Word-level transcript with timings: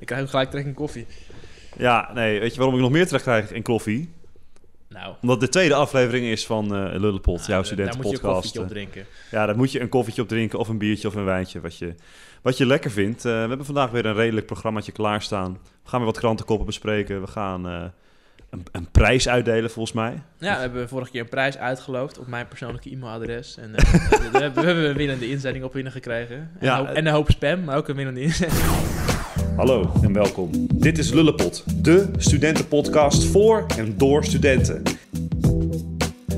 Ik 0.00 0.06
krijg 0.06 0.22
ook 0.22 0.30
gelijk 0.30 0.50
trek 0.50 0.64
in 0.64 0.74
koffie. 0.74 1.06
Ja, 1.78 2.10
nee, 2.14 2.40
weet 2.40 2.52
je 2.52 2.56
waarom 2.58 2.74
ik 2.76 2.82
nog 2.82 2.90
meer 2.90 3.04
terecht 3.06 3.24
krijg 3.24 3.52
in 3.52 3.62
koffie? 3.62 4.10
Nou, 4.88 5.14
Omdat 5.22 5.40
de 5.40 5.48
tweede 5.48 5.74
aflevering 5.74 6.26
is 6.26 6.46
van 6.46 6.64
eh 6.64 7.00
Lullepot, 7.00 7.36
nou, 7.36 7.46
jouw 7.46 7.46
daar 7.46 7.46
moet 7.46 7.48
je 7.48 7.56
een 7.56 7.64
studentenpodcast. 7.64 8.22
koffietje 8.34 8.60
op 8.60 8.68
drinken. 8.68 9.06
Ja, 9.30 9.46
daar 9.46 9.56
moet 9.56 9.72
je 9.72 9.80
een 9.80 9.88
koffietje 9.88 10.22
op 10.22 10.28
drinken 10.28 10.58
of 10.58 10.68
een 10.68 10.78
biertje 10.78 11.08
of 11.08 11.14
een 11.14 11.24
wijntje, 11.24 11.60
wat 11.60 11.78
je, 11.78 11.94
wat 12.42 12.56
je 12.56 12.66
lekker 12.66 12.90
vindt. 12.90 13.24
Eh, 13.24 13.32
we 13.32 13.38
hebben 13.48 13.64
vandaag 13.66 13.90
weer 13.90 14.06
een 14.06 14.14
redelijk 14.14 14.46
programmaatje 14.46 14.92
klaarstaan. 14.92 15.52
We 15.82 15.88
gaan 15.88 15.98
weer 16.00 16.08
wat 16.08 16.18
krantenkoppen 16.18 16.66
bespreken. 16.66 17.20
We 17.20 17.26
gaan 17.26 17.68
eh, 17.68 17.82
een, 18.50 18.62
een 18.72 18.90
prijs 18.90 19.28
uitdelen, 19.28 19.70
volgens 19.70 19.94
mij. 19.96 20.22
Ja, 20.38 20.54
we 20.54 20.60
hebben 20.60 20.88
vorige 20.88 21.10
keer 21.10 21.20
een 21.20 21.28
prijs 21.28 21.56
uitgeloofd 21.58 22.18
op 22.18 22.26
mijn 22.26 22.48
persoonlijke 22.48 22.90
e-mailadres. 22.90 23.56
En 23.56 23.74
eh, 23.74 23.92
we, 24.32 24.38
hebben, 24.38 24.62
we 24.62 24.66
hebben 24.66 24.88
een 24.88 24.96
winnende 24.96 25.28
inzending 25.28 25.64
op 25.64 25.72
binnen 25.72 25.92
gekregen. 25.92 26.36
En, 26.36 26.50
Ja, 26.60 26.72
een 26.72 26.78
hoop, 26.78 26.88
eh, 26.88 26.96
en 26.98 27.06
een 27.06 27.12
hoop 27.12 27.30
spam, 27.30 27.64
maar 27.64 27.76
ook 27.76 27.88
een 27.88 27.96
winnende 27.96 28.20
inzending. 28.20 28.62
Hallo 29.56 29.90
en 30.02 30.12
welkom. 30.12 30.50
Dit 30.74 30.98
is 30.98 31.12
Lullepot, 31.12 31.64
de 31.84 32.10
studentenpodcast 32.16 33.24
voor 33.24 33.66
en 33.76 33.98
door 33.98 34.24
studenten. 34.24 34.82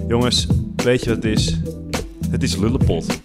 Jongens, 0.09 0.47
weet 0.77 1.05
je 1.05 1.09
wat 1.09 1.23
het 1.23 1.25
is? 1.25 1.61
Het 2.31 2.43
is 2.43 2.57
Lullepot. 2.57 3.21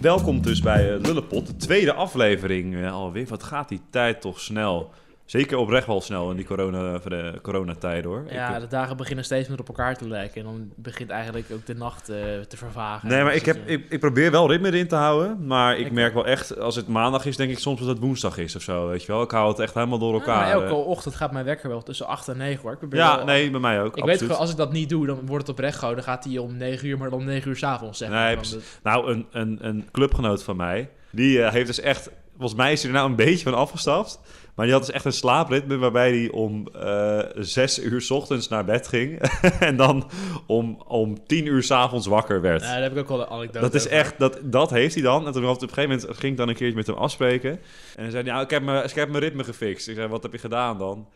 Welkom 0.00 0.42
dus 0.42 0.60
bij 0.60 0.94
eh, 0.94 1.00
Lullepot, 1.00 1.46
de 1.46 1.56
tweede 1.56 1.92
aflevering. 1.92 2.76
Eh, 2.76 2.92
alweer, 2.92 3.26
wat 3.26 3.42
gaat 3.42 3.68
die 3.68 3.80
tijd 3.90 4.20
toch 4.20 4.40
snel? 4.40 4.90
Zeker 5.30 5.56
oprecht 5.56 5.86
wel 5.86 6.00
snel 6.00 6.30
in 6.30 6.36
die 6.36 6.46
corona, 6.46 7.00
voor 7.00 7.10
de 7.10 7.38
coronatijd 7.42 8.04
hoor. 8.04 8.24
Ja, 8.30 8.54
Ik, 8.54 8.60
de 8.60 8.66
dagen 8.66 8.96
beginnen 8.96 9.24
steeds 9.24 9.48
meer 9.48 9.58
op 9.58 9.68
elkaar 9.68 9.96
te 9.96 10.08
lijken. 10.08 10.40
En 10.40 10.46
dan 10.46 10.72
begint 10.76 11.10
eigenlijk 11.10 11.46
ook 11.52 11.66
de 11.66 11.74
nacht 11.74 12.08
eh, 12.08 12.16
te 12.48 12.56
vervagen. 12.56 13.08
nee, 13.08 13.22
maar 13.22 13.32
Dus 13.32 13.40
ik, 13.40 13.46
heb, 13.46 13.68
ik, 13.68 13.86
ik 13.88 14.00
probeer 14.00 14.30
wel 14.30 14.50
ritme 14.50 14.68
erin 14.68 14.88
te 14.88 14.94
houden. 14.94 15.46
Maar 15.46 15.78
ik 15.78 15.86
Ik 15.86 15.92
merk 15.92 16.14
wel 16.14 16.26
echt, 16.26 16.58
als 16.58 16.76
het 16.76 16.88
maandag 16.88 17.24
is, 17.26 17.36
denk 17.36 17.50
ik 17.50 17.58
soms 17.58 17.78
dat 17.80 17.88
het 17.88 17.98
woensdag 17.98 18.38
is 18.38 18.56
of 18.56 18.62
zo. 18.62 18.88
Weet 18.88 19.02
je 19.02 19.12
wel, 19.12 19.22
ik 19.22 19.30
hou 19.30 19.48
het 19.48 19.58
echt 19.58 19.74
helemaal 19.74 19.98
door 19.98 20.12
Ja, 20.12 20.18
elkaar. 20.18 20.36
maar 20.36 20.50
elke 20.50 20.66
eh. 20.66 20.86
ochtend 20.86 21.14
gaat 21.14 21.32
mijn 21.32 21.44
wekker 21.44 21.68
wel 21.68 21.82
tussen 21.82 22.06
8 22.06 22.28
en 22.28 22.36
9 22.36 22.62
hoor. 22.62 22.78
Ik 22.80 22.94
ja, 22.94 23.16
wel- 23.16 23.24
nee, 23.24 23.50
bij 23.50 23.60
mij 23.60 23.82
ook. 23.82 23.96
Ik 23.96 24.04
weet 24.04 24.18
gewoon, 24.22 24.36
als 24.38 24.50
ik 24.50 24.56
dat 24.56 24.72
niet 24.72 24.88
doe, 24.88 25.06
dan 25.06 25.26
wordt 25.26 25.46
het 25.46 25.56
oprecht 25.56 25.78
gewoon. 25.78 25.94
Dan 25.94 26.04
gaat 26.04 26.24
hij 26.24 26.38
om 26.38 26.56
9 26.56 26.88
uur, 26.88 26.98
maar 26.98 27.10
dan 27.10 27.18
om 27.18 27.24
9 27.24 27.48
uur 27.50 27.56
s'avonds 27.56 27.98
zeg 27.98 28.08
maar. 28.08 28.36
Nee, 28.36 28.60
Nou, 28.82 29.10
een, 29.10 29.26
een, 29.30 29.58
een 29.60 29.88
clubgenoot 29.92 30.42
van 30.42 30.56
mij, 30.56 30.90
die 31.10 31.42
eh, 31.42 31.52
heeft 31.52 31.66
dus 31.66 31.80
echt... 31.80 32.10
Volgens 32.38 32.60
mij 32.60 32.72
is 32.72 32.82
hij 32.82 32.90
er 32.90 32.96
nou 32.96 33.10
een 33.10 33.16
beetje 33.16 33.44
van 33.44 33.54
afgestapt. 33.54 34.20
Maar 34.54 34.66
die 34.66 34.74
had 34.74 34.86
dus 34.86 34.94
echt 34.94 35.04
een 35.04 35.12
slaapritme 35.12 35.76
waarbij 35.76 36.10
hij 36.10 36.30
om 36.30 36.68
eh 36.72 37.18
zes 37.34 37.78
uur 37.78 38.00
's 38.00 38.10
ochtends 38.10 38.48
naar 38.48 38.64
bed 38.64 38.88
ging. 38.88 39.20
en 39.60 39.76
dan 39.76 40.10
om, 40.46 40.82
om 40.86 41.26
tien 41.26 41.46
uur 41.46 41.62
's 41.62 41.70
avonds 41.70 42.06
wakker 42.06 42.40
werd. 42.40 42.60
Nou, 42.60 42.72
daar 42.72 42.82
heb 42.82 42.92
ik 42.92 42.98
ook 42.98 43.08
wel 43.08 43.20
een 43.20 43.26
anekdote 43.26 43.60
dat 43.60 43.74
is 43.74 43.84
over. 43.84 43.96
echt, 43.96 44.18
dat, 44.18 44.38
dat 44.42 44.70
heeft 44.70 44.94
hij 44.94 45.02
dan. 45.02 45.26
En 45.26 45.32
toen 45.32 45.44
had 45.44 45.56
op 45.56 45.62
een 45.62 45.68
gegeven 45.68 45.96
moment 45.96 46.18
ging 46.18 46.32
ik 46.32 46.38
dan 46.38 46.48
een 46.48 46.54
keertje 46.54 46.76
met 46.76 46.86
hem 46.86 46.96
afspreken. 46.96 47.50
En 47.96 48.02
hij 48.02 48.10
zei, 48.10 48.22
nou, 48.22 48.42
ik 48.42 48.50
heb, 48.50 48.68
ik 48.84 48.94
heb 48.94 49.08
mijn 49.08 49.22
ritme 49.22 49.44
gefixt. 49.44 49.88
Ik 49.88 49.94
zei, 49.94 50.08
wat 50.08 50.22
heb 50.22 50.32
je 50.32 50.38
gedaan 50.38 50.78
dan? 50.78 51.06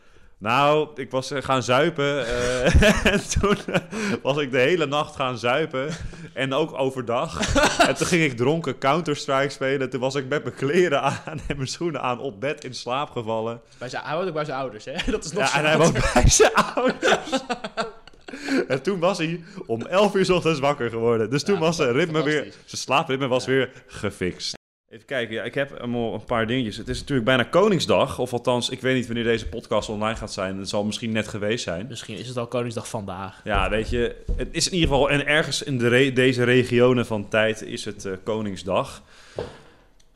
Nou, 0.44 0.88
ik 0.94 1.10
was 1.10 1.30
eh, 1.30 1.42
gaan 1.42 1.62
zuipen. 1.62 2.26
eh, 2.26 3.06
en 3.12 3.20
toen 3.40 3.56
eh, 3.66 3.80
was 4.22 4.36
ik 4.36 4.50
de 4.50 4.58
hele 4.58 4.86
nacht 4.86 5.16
gaan 5.16 5.38
zuipen. 5.38 5.88
En 6.32 6.52
ook 6.52 6.78
overdag. 6.78 7.54
en 7.88 7.94
toen 7.94 8.06
ging 8.06 8.22
ik 8.22 8.36
dronken 8.36 8.78
Counter-Strike 8.78 9.48
spelen. 9.48 9.90
Toen 9.90 10.00
was 10.00 10.14
ik 10.14 10.28
met 10.28 10.44
mijn 10.44 10.56
kleren 10.56 11.02
aan 11.02 11.40
en 11.46 11.56
mijn 11.56 11.68
schoenen 11.68 12.00
aan 12.00 12.18
op 12.18 12.40
bed 12.40 12.64
in 12.64 12.74
slaap 12.74 13.10
gevallen. 13.10 13.60
Bij 13.78 13.88
zijn, 13.88 14.02
hij 14.04 14.16
woont 14.16 14.28
ook 14.28 14.34
bij 14.34 14.44
zijn 14.44 14.58
ouders, 14.58 14.84
hè? 14.84 14.92
Dat 15.12 15.24
is 15.24 15.32
nog 15.32 15.52
Ja, 15.52 15.58
en 15.58 15.64
hij 15.64 15.78
woont 15.78 16.12
bij 16.12 16.28
zijn 16.28 16.54
ouders. 16.54 17.30
en 18.68 18.82
toen 18.82 18.98
was 18.98 19.18
hij 19.18 19.44
om 19.66 19.86
11 19.86 20.14
uur 20.14 20.24
's 20.24 20.30
ochtends 20.30 20.60
wakker 20.60 20.90
geworden. 20.90 21.30
Dus 21.30 21.42
toen 21.42 21.54
Ja, 21.54 21.60
was 21.60 21.76
zijn 21.76 21.92
ritme 21.92 22.22
weer, 22.22 22.42
zijn 22.42 22.80
slaapritme 22.80 23.26
was 23.28 23.44
Ja. 23.44 23.50
weer 23.50 23.70
gefixt. 23.86 24.54
Even 24.94 25.06
kijken, 25.06 25.34
ja, 25.34 25.42
ik 25.42 25.54
heb 25.54 25.74
een 25.80 26.24
paar 26.26 26.46
dingetjes. 26.46 26.76
Het 26.76 26.88
is 26.88 26.98
natuurlijk 26.98 27.26
bijna 27.26 27.42
Koningsdag, 27.42 28.18
of 28.18 28.32
althans, 28.32 28.68
ik 28.68 28.80
weet 28.80 28.94
niet 28.94 29.06
wanneer 29.06 29.24
deze 29.24 29.46
podcast 29.48 29.88
online 29.88 30.16
gaat 30.16 30.32
zijn. 30.32 30.58
Het 30.58 30.68
zal 30.68 30.84
misschien 30.84 31.12
net 31.12 31.28
geweest 31.28 31.64
zijn. 31.64 31.86
Misschien 31.88 32.18
is 32.18 32.28
het 32.28 32.36
al 32.36 32.46
Koningsdag 32.46 32.88
vandaag. 32.88 33.40
Ja, 33.44 33.70
weet 33.70 33.90
je, 33.90 34.16
het 34.36 34.48
is 34.50 34.66
in 34.66 34.74
ieder 34.74 34.88
geval, 34.88 35.10
en 35.10 35.26
ergens 35.26 35.62
in 35.62 35.78
de 35.78 35.88
re- 35.88 36.12
deze 36.12 36.44
regionen 36.44 37.06
van 37.06 37.28
tijd 37.28 37.62
is 37.62 37.84
het 37.84 38.04
eh, 38.04 38.12
Koningsdag. 38.22 39.02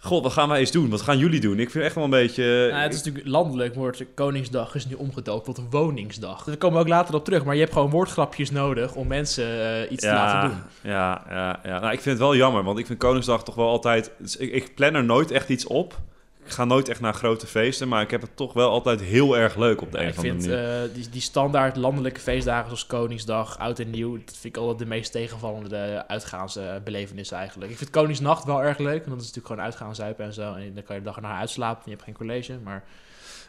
God, 0.00 0.22
wat 0.22 0.32
gaan 0.32 0.48
wij 0.48 0.58
eens 0.58 0.70
doen? 0.70 0.90
Wat 0.90 1.00
gaan 1.00 1.18
jullie 1.18 1.40
doen? 1.40 1.58
Ik 1.58 1.70
vind 1.70 1.84
echt 1.84 1.94
wel 1.94 2.04
een 2.04 2.10
beetje... 2.10 2.68
Nou, 2.70 2.82
het 2.82 2.92
is 2.94 3.02
natuurlijk 3.02 3.26
landelijk 3.26 3.74
wordt 3.74 4.04
Koningsdag 4.14 4.74
is 4.74 4.86
nu 4.86 4.94
omgedoopt 4.94 5.44
tot 5.44 5.60
Woningsdag. 5.70 6.44
Daar 6.44 6.56
komen 6.56 6.76
we 6.76 6.82
ook 6.82 6.88
later 6.88 7.14
op 7.14 7.24
terug. 7.24 7.44
Maar 7.44 7.54
je 7.54 7.60
hebt 7.60 7.72
gewoon 7.72 7.90
woordgrapjes 7.90 8.50
nodig 8.50 8.94
om 8.94 9.06
mensen 9.06 9.44
eh, 9.44 9.92
iets 9.92 10.02
te 10.02 10.10
laten 10.10 10.50
doen. 10.50 10.58
Ja, 10.92 11.24
ja, 11.28 11.60
ja. 11.64 11.78
Nou, 11.78 11.92
ik 11.92 12.00
vind 12.00 12.04
het 12.04 12.18
wel 12.18 12.36
jammer, 12.36 12.64
want 12.64 12.78
ik 12.78 12.86
vind 12.86 12.98
Koningsdag 12.98 13.44
toch 13.44 13.54
wel 13.54 13.68
altijd... 13.68 14.10
dus 14.18 14.36
ik, 14.36 14.52
ik 14.52 14.74
plan 14.74 14.94
er 14.94 15.04
nooit 15.04 15.30
echt 15.30 15.48
iets 15.48 15.66
op. 15.66 15.98
Ik 16.48 16.54
ga 16.54 16.64
nooit 16.64 16.88
echt 16.88 17.00
naar 17.00 17.14
grote 17.14 17.46
feesten, 17.46 17.88
maar 17.88 18.02
ik 18.02 18.10
heb 18.10 18.20
het 18.20 18.36
toch 18.36 18.52
wel 18.52 18.70
altijd 18.70 19.00
heel 19.00 19.36
erg 19.36 19.56
leuk 19.56 19.80
op 19.80 19.92
de 19.92 19.98
Ja, 19.98 20.04
een 20.04 20.10
of 20.10 20.16
andere 20.16 20.34
vind 20.34 20.50
manier. 20.50 20.82
eh, 20.82 20.94
die, 20.94 21.08
die 21.10 21.20
standaard 21.20 21.76
landelijke 21.76 22.20
feestdagen 22.20 22.66
zoals 22.66 22.86
Koningsdag, 22.86 23.58
Oud 23.58 23.78
en 23.78 23.90
Nieuw, 23.90 24.12
dat 24.12 24.36
vind 24.40 24.56
ik 24.56 24.56
altijd 24.56 24.78
de 24.78 24.86
meest 24.86 25.12
tegenvallende 25.12 26.04
uitgaansbelevenissen 26.08 27.36
eigenlijk. 27.36 27.70
Ik 27.70 27.76
vind 27.76 27.90
Koningsnacht 27.90 28.44
wel 28.44 28.62
erg 28.62 28.78
leuk, 28.78 29.04
want 29.04 29.08
dat 29.08 29.20
is 29.20 29.34
natuurlijk 29.34 29.46
gewoon 29.46 29.64
uitgaan, 29.64 29.94
zuipen 29.94 30.24
en 30.24 30.32
zo. 30.32 30.54
En 30.54 30.74
dan 30.74 30.82
kan 30.82 30.94
je 30.96 31.00
de 31.00 31.06
dag 31.06 31.16
erna 31.16 31.38
uitslapen, 31.38 31.82
je 31.84 31.90
hebt 31.90 32.02
geen 32.02 32.14
college, 32.14 32.58
maar... 32.64 32.84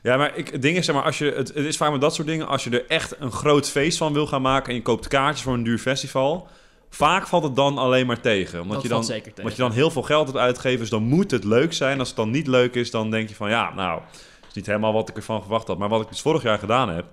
Ja, 0.03 0.17
maar 0.17 0.35
ik, 0.37 0.47
het 0.49 0.61
ding 0.61 0.77
is, 0.77 0.85
zeg 0.85 0.95
maar, 0.95 1.03
als 1.03 1.17
je, 1.17 1.31
het, 1.31 1.47
het 1.47 1.65
is 1.65 1.77
vaak 1.77 1.91
met 1.91 2.01
dat 2.01 2.15
soort 2.15 2.27
dingen, 2.27 2.47
als 2.47 2.63
je 2.63 2.69
er 2.69 2.85
echt 2.87 3.15
een 3.19 3.31
groot 3.31 3.69
feest 3.69 3.97
van 3.97 4.13
wil 4.13 4.27
gaan 4.27 4.41
maken 4.41 4.69
en 4.69 4.75
je 4.75 4.81
koopt 4.81 5.07
kaartjes 5.07 5.41
voor 5.43 5.53
een 5.53 5.63
duur 5.63 5.77
festival, 5.77 6.47
vaak 6.89 7.27
valt 7.27 7.43
het 7.43 7.55
dan 7.55 7.77
alleen 7.77 8.05
maar 8.05 8.21
tegen. 8.21 8.61
Omdat 8.61 8.73
dat 8.73 8.83
je 8.83 8.89
dan, 8.89 9.03
zeker 9.03 9.33
tegen. 9.33 9.51
je 9.51 9.57
dan 9.57 9.71
heel 9.71 9.91
veel 9.91 10.01
geld 10.01 10.27
hebt 10.27 10.39
uitgegeven, 10.39 10.79
dus 10.79 10.89
dan 10.89 11.03
moet 11.03 11.31
het 11.31 11.43
leuk 11.43 11.73
zijn. 11.73 11.99
Als 11.99 12.07
het 12.07 12.17
dan 12.17 12.29
niet 12.29 12.47
leuk 12.47 12.75
is, 12.75 12.91
dan 12.91 13.09
denk 13.11 13.29
je 13.29 13.35
van, 13.35 13.49
ja, 13.49 13.73
nou, 13.75 14.01
is 14.47 14.53
niet 14.53 14.65
helemaal 14.65 14.93
wat 14.93 15.09
ik 15.09 15.15
ervan 15.15 15.41
verwacht 15.41 15.67
had. 15.67 15.77
Maar 15.77 15.89
wat 15.89 16.01
ik 16.01 16.09
dus 16.09 16.21
vorig 16.21 16.43
jaar 16.43 16.59
gedaan 16.59 16.89
heb, 16.89 17.05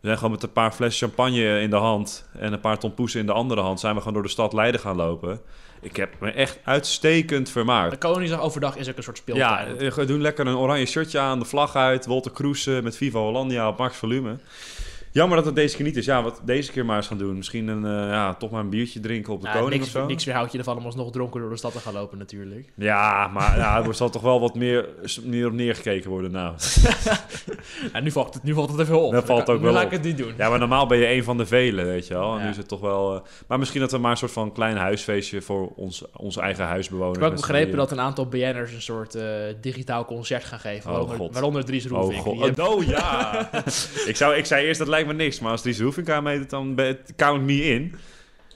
we 0.00 0.06
zijn 0.06 0.16
gewoon 0.16 0.32
met 0.32 0.42
een 0.42 0.52
paar 0.52 0.72
flessen 0.72 1.08
champagne 1.08 1.60
in 1.60 1.70
de 1.70 1.76
hand 1.76 2.28
en 2.38 2.52
een 2.52 2.60
paar 2.60 2.78
tompoesen 2.78 3.20
in 3.20 3.26
de 3.26 3.32
andere 3.32 3.60
hand, 3.60 3.80
zijn 3.80 3.92
we 3.94 3.98
gewoon 3.98 4.14
door 4.14 4.22
de 4.22 4.28
stad 4.28 4.52
Leiden 4.52 4.80
gaan 4.80 4.96
lopen. 4.96 5.40
Ik 5.82 5.96
heb 5.96 6.20
me 6.20 6.30
echt 6.30 6.58
uitstekend 6.64 7.50
vermaakt. 7.50 7.90
De 7.90 7.96
Koningsdag 7.98 8.40
overdag 8.40 8.76
is 8.76 8.88
ook 8.88 8.96
een 8.96 9.02
soort 9.02 9.22
Ja, 9.24 9.58
speeltuin. 9.58 9.78
eh, 9.78 9.92
we 9.92 10.04
doen 10.04 10.20
lekker 10.20 10.46
een 10.46 10.56
oranje 10.56 10.86
shirtje 10.86 11.18
aan, 11.18 11.38
de 11.38 11.44
vlag 11.44 11.76
uit, 11.76 12.06
Wolter 12.06 12.30
Kroes 12.30 12.64
met 12.64 12.96
Viva 12.96 13.18
Hollandia 13.18 13.68
op 13.68 13.78
max 13.78 13.96
volume. 13.96 14.36
Jammer 15.12 15.36
dat 15.36 15.46
het 15.46 15.54
deze 15.54 15.76
keer 15.76 15.84
niet 15.84 15.96
is. 15.96 16.04
Ja, 16.04 16.22
wat 16.22 16.40
deze 16.44 16.72
keer 16.72 16.84
maar 16.84 16.96
eens 16.96 17.06
gaan 17.06 17.18
doen. 17.18 17.36
Misschien 17.36 17.68
een, 17.68 17.84
eh, 17.84 17.90
ja, 18.12 18.34
toch 18.34 18.50
maar 18.50 18.60
een 18.60 18.68
biertje 18.70 19.00
drinken 19.00 19.32
op 19.32 19.40
de 19.40 19.46
Nou, 19.46 19.58
koning 19.58 19.80
niks, 19.80 19.94
of 19.94 20.00
zo. 20.00 20.06
niks 20.06 20.24
weerhoudt 20.24 20.52
je 20.52 20.58
ervan 20.58 20.76
om 20.76 20.84
alsnog 20.84 21.10
dronken 21.12 21.40
door 21.40 21.50
de 21.50 21.56
stad 21.56 21.72
te 21.72 21.78
gaan 21.78 21.92
lopen 21.92 22.18
natuurlijk. 22.18 22.68
Ja, 22.74 23.28
maar 23.28 23.56
ja, 23.56 23.84
er 23.84 23.94
zal 23.94 24.10
toch 24.10 24.22
wel 24.22 24.40
wat 24.40 24.54
meer, 24.54 24.88
meer 25.22 25.46
op 25.46 25.52
neergekeken 25.52 26.10
worden 26.10 26.30
nou. 26.30 26.54
En 27.92 28.02
nu 28.04 28.10
valt 28.10 28.34
het, 28.34 28.42
nu 28.42 28.54
valt 28.54 28.70
het 28.70 28.80
even 28.80 29.00
op. 29.00 29.12
Dat 29.12 29.24
valt 29.24 29.46
Nu 29.46 29.52
ook 29.54 29.60
wel 29.60 29.72
laat 29.72 29.84
op. 29.84 29.92
ik 29.92 29.96
het 29.96 30.06
niet 30.06 30.18
doen. 30.18 30.32
Ja, 30.36 30.48
maar 30.48 30.58
normaal 30.58 30.86
ben 30.86 30.98
je 30.98 31.08
een 31.08 31.24
van 31.24 31.36
de 31.36 31.46
velen, 31.46 31.86
weet 31.86 32.06
je 32.06 32.14
wel. 32.14 32.32
En 32.32 32.38
Ja. 32.38 32.44
nu 32.44 32.50
is 32.50 32.56
het 32.56 32.68
toch 32.68 32.80
wel... 32.80 33.14
eh, 33.14 33.20
maar 33.46 33.58
misschien 33.58 33.80
dat 33.80 33.90
we 33.90 33.98
maar 33.98 34.10
een 34.10 34.16
soort 34.16 34.32
van 34.32 34.52
klein 34.52 34.76
huisfeestje 34.76 35.42
voor 35.42 35.72
ons, 35.76 36.04
ons 36.16 36.36
eigen 36.36 36.64
huisbewoners... 36.64 37.16
Ik 37.16 37.22
heb 37.22 37.32
ook 37.32 37.36
begrepen 37.36 37.76
dat 37.76 37.90
een 37.90 38.00
aantal 38.00 38.26
BN'ers 38.26 38.72
een 38.72 38.82
soort 38.82 39.14
eh, 39.14 39.24
digitaal 39.60 40.04
concert 40.04 40.44
gaan 40.44 40.58
geven. 40.60 40.84
Oh, 40.90 40.96
waaronder, 40.96 41.16
God. 41.16 41.32
waaronder 41.32 41.64
Dries 41.64 41.90
Oh 41.90 42.18
god, 42.18 42.58
oh 42.58 42.84
ja! 42.84 43.50
ik, 44.10 44.16
zou, 44.16 44.34
ik 44.34 44.44
zei 44.46 44.66
eerst, 44.66 44.78
dat 44.78 44.88
lijkt 44.88 44.99
me 45.06 45.12
niks. 45.12 45.40
Maar 45.40 45.50
als 45.50 45.62
Dries 45.62 45.80
Hoefinka 45.80 46.20
meedoet, 46.20 46.50
dan 46.50 46.78
count 47.16 47.42
me 47.44 47.64
in. 47.64 47.94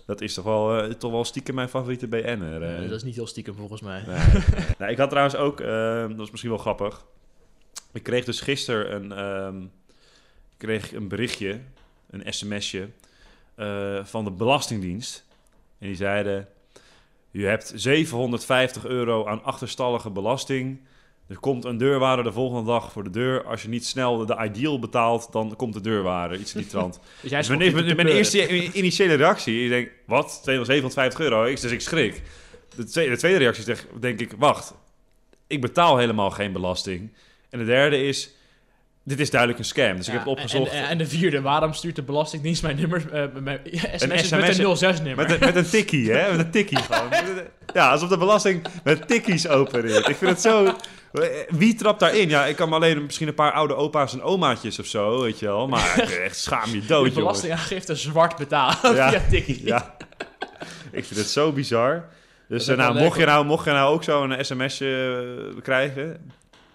Dat 0.06 0.20
is 0.20 0.34
toch 0.34 0.44
wel, 0.44 0.78
eh, 0.82 0.90
toch 0.90 1.10
wel 1.10 1.24
stiekem 1.24 1.54
mijn 1.54 1.68
favoriete 1.68 2.06
BN'er. 2.08 2.62
eh. 2.62 2.80
Dat 2.88 2.90
is 2.96 3.02
niet 3.02 3.14
heel 3.14 3.26
stiekem 3.26 3.54
volgens 3.54 3.80
mij. 3.80 4.02
Nee. 4.06 4.42
Nou, 4.78 4.92
ik 4.92 4.98
had 4.98 5.08
trouwens 5.08 5.36
ook, 5.36 5.60
eh, 5.60 6.08
dat 6.08 6.20
is 6.20 6.30
misschien 6.30 6.50
wel 6.50 6.58
grappig. 6.60 7.04
Ik 7.92 8.02
kreeg 8.02 8.24
dus 8.24 8.40
gisteren 8.40 8.94
een, 8.94 9.12
ehm, 9.12 9.62
kreeg 10.56 10.92
een 10.92 11.08
berichtje, 11.08 11.60
een 12.10 12.32
sms'je 12.32 12.88
eh, 13.54 14.04
van 14.04 14.24
de 14.24 14.30
Belastingdienst. 14.30 15.24
En 15.78 15.86
die 15.86 15.96
zeiden, 15.96 16.48
je 17.30 17.44
hebt 17.46 17.72
750 17.74 18.86
euro 18.86 19.26
aan 19.26 19.44
achterstallige 19.44 20.10
belasting. 20.10 20.80
Er 21.28 21.38
komt 21.38 21.64
een 21.64 21.76
deurwaarder 21.76 22.24
de 22.24 22.32
volgende 22.32 22.70
dag 22.70 22.92
voor 22.92 23.04
de 23.04 23.10
deur. 23.10 23.44
Als 23.44 23.62
je 23.62 23.68
niet 23.68 23.86
snel 23.86 24.26
de 24.26 24.36
ideal 24.44 24.78
betaalt, 24.78 25.32
dan 25.32 25.56
komt 25.56 25.72
de 25.74 25.80
deurwaarder. 25.80 26.38
Iets 26.38 26.54
in 26.54 26.60
die 26.60 26.70
trant. 26.70 27.00
Dus 27.20 27.30
jij 27.30 27.38
Dus 27.40 27.48
mijn, 27.48 27.96
mijn, 27.96 28.08
eerste 28.08 28.72
initiële 28.72 29.14
reactie, 29.14 29.62
ik 29.62 29.68
denk, 29.68 29.90
wat? 30.06 30.38
257 30.42 31.20
euro? 31.20 31.44
Ik- 31.44 31.60
Dus 31.60 31.72
ik 31.72 31.80
schrik. 31.80 32.22
De 32.76 32.84
tweede, 32.84 33.10
de 33.10 33.16
tweede 33.18 33.38
reactie 33.38 33.60
is 33.60 33.66
denk, 33.66 34.02
denk 34.02 34.20
ik, 34.20 34.32
wacht, 34.38 34.74
ik 35.46 35.60
betaal 35.60 35.96
helemaal 35.96 36.30
geen 36.30 36.52
belasting. 36.52 37.12
En 37.50 37.58
de 37.58 37.64
derde 37.64 38.02
is, 38.06 38.34
dit 39.04 39.20
is 39.20 39.30
duidelijk 39.30 39.60
een 39.60 39.66
scam. 39.66 39.96
Dus 39.96 40.06
ik 40.06 40.12
heb 40.12 40.22
het 40.22 40.30
opgezocht. 40.30 40.70
En, 40.70 40.78
en, 40.78 40.88
en 40.88 40.98
de 40.98 41.06
vierde, 41.06 41.40
waarom 41.40 41.72
stuurt 41.72 41.96
de 41.96 42.02
Belastingdienst 42.02 42.62
mijn 42.62 42.76
nummers, 42.76 43.04
eh, 43.10 43.24
mijn 43.40 43.60
sms'jes 43.64 44.26
SMS 44.26 44.30
met 44.30 44.58
een 44.58 44.96
06-nummer? 44.96 45.16
met, 45.16 45.30
een, 45.30 45.38
met 45.40 45.56
een 45.56 45.70
tikkie, 45.70 46.12
hè? 46.12 46.30
Met 46.30 46.38
een 46.46 46.50
tikkie 46.50 46.78
gewoon. 46.78 47.08
Ja, 47.74 47.90
alsof 47.90 48.08
de 48.08 48.18
belasting 48.18 48.66
met 48.84 49.08
tikkies 49.08 49.48
opereert. 49.48 50.08
Ik 50.08 50.16
vind 50.16 50.30
het 50.30 50.40
zo... 50.40 50.76
Wie 51.48 51.74
trapt 51.74 52.00
daarin? 52.00 52.28
Ja, 52.28 52.44
ik 52.44 52.56
kan 52.56 52.68
me 52.68 52.74
alleen 52.74 53.04
misschien 53.04 53.28
een 53.28 53.34
paar 53.34 53.52
oude 53.52 53.74
opa's 53.74 54.12
en 54.12 54.22
omaatjes 54.22 54.78
of 54.78 54.86
zo, 54.86 55.20
weet 55.22 55.38
je 55.38 55.46
wel. 55.46 55.68
Maar 55.68 55.98
echt 56.24 56.36
schaam 56.36 56.70
je 56.70 56.86
dood, 56.86 57.04
de 57.04 57.12
belastingaangifte 57.12 57.94
zwart 57.94 58.36
betalen 58.36 58.94
Ja. 58.94 59.10
via 59.10 59.22
Tikkie. 59.30 59.64
Ja, 59.64 59.96
ik 60.90 61.04
vind 61.04 61.20
het 61.20 61.28
zo 61.28 61.52
bizar. 61.52 62.04
Dus 62.48 62.68
eh, 62.68 62.76
nou, 62.76 62.98
mocht, 62.98 63.18
je 63.18 63.24
nou, 63.24 63.44
mocht 63.44 63.64
je 63.64 63.70
nou 63.70 63.94
ook 63.94 64.04
zo'n 64.04 64.36
sms'je 64.40 65.22
eh, 65.56 65.62
krijgen, 65.62 66.30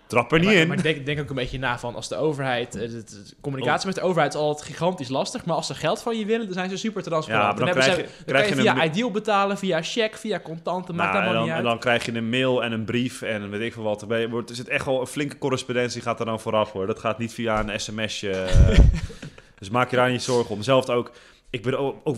Trap 0.09 0.31
er 0.31 0.39
niet 0.39 0.47
maar, 0.47 0.57
in. 0.57 0.67
Maar 0.67 0.77
ik 0.77 0.83
denk, 0.83 1.05
denk 1.05 1.19
ook 1.19 1.29
een 1.29 1.35
beetje 1.35 1.59
na 1.59 1.79
van 1.79 1.95
als 1.95 2.07
de 2.07 2.15
overheid. 2.15 2.75
eh, 2.75 2.81
de, 2.81 3.03
de 3.03 3.23
communicatie 3.41 3.85
met 3.87 3.95
de 3.95 4.01
overheid 4.01 4.33
is 4.33 4.39
altijd 4.39 4.67
gigantisch 4.67 5.07
lastig. 5.09 5.45
Maar 5.45 5.55
als 5.55 5.67
ze 5.67 5.75
geld 5.75 6.01
van 6.01 6.17
je 6.19 6.25
willen, 6.25 6.45
dan 6.45 6.53
zijn 6.53 6.69
ze 6.69 6.77
super 6.77 7.03
transparant. 7.03 7.43
Ja, 7.43 7.49
maar 7.49 7.57
dan 7.57 7.65
hebben 7.67 7.83
krijg 7.83 7.99
ze- 7.99 8.17
je- 8.17 8.23
dan 8.25 8.35
krijg 8.35 8.49
je 8.49 8.55
je 8.55 8.61
via 8.61 8.83
een- 8.83 8.89
Ideal 8.89 9.11
betalen, 9.11 9.57
via 9.57 9.81
cheque, 9.83 10.17
via 10.17 10.39
contanten. 10.39 10.95
Nou, 10.95 11.33
dan, 11.33 11.43
niet 11.43 11.51
en 11.53 11.63
dan 11.63 11.79
krijg 11.79 12.05
je 12.05 12.13
een 12.13 12.29
mail 12.29 12.63
en 12.63 12.71
een 12.71 12.85
brief 12.85 13.21
en 13.21 13.49
weet 13.49 13.61
ik 13.61 13.73
veel 13.73 13.83
wat. 13.83 14.01
Er 14.11 14.29
wordt- 14.29 14.49
er 14.49 14.55
zit 14.55 14.67
echt 14.67 14.85
wel 14.85 15.01
een 15.01 15.07
flinke 15.07 15.37
correspondentie 15.37 16.01
gaat 16.01 16.19
er 16.19 16.25
dan 16.25 16.39
vooraf 16.39 16.71
hoor. 16.71 16.87
Dat 16.87 16.99
gaat 16.99 17.17
niet 17.17 17.33
via 17.33 17.59
een 17.67 17.79
sms'je. 17.79 18.45
dus 19.59 19.69
maak 19.69 19.89
je 19.89 19.95
daar 19.95 20.11
niet 20.11 20.23
zorgen 20.23 20.55
om. 20.55 20.61
Zelfs 20.61 20.89
ook, 20.89 21.11
ik 21.51 21.63
ben 21.63 21.79
ook, 21.79 21.95
ook 22.03 22.17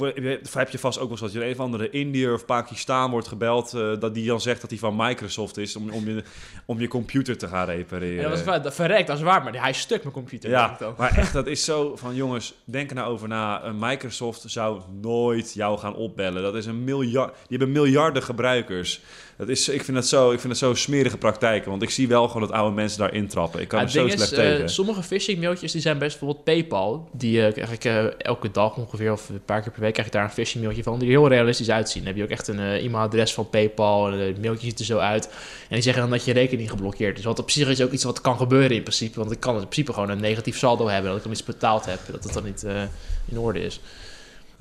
heb 0.54 0.69
je 0.69 0.80
vast 0.80 1.00
ook 1.00 1.04
wel 1.04 1.12
eens 1.12 1.19
dat 1.22 1.31
je 1.31 1.45
een 1.45 1.51
of 1.54 1.60
andere 1.60 1.89
Indiër 1.89 2.33
of 2.33 2.45
Pakistan 2.45 3.12
wordt 3.12 3.28
gebeld. 3.28 3.74
eh, 3.74 4.00
dat 4.00 4.13
die 4.13 4.28
dan 4.28 4.42
zegt 4.42 4.62
dat 4.62 4.69
hij 4.69 4.80
van 4.80 4.95
Microsoft 4.95 5.57
is 5.57 5.75
om, 5.75 5.89
om, 5.89 6.07
je, 6.07 6.24
om 6.66 6.80
je 6.80 6.88
computer 6.88 7.38
te 7.38 7.48
gaan 7.48 7.66
repareren. 7.66 8.16
Ja, 8.16 8.30
dat 8.30 8.44
was 8.63 8.75
verrekt, 8.75 9.07
dat 9.07 9.18
is 9.18 9.24
waar. 9.24 9.44
Maar 9.44 9.54
hij 9.54 9.69
is 9.69 9.80
stuk, 9.80 10.01
mijn 10.01 10.13
computer. 10.13 10.50
Ja, 10.50 10.78
maar 10.98 11.18
echt, 11.18 11.33
dat 11.39 11.48
is 11.48 11.66
zo 11.66 11.95
van 11.95 12.16
jongens, 12.16 12.54
denk 12.63 12.89
er 12.89 12.95
nou 12.95 13.12
over 13.12 13.28
na. 13.28 13.63
Een 13.63 13.80
Microsoft 13.80 14.44
zou 14.48 14.81
nooit 15.01 15.54
jou 15.54 15.78
gaan 15.78 15.95
opbellen. 15.95 16.42
Dat 16.42 16.56
is 16.56 16.66
een 16.66 16.83
miljard, 16.83 17.33
die 17.48 17.57
hebben 17.57 17.72
miljarden 17.72 18.24
gebruikers. 18.24 19.01
Dat 19.38 19.50
is, 19.50 19.69
ik, 19.69 19.83
vind 19.83 19.98
dat 19.98 20.07
zo, 20.07 20.31
ik 20.31 20.39
vind 20.39 20.48
dat 20.50 20.57
zo 20.57 20.74
smerige 20.74 21.18
praktijken, 21.18 21.69
want 21.69 21.81
ik 21.81 21.89
zie 21.89 22.07
wel 22.07 22.28
gewoon 22.28 22.42
dat 22.48 22.51
oude 22.51 22.75
mensen 22.75 23.00
daar 23.00 23.13
intrappen. 23.13 23.62
Ik 23.62 23.68
kan 23.68 23.80
Ja, 23.80 23.86
er 23.86 23.92
het 23.92 24.00
zo 24.01 24.06
is, 24.06 24.13
slecht 24.13 24.31
eh, 24.31 24.38
tegen. 24.38 24.69
sommige 24.69 25.04
phishing 25.04 25.39
mailtjes 25.39 25.72
die 25.72 25.81
zijn 25.81 25.98
best 25.98 26.19
bijvoorbeeld 26.19 26.44
PayPal. 26.44 27.10
Die 27.13 27.45
eh, 27.45 27.54
krijg 27.54 27.72
ik 27.72 27.86
eh, 27.86 28.06
elke 28.18 28.51
dag 28.51 28.78
ongeveer 28.78 29.12
of 29.12 29.30
een 29.30 29.45
paar 29.45 29.62
keer 29.62 29.72
per 29.72 29.81
week 29.81 29.94
krijg 29.94 30.07
ik 30.07 30.13
daar 30.13 30.24
een 30.24 30.30
phishing 30.30 30.63
mailtje 30.63 30.83
van 30.83 31.00
die 31.00 31.07
er 31.07 31.13
heel 31.13 31.28
realistisch 31.28 31.69
uitzien. 31.69 32.04
Dan 32.04 32.07
heb 32.12 32.18
je 32.18 32.24
ook 32.24 32.38
echt 32.38 32.48
een 32.48 32.60
eh, 32.60 32.86
e-mailadres 32.86 33.33
van 33.33 33.50
PayPal 33.50 34.12
en 34.12 34.19
het 34.19 34.42
mailtje 34.42 34.68
ziet 34.68 34.80
er 34.80 34.86
zo 34.86 34.98
uit. 34.98 35.25
En 35.25 35.75
die 35.75 35.81
zeggen 35.81 36.01
dan 36.01 36.12
dat 36.12 36.25
je 36.25 36.33
rekening 36.33 36.69
geblokkeerd 36.69 37.18
is. 37.18 37.24
Wat 37.24 37.39
op 37.39 37.51
zich 37.51 37.68
is 37.68 37.81
ook 37.81 37.92
iets 37.92 38.04
wat 38.04 38.22
kan 38.22 38.38
gebeuren 38.38 38.75
in 38.75 38.83
principe. 38.83 39.19
Want 39.19 39.31
ik 39.31 39.39
kan 39.39 39.54
in 39.54 39.60
principe 39.60 39.94
gewoon 39.94 40.10
een 40.10 40.22
negatief 40.22 40.57
saldo 40.57 40.88
hebben 40.88 41.10
dat 41.10 41.18
ik 41.18 41.24
dan 41.24 41.31
iets 41.31 41.44
betaald 41.44 41.86
heb. 41.86 42.00
Dat 42.12 42.24
het 42.24 42.33
dan 42.33 42.44
niet 42.44 42.63
eh, 42.63 42.81
in 43.25 43.39
orde 43.39 43.63
is. 43.63 43.80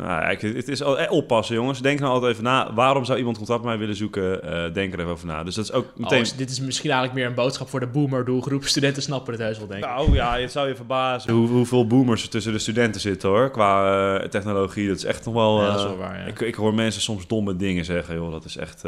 Nou, 0.03 0.31
ik- 0.31 0.41
het 0.41 0.69
is 0.69 0.83
al, 0.83 0.99
eh, 0.99 1.13
oppassen 1.13 1.55
jongens. 1.55 1.81
Denk 1.83 2.01
nou 2.01 2.13
altijd 2.13 2.33
even 2.33 2.45
na. 2.45 2.75
Waarom 2.75 3.05
zou 3.05 3.19
iemand 3.19 3.37
contact 3.37 3.59
met 3.61 3.69
mij 3.69 3.79
willen 3.79 3.97
zoeken? 3.97 4.43
Eh, 4.43 4.73
denk 4.75 4.93
er 4.93 4.99
even 4.99 5.13
over 5.13 5.27
na. 5.27 5.45
Dus 5.45 5.55
dat 5.55 5.65
is 5.65 5.73
ook 5.73 5.87
meteen... 5.97 6.25
Oh, 6.25 6.37
dit 6.37 6.51
is 6.51 6.61
misschien 6.61 6.91
eigenlijk 6.91 7.21
meer 7.21 7.29
een 7.29 7.45
boodschap 7.45 7.69
voor 7.69 7.81
de 7.81 7.87
boomer 7.87 8.25
doelgroep. 8.25 8.65
Studenten 8.65 9.03
snappen 9.03 9.33
het 9.33 9.43
heus 9.43 9.59
wel, 9.59 9.67
denk 9.67 9.85
ik. 9.85 9.91
Nou 9.91 10.13
ja, 10.15 10.39
het 10.39 10.53
zou 10.53 10.69
je 10.69 10.77
verbazen 10.77 11.33
hoe, 11.33 11.49
hoeveel 11.49 11.87
boomers 11.87 12.23
er 12.23 12.29
tussen 12.29 12.53
de 12.53 12.59
studenten 12.59 13.01
zitten 13.01 13.29
hoor. 13.29 13.51
Qua 13.51 14.15
eh, 14.19 14.29
technologie. 14.29 14.89
Dat 14.89 14.97
is 14.97 15.05
echt 15.05 15.25
nog 15.25 15.35
wel... 15.35 15.61
Ja, 15.61 15.67
dat 15.67 15.79
is 15.79 15.85
wel 15.85 15.97
waar, 15.97 16.19
ja. 16.19 16.25
ik, 16.25 16.41
ik 16.41 16.55
hoor 16.55 16.75
mensen 16.75 17.03
soms 17.03 17.27
domme 17.27 17.57
dingen 17.57 17.85
zeggen, 17.85 18.15
joh. 18.15 18.31
Dat 18.33 18.45
is 18.45 18.57
echt... 18.57 18.83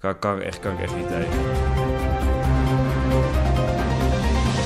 kan, 0.00 0.18
kan, 0.18 0.42
echt, 0.42 0.60
kan 0.60 0.72
ik 0.72 0.80
echt 0.80 0.96
niet 0.96 1.08
tegen. 1.08 1.30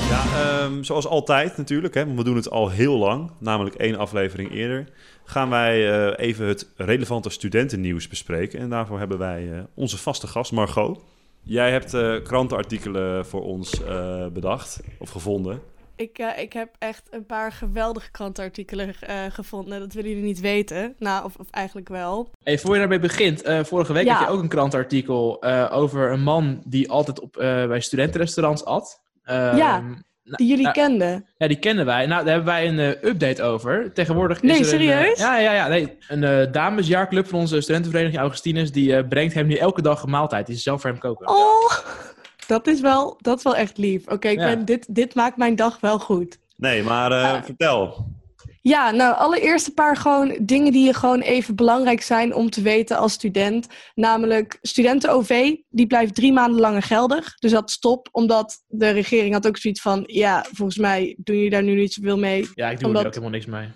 Ja, 0.09 0.23
ehm, 0.41 0.83
zoals 0.83 1.07
altijd 1.07 1.57
natuurlijk, 1.57 1.93
hè, 1.93 2.05
want 2.05 2.17
we 2.17 2.23
doen 2.23 2.35
het 2.35 2.49
al 2.49 2.69
heel 2.69 2.97
lang, 2.97 3.31
namelijk 3.39 3.75
één 3.75 3.95
aflevering 3.97 4.51
eerder, 4.51 4.87
gaan 5.23 5.49
wij 5.49 5.91
eh, 6.15 6.25
even 6.27 6.47
het 6.47 6.67
relevante 6.75 7.29
studentennieuws 7.29 8.07
bespreken. 8.07 8.59
En 8.59 8.69
daarvoor 8.69 8.99
hebben 8.99 9.17
wij 9.17 9.51
eh, 9.53 9.59
onze 9.73 9.97
vaste 9.97 10.27
gast, 10.27 10.51
Margot. 10.51 10.99
Jij 11.43 11.71
hebt 11.71 11.93
eh, 11.93 12.15
krantenartikelen 12.23 13.25
voor 13.25 13.41
ons 13.43 13.83
eh, 13.83 14.27
bedacht, 14.27 14.79
of 14.99 15.09
gevonden. 15.09 15.61
Ik, 15.95 16.17
eh, 16.17 16.41
ik 16.43 16.53
heb 16.53 16.69
echt 16.79 17.07
een 17.11 17.25
paar 17.25 17.51
geweldige 17.51 18.11
krantenartikelen 18.11 18.93
eh, 18.99 19.17
gevonden. 19.29 19.79
Dat 19.79 19.93
willen 19.93 20.09
jullie 20.09 20.25
niet 20.25 20.39
weten. 20.39 20.95
Nou, 20.99 21.25
of, 21.25 21.35
of 21.35 21.49
eigenlijk 21.49 21.89
wel. 21.89 22.29
Hey, 22.43 22.59
voor 22.59 22.73
je 22.73 22.79
daarmee 22.79 22.99
begint, 22.99 23.41
eh, 23.41 23.63
vorige 23.63 23.93
week 23.93 24.05
Ja. 24.05 24.13
had 24.15 24.27
je 24.27 24.33
ook 24.33 24.41
een 24.41 24.47
krantenartikel 24.47 25.41
eh, 25.41 25.67
over 25.71 26.11
een 26.11 26.23
man 26.23 26.61
die 26.65 26.89
altijd 26.89 27.19
op, 27.19 27.37
eh, 27.37 27.67
bij 27.67 27.79
studentenrestaurants 27.81 28.65
at. 28.65 29.01
Ehm, 29.23 29.55
Ja, 29.57 29.83
Die 30.23 30.47
jullie 30.47 30.63
ja, 30.65 30.71
kenden. 30.71 31.25
ja, 31.37 31.47
die 31.47 31.59
kennen 31.59 31.85
wij. 31.85 32.05
Nou, 32.05 32.23
daar 32.25 32.33
hebben 32.33 32.53
wij 32.53 32.67
een 32.67 32.79
eh, 32.79 33.09
update 33.09 33.43
over. 33.43 33.93
Tegenwoordig 33.93 34.41
Nee, 34.41 34.59
is 34.59 34.71
er 34.71 34.73
Een, 34.73 34.87
serieus? 34.87 35.13
eh, 35.19 35.25
ja, 35.25 35.37
ja, 35.39 35.53
ja. 35.53 35.67
Nee, 35.67 35.97
een 36.07 36.23
eh, 36.23 36.51
damesjaarclub 36.51 37.27
van 37.27 37.39
onze 37.39 37.61
studentenvereniging 37.61 38.21
Augustinus, 38.21 38.71
die 38.71 38.95
eh, 38.95 39.07
brengt 39.07 39.33
hem 39.33 39.47
nu 39.47 39.55
elke 39.55 39.81
dag 39.81 40.03
een 40.03 40.09
maaltijd. 40.09 40.45
Die 40.45 40.55
is 40.55 40.63
zelf 40.63 40.81
voor 40.81 40.89
hem 40.89 40.99
koken. 40.99 41.27
Oh, 41.29 41.71
dat 42.47 42.67
is 42.67 42.81
wel, 42.81 43.17
dat 43.21 43.37
is 43.37 43.43
wel 43.43 43.55
echt 43.55 43.77
lief. 43.77 44.07
Oké, 44.07 44.29
Ja. 44.29 44.55
dit, 44.55 44.95
dit 44.95 45.15
maakt 45.15 45.37
mijn 45.37 45.55
dag 45.55 45.79
wel 45.79 45.99
goed. 45.99 46.37
Nee, 46.57 46.83
maar 46.83 47.11
eh, 47.11 47.33
Ah. 47.33 47.43
vertel. 47.43 48.07
Ja, 48.61 48.91
nou, 48.91 49.15
allereerst 49.15 49.67
een 49.67 49.73
paar 49.73 49.97
gewoon 49.97 50.37
dingen 50.41 50.71
die 50.71 50.85
je 50.85 50.93
gewoon 50.93 51.19
even 51.19 51.55
belangrijk 51.55 52.01
zijn 52.01 52.33
om 52.33 52.49
te 52.49 52.61
weten 52.61 52.97
als 52.97 53.13
student. 53.13 53.67
Namelijk, 53.95 54.57
studenten-OV, 54.61 55.55
die 55.69 55.87
blijft 55.87 56.15
drie 56.15 56.33
maanden 56.33 56.59
langer 56.59 56.81
geldig. 56.81 57.35
Dus 57.39 57.51
dat 57.51 57.71
stop, 57.71 58.07
omdat 58.11 58.63
de 58.67 58.89
regering 58.89 59.33
had 59.33 59.47
ook 59.47 59.57
zoiets 59.57 59.81
van... 59.81 60.03
Ja, 60.05 60.45
volgens 60.51 60.77
mij 60.77 61.15
doen 61.17 61.35
jullie 61.35 61.49
daar 61.51 61.63
nu 61.63 61.75
niet 61.75 61.93
zoveel 61.93 62.17
mee. 62.17 62.49
Ja, 62.53 62.69
ik 62.69 62.77
doe 62.79 62.87
Omdat- 62.87 63.01
er 63.01 63.07
ook 63.07 63.13
helemaal 63.13 63.35
niks 63.35 63.45
mee. 63.45 63.67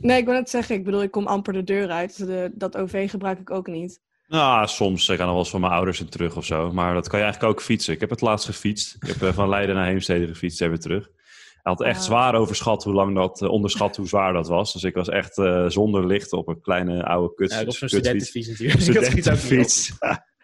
Nee, 0.00 0.18
ik 0.18 0.24
wil 0.24 0.34
net 0.34 0.50
zeggen, 0.50 0.74
ik 0.74 0.84
bedoel, 0.84 1.02
ik 1.02 1.10
kom 1.10 1.26
amper 1.26 1.52
de 1.52 1.64
deur 1.64 1.90
uit. 1.90 2.16
Dus 2.16 2.26
de, 2.26 2.50
dat 2.54 2.76
OV 2.76 3.10
gebruik 3.10 3.38
ik 3.38 3.50
ook 3.50 3.66
niet. 3.66 4.00
Nou, 4.26 4.66
soms. 4.66 5.08
Ik 5.08 5.16
ga 5.16 5.22
nog 5.22 5.32
wel 5.32 5.40
eens 5.42 5.50
van 5.50 5.60
mijn 5.60 5.72
ouders 5.72 6.00
in 6.00 6.08
terug 6.08 6.36
of 6.36 6.44
zo. 6.44 6.72
Maar 6.72 6.94
dat 6.94 7.08
kan 7.08 7.18
je 7.18 7.24
eigenlijk 7.24 7.54
ook 7.54 7.62
fietsen. 7.62 7.94
Ik 7.94 8.00
heb 8.00 8.10
het 8.10 8.20
laatst 8.20 8.46
gefietst. 8.46 8.96
Ik 9.00 9.06
heb 9.08 9.22
eh, 9.22 9.32
van 9.32 9.48
Leiden 9.48 9.74
naar 9.74 9.86
Heemstede 9.86 10.26
gefietst 10.26 10.60
en 10.60 10.68
weer 10.68 10.78
terug. 10.78 11.08
Hij 11.64 11.72
had 11.72 11.82
echt 11.82 12.04
zwaar 12.04 12.34
overschat 12.34 12.84
hoe 12.84 12.92
lang 12.94 13.14
dat, 13.14 13.42
eh, 13.42 13.48
onderschat 13.48 13.96
hoe 13.96 14.06
zwaar 14.08 14.32
dat 14.32 14.48
was. 14.48 14.72
Dus 14.72 14.82
ik 14.82 14.94
was 14.94 15.08
echt 15.08 15.38
eh, 15.38 15.64
zonder 15.68 16.06
licht 16.06 16.32
op 16.32 16.48
een 16.48 16.60
kleine 16.60 17.04
oude 17.04 17.34
kut, 17.34 17.50
Ja, 17.50 17.60
op 17.60 17.70
zo'n 17.70 17.88
kutfiets. 17.88 17.92
studentenfiets 17.92 18.48
natuurlijk. 18.48 18.78
Dat. 18.94 19.04
Studentenfiets. 19.04 19.92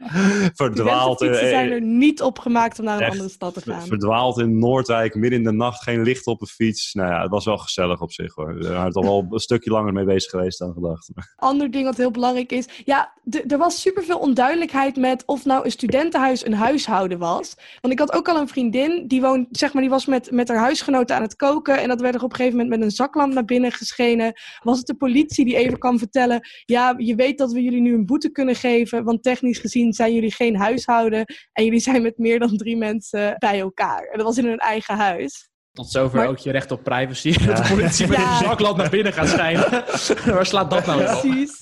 Verdwaald. 0.54 1.22
Eh, 1.22 1.34
zijn 1.34 1.70
er 1.70 1.80
niet 1.80 2.22
op 2.22 2.38
gemaakt 2.38 2.78
om 2.78 2.84
naar 2.84 2.96
een 2.96 3.02
echt 3.02 3.10
andere 3.10 3.28
stad 3.28 3.54
te 3.54 3.60
gaan. 3.60 3.86
Verdwaald 3.86 4.38
in 4.38 4.58
Noordwijk, 4.58 5.14
midden 5.14 5.38
in 5.38 5.44
de 5.44 5.52
nacht, 5.52 5.82
geen 5.82 6.02
licht 6.02 6.26
op 6.26 6.40
een 6.40 6.46
fiets. 6.46 6.94
Nou 6.94 7.10
ja, 7.10 7.22
het 7.22 7.30
was 7.30 7.44
wel 7.44 7.58
gezellig 7.58 8.00
op 8.00 8.12
zich 8.12 8.34
hoor. 8.34 8.54
We 8.54 8.68
waren 8.68 8.92
toch 8.92 9.04
wel 9.04 9.26
een 9.30 9.38
stukje 9.38 9.70
langer 9.70 9.92
mee 9.92 10.04
bezig 10.04 10.30
geweest 10.30 10.58
dan 10.58 10.72
gedacht. 10.72 11.10
Ander 11.36 11.70
ding 11.70 11.84
wat 11.84 11.96
heel 11.96 12.10
belangrijk 12.10 12.52
is. 12.52 12.68
Ja, 12.84 13.12
er 13.48 13.58
was 13.58 13.80
superveel 13.80 14.18
onduidelijkheid 14.18 14.96
met 14.96 15.22
of 15.26 15.44
nou 15.44 15.64
een 15.64 15.70
studentenhuis 15.70 16.46
een 16.46 16.54
huishouden 16.54 17.18
was. 17.18 17.54
Want 17.80 17.92
ik 17.92 17.98
had 17.98 18.12
ook 18.12 18.28
al 18.28 18.40
een 18.40 18.48
vriendin, 18.48 19.04
die, 19.06 19.20
woont, 19.20 19.46
zeg 19.50 19.72
maar, 19.72 19.82
die 19.82 19.90
was 19.90 20.06
met, 20.06 20.30
met 20.30 20.48
haar 20.48 20.58
huisgenoten 20.58 21.16
aan 21.16 21.22
het 21.22 21.36
koken. 21.36 21.80
En 21.80 21.88
dat 21.88 22.00
werd 22.00 22.14
er 22.14 22.22
op 22.22 22.30
een 22.30 22.36
gegeven 22.36 22.58
moment 22.58 22.76
met 22.76 22.88
een 22.88 22.94
zaklamp 22.94 23.32
naar 23.32 23.44
binnen 23.44 23.72
geschenen. 23.72 24.32
Was 24.62 24.78
het 24.78 24.86
de 24.86 24.94
politie 24.94 25.44
die 25.44 25.56
even 25.56 25.78
kwam 25.78 25.98
vertellen... 25.98 26.48
Ja, 26.64 26.94
je 26.96 27.14
weet 27.14 27.38
dat 27.38 27.52
we 27.52 27.62
jullie 27.62 27.80
nu 27.80 27.94
een 27.94 28.06
boete 28.06 28.30
kunnen 28.30 28.54
geven. 28.54 29.04
Want 29.04 29.22
technisch 29.22 29.58
gezien 29.58 29.89
zijn 29.92 30.14
jullie 30.14 30.32
geen 30.32 30.56
huishouden. 30.56 31.24
En 31.52 31.64
jullie 31.64 31.80
zijn 31.80 32.02
met 32.02 32.18
meer 32.18 32.38
dan 32.38 32.56
drie 32.56 32.76
mensen 32.76 33.34
bij 33.38 33.60
elkaar. 33.60 34.02
En 34.12 34.16
dat 34.18 34.26
was 34.26 34.38
in 34.38 34.44
hun 34.46 34.58
eigen 34.58 34.96
huis. 34.96 35.48
Tot 35.72 35.90
zover 35.90 36.16
Maar- 36.18 36.26
ook 36.28 36.38
je 36.38 36.50
recht 36.50 36.70
op 36.70 36.82
privacy. 36.82 37.32
Dat 37.46 37.56
de 37.56 37.68
politie 37.68 38.06
met 38.06 38.16
Ja. 38.18 38.30
een 38.30 38.44
zaklamp 38.44 38.76
naar 38.76 38.90
binnen 38.90 39.12
gaat 39.12 39.28
schijnen. 39.28 39.70
Waar 40.34 40.46
slaat 40.46 40.70
dat 40.70 40.86
nou 40.86 41.00
op? 41.00 41.20
Precies. 41.20 41.58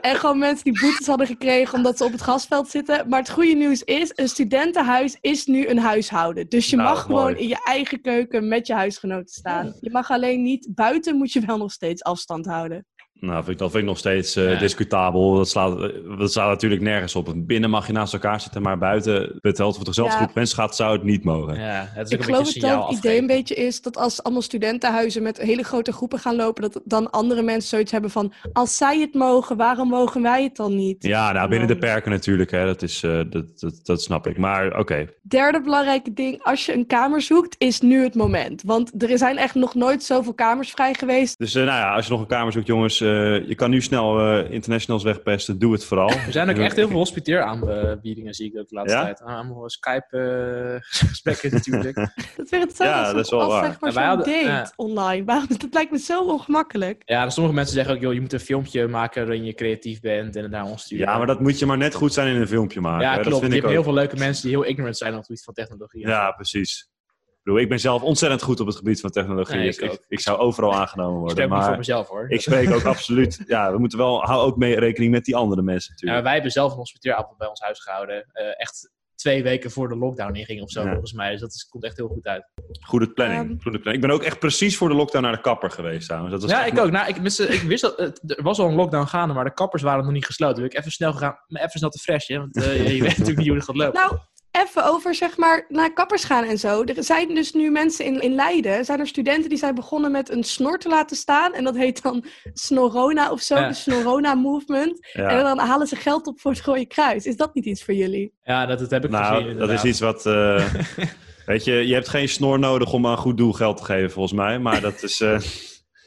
En 0.00 0.16
gewoon 0.16 0.38
mensen 0.38 0.64
die 0.64 0.80
boetes 0.80 1.06
hadden 1.06 1.26
gekregen 1.26 1.74
omdat 1.74 1.96
ze 1.96 2.04
op 2.04 2.12
het 2.12 2.22
gasveld 2.22 2.68
zitten. 2.68 3.08
Maar 3.08 3.18
het 3.18 3.30
goede 3.30 3.54
nieuws 3.54 3.82
is, 3.82 4.12
een 4.14 4.28
studentenhuis 4.28 5.16
is 5.20 5.46
nu 5.46 5.68
een 5.68 5.78
huishouden. 5.78 6.48
Dus 6.48 6.70
je 6.70 6.76
Nou, 6.76 6.88
mag 6.88 7.02
gewoon 7.02 7.36
in 7.36 7.48
je 7.48 7.60
eigen 7.64 8.00
keuken 8.00 8.48
met 8.48 8.66
je 8.66 8.74
huisgenoten 8.74 9.34
staan. 9.34 9.74
Je 9.80 9.90
mag 9.90 10.10
alleen 10.10 10.42
niet, 10.42 10.68
buiten 10.74 11.16
moet 11.16 11.32
je 11.32 11.40
wel 11.40 11.56
nog 11.58 11.72
steeds 11.72 12.02
afstand 12.02 12.46
houden. 12.46 12.86
Nou, 13.20 13.36
vind 13.36 13.48
ik, 13.48 13.58
dat 13.58 13.70
vind 13.70 13.82
ik 13.82 13.88
nog 13.88 13.98
steeds 13.98 14.36
eh, 14.36 14.52
Ja. 14.52 14.58
discutabel. 14.58 15.34
Dat 15.34 15.48
slaat, 15.48 15.78
dat 16.18 16.32
slaat 16.32 16.48
natuurlijk 16.48 16.82
nergens 16.82 17.14
op. 17.14 17.32
Binnen 17.36 17.70
mag 17.70 17.86
je 17.86 17.92
naast 17.92 18.12
elkaar 18.12 18.40
zitten, 18.40 18.62
maar 18.62 18.78
buiten, 18.78 19.38
het 19.40 19.56
voor 19.56 19.84
dezelfde 19.84 20.14
Ja. 20.16 20.22
groep 20.22 20.34
mensen 20.34 20.56
gaat, 20.56 20.76
zou 20.76 20.92
het 20.92 21.02
niet 21.02 21.24
mogen. 21.24 21.54
Ja, 21.60 21.88
het 21.94 22.06
is 22.06 22.12
Ik 22.12 22.20
ook 22.20 22.26
een 22.28 22.34
geloof 22.34 22.44
beetje 22.44 22.60
dat 22.60 22.70
een 22.70 22.76
signaal 22.76 22.88
het 22.88 22.98
idee 22.98 23.18
een 23.18 23.26
beetje 23.26 23.54
is 23.54 23.82
dat 23.82 23.96
als 23.96 24.22
allemaal 24.22 24.42
studentenhuizen 24.42 25.22
met 25.22 25.38
hele 25.38 25.62
grote 25.62 25.92
groepen 25.92 26.18
gaan 26.18 26.36
lopen, 26.36 26.62
dat 26.70 26.82
dan 26.84 27.10
andere 27.10 27.42
mensen 27.42 27.68
zoiets 27.68 27.92
hebben 27.92 28.10
van, 28.10 28.32
als 28.52 28.76
zij 28.76 29.00
het 29.00 29.14
mogen, 29.14 29.56
waarom 29.56 29.88
mogen 29.88 30.22
wij 30.22 30.42
het 30.42 30.56
dan 30.56 30.76
niet? 30.76 31.02
Ja, 31.02 31.32
nou, 31.32 31.48
binnen 31.48 31.68
de 31.68 31.76
perken 31.78 32.10
natuurlijk. 32.10 32.50
Hè. 32.50 32.64
Dat, 32.64 32.82
is, 32.82 33.02
eh, 33.02 33.20
dat, 33.30 33.60
dat, 33.60 33.80
dat 33.82 34.02
snap 34.02 34.26
ik. 34.26 34.38
Maar 34.38 34.78
oké. 34.78 35.08
Derde 35.30 35.60
belangrijke 35.60 36.12
ding, 36.12 36.42
als 36.42 36.66
je 36.66 36.74
een 36.74 36.86
kamer 36.86 37.20
zoekt, 37.22 37.54
is 37.58 37.80
nu 37.80 38.02
het 38.02 38.14
moment. 38.14 38.62
Want 38.62 39.02
er 39.02 39.18
zijn 39.18 39.36
echt 39.36 39.54
nog 39.54 39.74
nooit 39.74 40.02
zoveel 40.02 40.34
kamers 40.34 40.70
vrij 40.70 40.94
geweest. 40.94 41.38
Dus 41.38 41.54
eh, 41.54 41.64
nou 41.64 41.78
ja, 41.78 41.94
als 41.94 42.04
je 42.06 42.10
nog 42.12 42.20
een 42.20 42.26
kamer 42.26 42.52
zoekt, 42.52 42.66
jongens. 42.66 43.00
eh, 43.00 43.08
je 43.48 43.54
kan 43.54 43.70
nu 43.70 43.80
snel 43.82 44.20
eh, 44.20 44.50
internationals 44.52 45.02
wegpesten. 45.02 45.58
Doe 45.58 45.72
het 45.72 45.84
vooral. 45.84 46.08
Er 46.10 46.32
zijn 46.32 46.50
ook 46.50 46.56
echt 46.56 46.76
heel 46.76 46.88
veel 46.88 46.96
hospiteeraanbiedingen, 46.96 48.34
zie 48.34 48.52
ik 48.52 48.58
ook 48.58 48.68
de 48.68 48.74
laatste 48.74 48.96
Ja? 48.98 49.04
tijd. 49.04 49.22
Ah, 49.22 49.34
Allemaal 49.34 49.70
Skype-gesprekken 49.70 51.50
natuurlijk. 51.56 51.94
Dat 52.36 52.48
werd 52.48 52.62
hetzelfde 52.62 52.84
Ja, 52.84 53.02
als, 53.04 53.12
dat 53.12 53.24
is 53.24 53.30
wel 53.30 53.40
als 53.42 53.52
waar. 53.52 53.64
zeg 53.64 53.80
maar 53.80 53.92
Ja, 53.92 54.08
hadden- 54.16 54.44
date 54.44 54.72
online. 54.76 55.24
Waarom, 55.24 55.46
dat 55.48 55.68
lijkt 55.74 55.90
me 55.90 55.98
zo 55.98 56.22
ongemakkelijk. 56.22 57.02
Ja, 57.06 57.24
dus 57.24 57.34
sommige 57.34 57.54
mensen 57.56 57.74
zeggen 57.74 57.94
ook, 57.94 58.00
joh, 58.00 58.12
je 58.12 58.20
moet 58.20 58.32
een 58.32 58.40
filmpje 58.40 58.86
maken 58.86 59.26
waarin 59.26 59.44
je 59.44 59.54
creatief 59.54 60.00
bent 60.00 60.36
en 60.36 60.42
het 60.42 60.50
naar 60.50 60.64
ons 60.64 60.82
sturen. 60.82 61.06
Ja, 61.06 61.18
maar 61.18 61.26
dat 61.26 61.40
moet 61.40 61.58
je 61.58 61.66
maar 61.66 61.76
net 61.78 61.94
goed 61.94 62.12
zijn 62.12 62.34
in 62.34 62.40
een 62.40 62.48
filmpje 62.48 62.80
maken. 62.80 63.06
Ja. 63.06 63.14
Dat 63.14 63.26
klopt. 63.26 63.40
vind 63.40 63.52
Je 63.52 63.58
ik 63.58 63.64
hebt 63.64 63.74
ook. 63.76 63.82
heel 63.84 63.92
veel 63.92 64.00
leuke 64.02 64.16
mensen 64.16 64.42
die 64.48 64.56
heel 64.56 64.66
ignorant 64.66 64.96
zijn 64.96 65.16
op 65.20 65.28
het 65.28 65.40
gebied 65.40 65.44
van 65.44 65.54
technologie. 65.54 66.06
Ja, 66.06 66.30
precies. 66.32 66.88
Ik, 67.26 67.46
bedoel, 67.46 67.60
ik 67.60 67.68
ben 67.68 67.80
zelf 67.80 68.02
ontzettend 68.02 68.42
goed 68.42 68.60
op 68.60 68.66
het 68.66 68.76
gebied 68.76 69.00
van 69.00 69.10
technologie. 69.10 69.56
Nee, 69.56 69.68
ik 69.68 69.76
ik, 69.80 69.90
ook. 69.92 70.04
ik, 70.08 70.20
zou 70.20 70.38
overal 70.38 70.74
aangenomen 70.74 71.12
Ik 71.14 71.18
worden. 71.18 71.36
spreek 71.36 71.48
niet 71.50 71.58
voor 71.58 71.68
Maar 71.68 71.78
mezelf 71.78 72.08
hoor. 72.08 72.30
ik 72.30 72.40
spreek 72.40 72.70
ook 72.70 72.84
absoluut. 72.94 73.42
Ja, 73.46 73.72
we 73.72 73.78
moeten 73.78 73.98
wel. 73.98 74.22
Hou 74.22 74.42
ook 74.46 74.56
mee 74.56 74.78
rekening 74.78 75.12
met 75.12 75.24
die 75.24 75.36
andere 75.36 75.62
mensen 75.62 75.88
Ja, 75.88 75.92
natuurlijk. 75.94 76.22
wij 76.24 76.32
hebben 76.34 76.50
zelf 76.52 76.70
een 76.72 76.78
hospiteerappel 76.78 77.34
bij 77.38 77.48
ons 77.48 77.60
huis 77.60 77.80
gehouden. 77.80 78.24
Eh, 78.32 78.60
echt 78.60 78.90
twee 79.14 79.42
weken 79.42 79.70
voor 79.70 79.88
de 79.88 79.96
lockdown 79.96 80.34
inging 80.34 80.62
of 80.62 80.70
zo, 80.70 80.82
Ja. 80.82 80.90
volgens 80.90 81.12
mij. 81.12 81.30
Dus 81.30 81.40
dat 81.40 81.52
is, 81.54 81.64
komt 81.68 81.84
echt 81.84 81.96
heel 81.96 82.08
goed 82.08 82.26
uit. 82.26 82.50
Goede 82.80 83.12
planning. 83.12 83.50
Ehm. 83.50 83.60
Goede 83.62 83.78
planning. 83.78 83.94
Ik 83.94 84.08
ben 84.08 84.10
ook 84.10 84.22
echt 84.22 84.38
precies 84.38 84.76
voor 84.76 84.88
de 84.88 84.94
lockdown 84.94 85.24
naar 85.24 85.34
de 85.34 85.40
kapper 85.40 85.70
geweest 85.70 86.06
trouwens. 86.06 86.32
Dat 86.32 86.42
was 86.42 86.50
Ja, 86.50 86.64
ik 86.64 86.78
ook. 86.78 86.90
Nou, 86.90 87.08
ik, 87.08 87.16
ik 87.16 87.62
wist 87.62 87.80
dat 87.82 87.98
er 87.98 88.42
was 88.42 88.58
al 88.58 88.68
een 88.68 88.74
lockdown 88.74 89.06
gaande, 89.06 89.34
maar 89.34 89.44
de 89.44 89.52
kappers 89.54 89.82
waren 89.82 90.04
nog 90.04 90.12
niet 90.12 90.26
gesloten. 90.26 90.62
Dus 90.62 90.72
ik 90.72 90.78
even 90.78 90.90
snel 90.92 91.12
gegaan, 91.12 91.38
maar 91.46 91.62
even 91.62 91.78
snel 91.78 91.90
te 91.90 91.98
freshen, 91.98 92.38
want 92.38 92.56
eh, 92.56 92.94
je 92.96 93.02
weet 93.02 93.08
natuurlijk 93.18 93.38
niet 93.38 93.46
hoe 93.46 93.56
het 93.56 93.64
gaat 93.64 93.76
lopen. 93.76 94.00
Nou, 94.00 94.18
even 94.50 94.84
over 94.84 95.14
zeg 95.14 95.36
maar 95.36 95.64
naar 95.68 95.92
kappers 95.92 96.24
gaan 96.24 96.44
en 96.44 96.58
zo. 96.58 96.82
Er 96.84 97.04
zijn 97.04 97.34
dus 97.34 97.52
nu 97.52 97.70
mensen 97.70 98.04
in, 98.04 98.20
in 98.20 98.34
Leiden, 98.34 98.84
zijn 98.84 99.00
er 99.00 99.06
studenten 99.06 99.48
die 99.48 99.58
zijn 99.58 99.74
begonnen 99.74 100.10
met 100.10 100.30
een 100.30 100.44
snor 100.44 100.78
te 100.78 100.88
laten 100.88 101.16
staan. 101.16 101.52
En 101.54 101.64
dat 101.64 101.76
heet 101.76 102.02
dan 102.02 102.24
Snorona 102.52 103.30
of 103.30 103.40
zo, 103.40 103.54
Ja. 103.54 103.68
de 103.68 103.74
Snorona 103.74 104.34
Movement. 104.34 105.06
En 105.12 105.42
dan 105.42 105.58
halen 105.58 105.86
ze 105.86 105.96
geld 105.96 106.26
op 106.26 106.40
voor 106.40 106.50
het 106.50 106.60
Rode 106.60 106.86
Kruis. 106.86 107.24
Is 107.26 107.36
dat 107.36 107.54
niet 107.54 107.64
iets 107.64 107.84
voor 107.84 107.94
jullie? 107.94 108.32
Ja, 108.42 108.66
dat, 108.66 108.78
dat 108.78 108.90
heb 108.90 109.04
ik 109.04 109.14
gezien. 109.14 109.44
Nou, 109.46 109.56
dat 109.56 109.70
is 109.70 109.84
iets 109.84 110.00
wat... 110.00 110.26
eh, 110.26 110.74
weet 111.46 111.64
je, 111.64 111.72
je 111.72 111.94
hebt 111.94 112.08
geen 112.08 112.28
snor 112.28 112.58
nodig 112.58 112.92
om 112.92 113.06
aan 113.06 113.12
een 113.12 113.18
goed 113.18 113.36
doel 113.36 113.52
geld 113.52 113.76
te 113.76 113.84
geven 113.84 114.10
volgens 114.10 114.34
mij. 114.34 114.58
Maar 114.58 114.80
dat 114.80 115.02
is, 115.02 115.20
eh, 115.20 115.38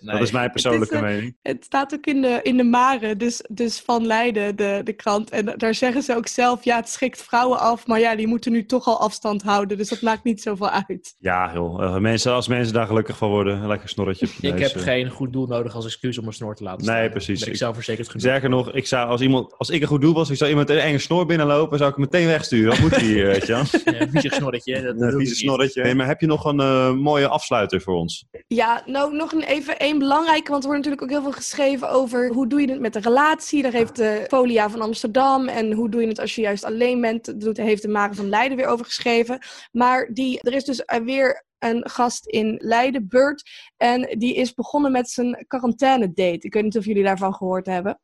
Nee. 0.03 0.15
dat 0.15 0.23
is 0.27 0.31
mijn 0.31 0.51
persoonlijke 0.51 0.95
eh, 0.95 1.01
mening. 1.01 1.35
Het 1.41 1.63
staat 1.63 1.93
ook 1.93 2.05
in 2.05 2.21
de, 2.21 2.39
in 2.43 2.57
de 2.57 2.63
Mare, 2.63 3.15
dus, 3.17 3.43
dus 3.49 3.79
van 3.81 4.05
Leiden, 4.05 4.55
de, 4.55 4.81
de 4.83 4.93
krant. 4.93 5.29
En 5.29 5.53
daar 5.57 5.73
zeggen 5.75 6.01
ze 6.03 6.15
ook 6.15 6.27
zelf, 6.27 6.63
ja, 6.63 6.75
het 6.75 6.89
schikt 6.89 7.21
vrouwen 7.23 7.59
af. 7.59 7.87
Maar 7.87 7.99
ja, 7.99 8.15
die 8.15 8.27
moeten 8.27 8.51
nu 8.51 8.65
toch 8.65 8.87
al 8.87 8.99
afstand 8.99 9.41
houden. 9.43 9.77
Dus 9.77 9.89
dat 9.89 10.01
maakt 10.01 10.23
niet 10.23 10.41
zoveel 10.41 10.69
uit. 10.69 11.15
Ja, 11.19 11.51
joh. 11.53 11.83
eh, 11.83 11.97
mensen, 11.97 12.31
als 12.33 12.47
mensen 12.47 12.73
daar 12.73 12.87
gelukkig 12.87 13.17
van 13.17 13.29
worden, 13.29 13.57
een 13.61 13.67
lekker 13.67 13.89
snorretje 13.89 14.25
op 14.25 14.31
je 14.41 14.47
Ik 14.53 14.59
heb 14.59 14.71
eh. 14.75 14.81
geen 14.81 15.09
goed 15.09 15.33
doel 15.33 15.47
nodig 15.47 15.75
als 15.75 15.85
excuus 15.85 16.17
om 16.17 16.27
een 16.27 16.33
snor 16.33 16.55
te 16.55 16.63
laten 16.63 16.85
Nee, 16.85 16.95
staan. 16.97 17.09
precies. 17.11 17.37
Ben 17.39 17.47
ik 17.47 17.53
Ik- 17.53 17.59
zelfverzekerd 17.59 18.07
genoeg. 18.07 18.21
Sterker 18.21 18.49
nog, 18.49 18.71
ik 18.73 18.87
zou, 18.87 19.09
als, 19.09 19.21
iemand, 19.21 19.57
als 19.57 19.69
ik 19.69 19.81
een 19.81 19.87
goed 19.87 20.01
doel 20.01 20.13
was, 20.13 20.29
ik 20.29 20.37
zou 20.37 20.49
iemand 20.49 20.69
een 20.69 20.79
enge 20.79 20.97
snor 20.97 21.25
binnenlopen, 21.25 21.77
zou 21.77 21.89
ik 21.89 21.95
hem 21.95 22.05
meteen 22.11 22.27
wegsturen. 22.27 22.69
Wat 22.69 22.79
moet 22.79 22.95
hij 22.95 23.03
hier, 23.05 23.25
weet 23.25 23.45
je 23.45 23.53
wel? 23.53 23.61
Ja, 23.93 24.01
een 24.01 24.09
viezig 24.11 24.33
snorretje. 24.33 24.81
Dat 24.81 25.01
Een 25.01 25.11
vieze 25.19 25.35
snorretje. 25.35 25.81
Hey, 25.81 25.95
maar 25.95 26.07
heb 26.07 26.21
je 26.21 26.27
nog 26.27 26.45
een 26.45 26.97
mooie 26.97 27.27
afsluiter 27.27 27.81
voor 27.81 27.95
ons? 27.95 28.25
Ja, 28.47 28.83
nou 28.85 29.15
nog 29.15 29.31
een, 29.31 29.43
even 29.43 29.79
één 29.79 29.92
belangrijke, 29.99 30.51
want 30.51 30.63
er 30.63 30.69
wordt 30.69 30.85
natuurlijk 30.85 31.01
ook 31.01 31.21
heel 31.21 31.31
veel 31.31 31.41
geschreven 31.41 31.89
over 31.89 32.33
hoe 32.33 32.47
doe 32.47 32.61
je 32.61 32.71
het 32.71 32.79
met 32.79 32.93
de 32.93 32.99
relatie. 32.99 33.61
Daar 33.61 33.71
heeft 33.71 33.95
de 33.95 34.25
Folia 34.27 34.69
van 34.69 34.81
Amsterdam 34.81 35.47
en 35.47 35.71
hoe 35.71 35.89
doe 35.89 36.01
je 36.01 36.07
het 36.07 36.19
als 36.19 36.35
je 36.35 36.41
juist 36.41 36.63
alleen 36.63 37.01
bent, 37.01 37.41
doet- 37.41 37.57
heeft 37.57 37.81
de 37.81 37.87
Mare 37.87 38.13
van 38.13 38.29
Leiden 38.29 38.57
weer 38.57 38.67
over 38.67 38.85
geschreven. 38.85 39.39
Maar 39.71 40.09
die, 40.13 40.41
er 40.41 40.53
is 40.53 40.63
dus 40.63 40.85
eh, 40.85 41.03
weer 41.03 41.45
een 41.59 41.89
gast 41.89 42.25
in 42.27 42.55
Leiden, 42.61 43.07
Bert, 43.07 43.49
en 43.77 44.15
die 44.17 44.35
is 44.35 44.53
begonnen 44.53 44.91
met 44.91 45.09
zijn 45.09 45.45
quarantaine 45.47 46.07
date. 46.13 46.45
Ik 46.45 46.53
weet 46.53 46.63
niet 46.63 46.77
of 46.77 46.85
jullie 46.85 47.03
daarvan 47.03 47.33
gehoord 47.33 47.65
hebben. 47.65 47.99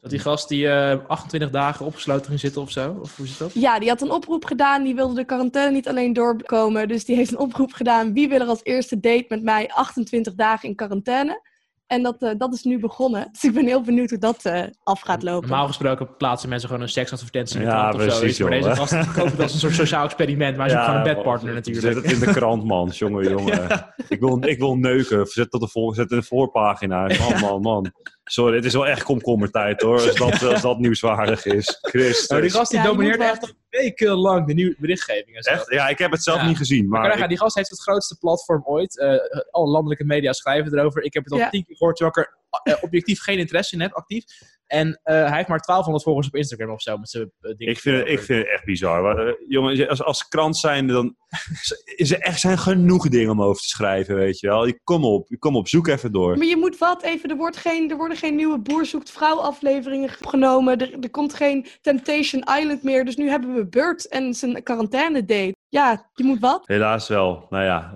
Dat 0.00 0.10
die 0.10 0.18
gast 0.20 0.48
die 0.48 0.68
eh 0.68 0.98
28 1.06 1.50
dagen 1.50 1.86
opgesloten 1.86 2.26
ging 2.26 2.40
zitten 2.40 2.62
of 2.62 2.70
zo? 2.70 2.98
Of 3.02 3.16
hoe 3.16 3.26
zit 3.26 3.38
dat? 3.38 3.54
Ja, 3.54 3.78
die 3.78 3.88
had 3.88 4.00
een 4.00 4.10
oproep 4.10 4.44
gedaan. 4.44 4.82
Die 4.82 4.94
wilde 4.94 5.14
de 5.14 5.24
quarantaine 5.24 5.72
niet 5.72 5.88
alleen 5.88 6.12
doorkomen. 6.12 6.88
Dus 6.88 7.04
die 7.04 7.16
heeft 7.16 7.32
een 7.32 7.38
oproep 7.38 7.72
gedaan. 7.72 8.12
Wie 8.12 8.28
wil 8.28 8.40
er 8.40 8.46
als 8.46 8.60
eerste 8.62 9.00
date 9.00 9.24
met 9.28 9.42
mij 9.42 9.68
28 9.68 10.34
dagen 10.34 10.68
in 10.68 10.74
quarantaine? 10.74 11.48
En 11.86 12.02
dat, 12.02 12.22
eh, 12.22 12.30
dat 12.38 12.54
is 12.54 12.62
nu 12.62 12.78
begonnen. 12.78 13.28
Dus 13.32 13.44
ik 13.44 13.52
ben 13.52 13.66
heel 13.66 13.80
benieuwd 13.82 14.10
hoe 14.10 14.18
dat 14.18 14.44
eh, 14.44 14.62
af 14.82 15.00
gaat 15.00 15.22
lopen. 15.22 15.48
Normaal 15.48 15.66
gesproken 15.66 16.16
plaatsen 16.16 16.48
mensen 16.48 16.68
gewoon 16.68 16.82
een 16.82 16.90
seksadvertentie 16.90 17.58
in 17.58 17.64
de 17.64 17.70
Ja, 17.70 17.88
krant 17.88 17.94
of 17.94 18.12
zo. 18.12 18.18
precies, 18.18 18.38
Maar 18.38 18.50
deze 18.50 18.74
gast 18.74 19.12
koopt 19.12 19.30
het 19.30 19.40
als 19.40 19.52
een 19.52 19.58
soort 19.58 19.74
sociaal 19.74 20.04
experiment. 20.04 20.56
Maar 20.56 20.66
hij 20.66 20.74
is 20.74 20.80
ook 20.80 20.86
gewoon 20.88 21.06
een 21.06 21.14
bedpartner 21.14 21.54
natuurlijk. 21.54 21.86
Zet 21.86 21.96
het 22.04 22.12
in 22.12 22.18
de 22.20 22.32
krant, 22.32 22.64
man. 22.64 22.88
Jongen, 22.88 23.28
jongen. 23.36 23.92
Ik, 24.08 24.20
wil, 24.20 24.44
ik 24.44 24.58
wil 24.58 24.76
neuken. 24.76 25.26
Zet, 25.26 25.50
tot 25.50 25.60
de 25.60 25.68
voor, 25.68 25.94
zet 25.94 26.02
het 26.02 26.12
in 26.12 26.18
de 26.18 26.24
voorpagina. 26.24 27.06
Man, 27.06 27.40
man, 27.40 27.60
man. 27.60 27.92
Sorry, 28.32 28.56
het 28.56 28.64
is 28.64 28.72
wel 28.72 28.86
echt 28.86 29.02
komkommertijd, 29.02 29.80
hoor. 29.80 29.92
Als 30.00 30.14
dat, 30.14 30.42
als 30.52 30.62
dat 30.62 30.78
nieuwswaardig 30.78 31.44
is. 31.44 31.78
Christus. 31.80 32.28
Maar 32.28 32.40
die 32.40 32.50
gast 32.50 32.70
die 32.70 32.80
Ja, 32.80 32.84
domineert 32.86 33.16
moet 33.16 33.24
wel- 33.26 33.34
echt 33.34 33.54
wekenlang 33.68 34.46
de 34.46 34.54
nieuwe 34.54 34.76
berichtgeving 34.78 35.36
en 35.36 35.42
zo. 35.42 35.50
Echt? 35.50 35.70
Ja, 35.70 35.88
ik 35.88 35.98
heb 35.98 36.10
het 36.10 36.22
zelf 36.22 36.40
Ja. 36.40 36.46
niet 36.46 36.56
gezien. 36.56 36.88
Maar 36.88 37.00
Maar 37.00 37.16
ja, 37.16 37.22
ik- 37.22 37.28
die 37.28 37.38
gast 37.38 37.54
heeft 37.56 37.70
het 37.70 37.80
grootste 37.80 38.18
platform 38.18 38.62
ooit. 38.64 38.98
Eh, 38.98 39.14
alle 39.50 39.70
landelijke 39.70 40.04
media 40.04 40.32
schrijven 40.32 40.78
erover. 40.78 41.02
Ik 41.02 41.14
heb 41.14 41.24
het 41.24 41.32
al 41.32 41.38
Ja. 41.38 41.50
tien 41.50 41.64
keer 41.64 41.76
gehoord, 41.76 41.96
terwijl 41.96 42.18
ik 42.26 42.32
er 42.34 42.38
eh, 42.72 42.82
objectief 42.82 43.20
geen 43.22 43.38
interesse 43.38 43.74
in 43.74 43.80
heb, 43.80 43.92
actief. 43.92 44.24
En 44.70 45.00
eh, 45.02 45.14
hij 45.14 45.36
heeft 45.36 45.48
maar 45.48 45.58
1200 45.66 46.02
volgers 46.04 46.26
op 46.26 46.34
Instagram 46.34 46.70
of 46.70 46.82
zo. 46.82 46.96
Met 46.98 47.10
zijn 47.10 47.30
eh, 47.40 47.52
dingen 47.56 47.72
Ik 47.72 47.78
vind, 47.80 47.98
het, 47.98 48.08
ik 48.08 48.18
vind 48.20 48.38
het 48.38 48.52
echt 48.52 48.64
bizar. 48.64 49.02
Maar, 49.02 49.26
eh, 49.26 49.32
jongen, 49.48 49.88
als, 49.88 50.02
als 50.02 50.28
krant 50.28 50.56
zijn, 50.56 50.86
dan 50.86 51.16
is 51.96 52.12
er 52.12 52.18
echt 52.18 52.40
zijn 52.40 52.58
genoeg 52.58 53.08
dingen 53.08 53.30
om 53.30 53.42
over 53.42 53.62
te 53.62 53.68
schrijven, 53.68 54.14
weet 54.14 54.38
je 54.40 54.46
wel. 54.46 54.66
Je- 54.66 54.80
Kom 54.84 55.04
op, 55.04 55.28
kom 55.38 55.56
op, 55.56 55.68
zoek 55.68 55.86
even 55.88 56.12
door. 56.12 56.36
Maar 56.38 56.46
je 56.46 56.56
moet 56.56 56.78
wat 56.78 57.02
even, 57.02 57.30
er, 57.30 57.36
wordt 57.36 57.56
geen, 57.56 57.90
er 57.90 57.96
worden 57.96 58.16
geen 58.16 58.34
nieuwe 58.34 58.58
Boer 58.58 58.86
zoekt 58.86 59.10
vrouw 59.10 59.36
afleveringen 59.40 60.10
opgenomen. 60.20 60.78
Er, 60.78 60.94
er 61.00 61.10
komt 61.10 61.34
geen 61.34 61.66
Temptation 61.80 62.44
Island 62.58 62.82
meer. 62.82 63.04
Dus 63.04 63.16
nu 63.16 63.28
hebben 63.28 63.54
we 63.54 63.66
Bert 63.68 64.08
en 64.08 64.34
zijn 64.34 64.62
quarantaine 64.62 65.24
date. 65.24 65.54
Ja, 65.68 66.10
je 66.14 66.24
moet 66.24 66.40
wat. 66.40 66.62
Helaas 66.66 67.08
wel. 67.08 67.46
Nou 67.50 67.64
ja. 67.64 67.92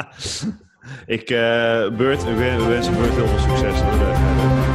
ik, 1.06 1.30
eh 1.30 1.88
Beurt, 1.96 2.24
we 2.24 2.34
wen- 2.34 2.58
we 2.58 2.64
wensen 2.68 2.94
heel 2.94 3.26
veel 3.26 3.38
succes. 3.38 4.69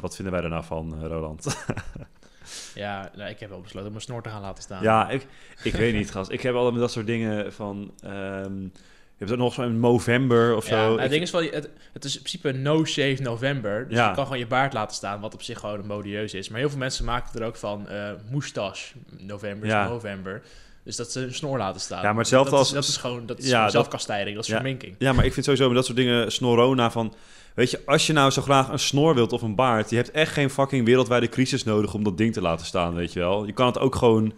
Wat, 0.00 0.14
vinden 0.14 0.32
wij 0.34 0.42
er 0.42 0.48
nou 0.48 0.64
van, 0.64 0.94
eh, 1.02 1.06
Roland? 1.08 1.46
Ja, 2.74 3.10
nou, 3.16 3.30
ik 3.30 3.40
heb 3.40 3.48
wel 3.50 3.60
besloten 3.60 3.86
om 3.86 3.92
mijn 3.92 4.04
snor 4.04 4.22
te 4.22 4.28
gaan 4.28 4.40
laten 4.40 4.62
staan. 4.62 4.82
ja, 4.82 5.10
ik, 5.10 5.26
ik 5.62 5.72
weet 5.74 5.94
niet, 5.94 6.10
gast. 6.10 6.30
Ik 6.30 6.40
heb 6.42 6.54
met 6.54 6.74
dat 6.74 6.90
soort 6.92 7.06
dingen 7.06 7.52
van... 7.52 7.92
ehm, 8.02 8.60
je 8.62 9.26
hebt 9.26 9.30
ook 9.32 9.38
nog 9.38 9.54
zo'n 9.54 9.80
november 9.80 10.56
of 10.56 10.64
Ja, 10.68 10.70
zo. 10.70 10.76
nou, 10.88 11.00
het 11.00 11.10
ding 11.10 11.22
is 11.22 11.30
wel, 11.30 11.42
het, 11.42 11.70
het 11.92 12.04
is 12.04 12.16
in 12.16 12.22
principe 12.22 12.52
no 12.52 12.84
shave 12.84 13.22
november. 13.22 13.88
Dus 13.88 13.96
Ja. 13.96 14.08
je 14.08 14.14
kan 14.14 14.24
gewoon 14.24 14.38
je 14.38 14.46
baard 14.46 14.72
laten 14.72 14.96
staan, 14.96 15.20
wat 15.20 15.34
op 15.34 15.42
zich 15.42 15.58
gewoon 15.58 15.86
modieus 15.86 16.34
is. 16.34 16.48
Maar 16.48 16.58
heel 16.60 16.68
veel 16.70 16.78
mensen 16.78 17.04
maken 17.04 17.40
er 17.40 17.46
ook 17.46 17.56
van 17.56 17.88
eh 17.88 18.10
moustache 18.30 18.94
november, 19.18 19.68
Ja. 19.68 19.88
november. 19.88 20.42
Dus 20.90 20.98
dat 20.98 21.12
ze 21.12 21.20
een 21.20 21.34
snor 21.34 21.58
laten 21.58 21.80
staan. 21.80 22.02
Ja, 22.02 22.08
maar 22.10 22.18
hetzelfde 22.20 22.50
dat 22.50 22.58
als- 22.58 22.68
Is, 22.68 22.74
dat 22.74 22.84
is 22.84 22.96
gewoon 22.96 23.26
dat 23.26 23.38
is 23.38 23.48
Ja, 23.48 23.68
zelfkastijding, 23.68 24.34
dat 24.36 24.44
is 24.44 24.50
Ja. 24.50 24.56
verminking. 24.56 24.94
Ja, 24.98 25.12
maar 25.12 25.24
ik 25.24 25.32
vind 25.32 25.44
sowieso 25.44 25.66
met 25.66 25.76
dat 25.76 25.84
soort 25.84 25.96
dingen 25.96 26.32
snorona 26.32 26.90
van... 26.90 27.14
Weet 27.54 27.70
je, 27.70 27.80
als 27.86 28.06
je 28.06 28.12
nou 28.12 28.30
zo 28.30 28.42
graag 28.42 28.68
een 28.68 28.78
snor 28.78 29.14
wilt 29.14 29.32
of 29.32 29.42
een 29.42 29.54
baard... 29.54 29.90
je 29.90 29.96
hebt 29.96 30.10
echt 30.10 30.32
geen 30.32 30.50
fucking 30.50 30.84
wereldwijde 30.86 31.28
crisis 31.28 31.64
nodig 31.64 31.94
om 31.94 32.04
dat 32.04 32.16
ding 32.18 32.32
te 32.32 32.40
laten 32.40 32.66
staan, 32.66 32.94
weet 32.94 33.12
je 33.12 33.18
wel. 33.18 33.46
Je 33.46 33.52
kan 33.52 33.66
het 33.66 33.78
ook 33.78 33.94
gewoon... 33.94 34.32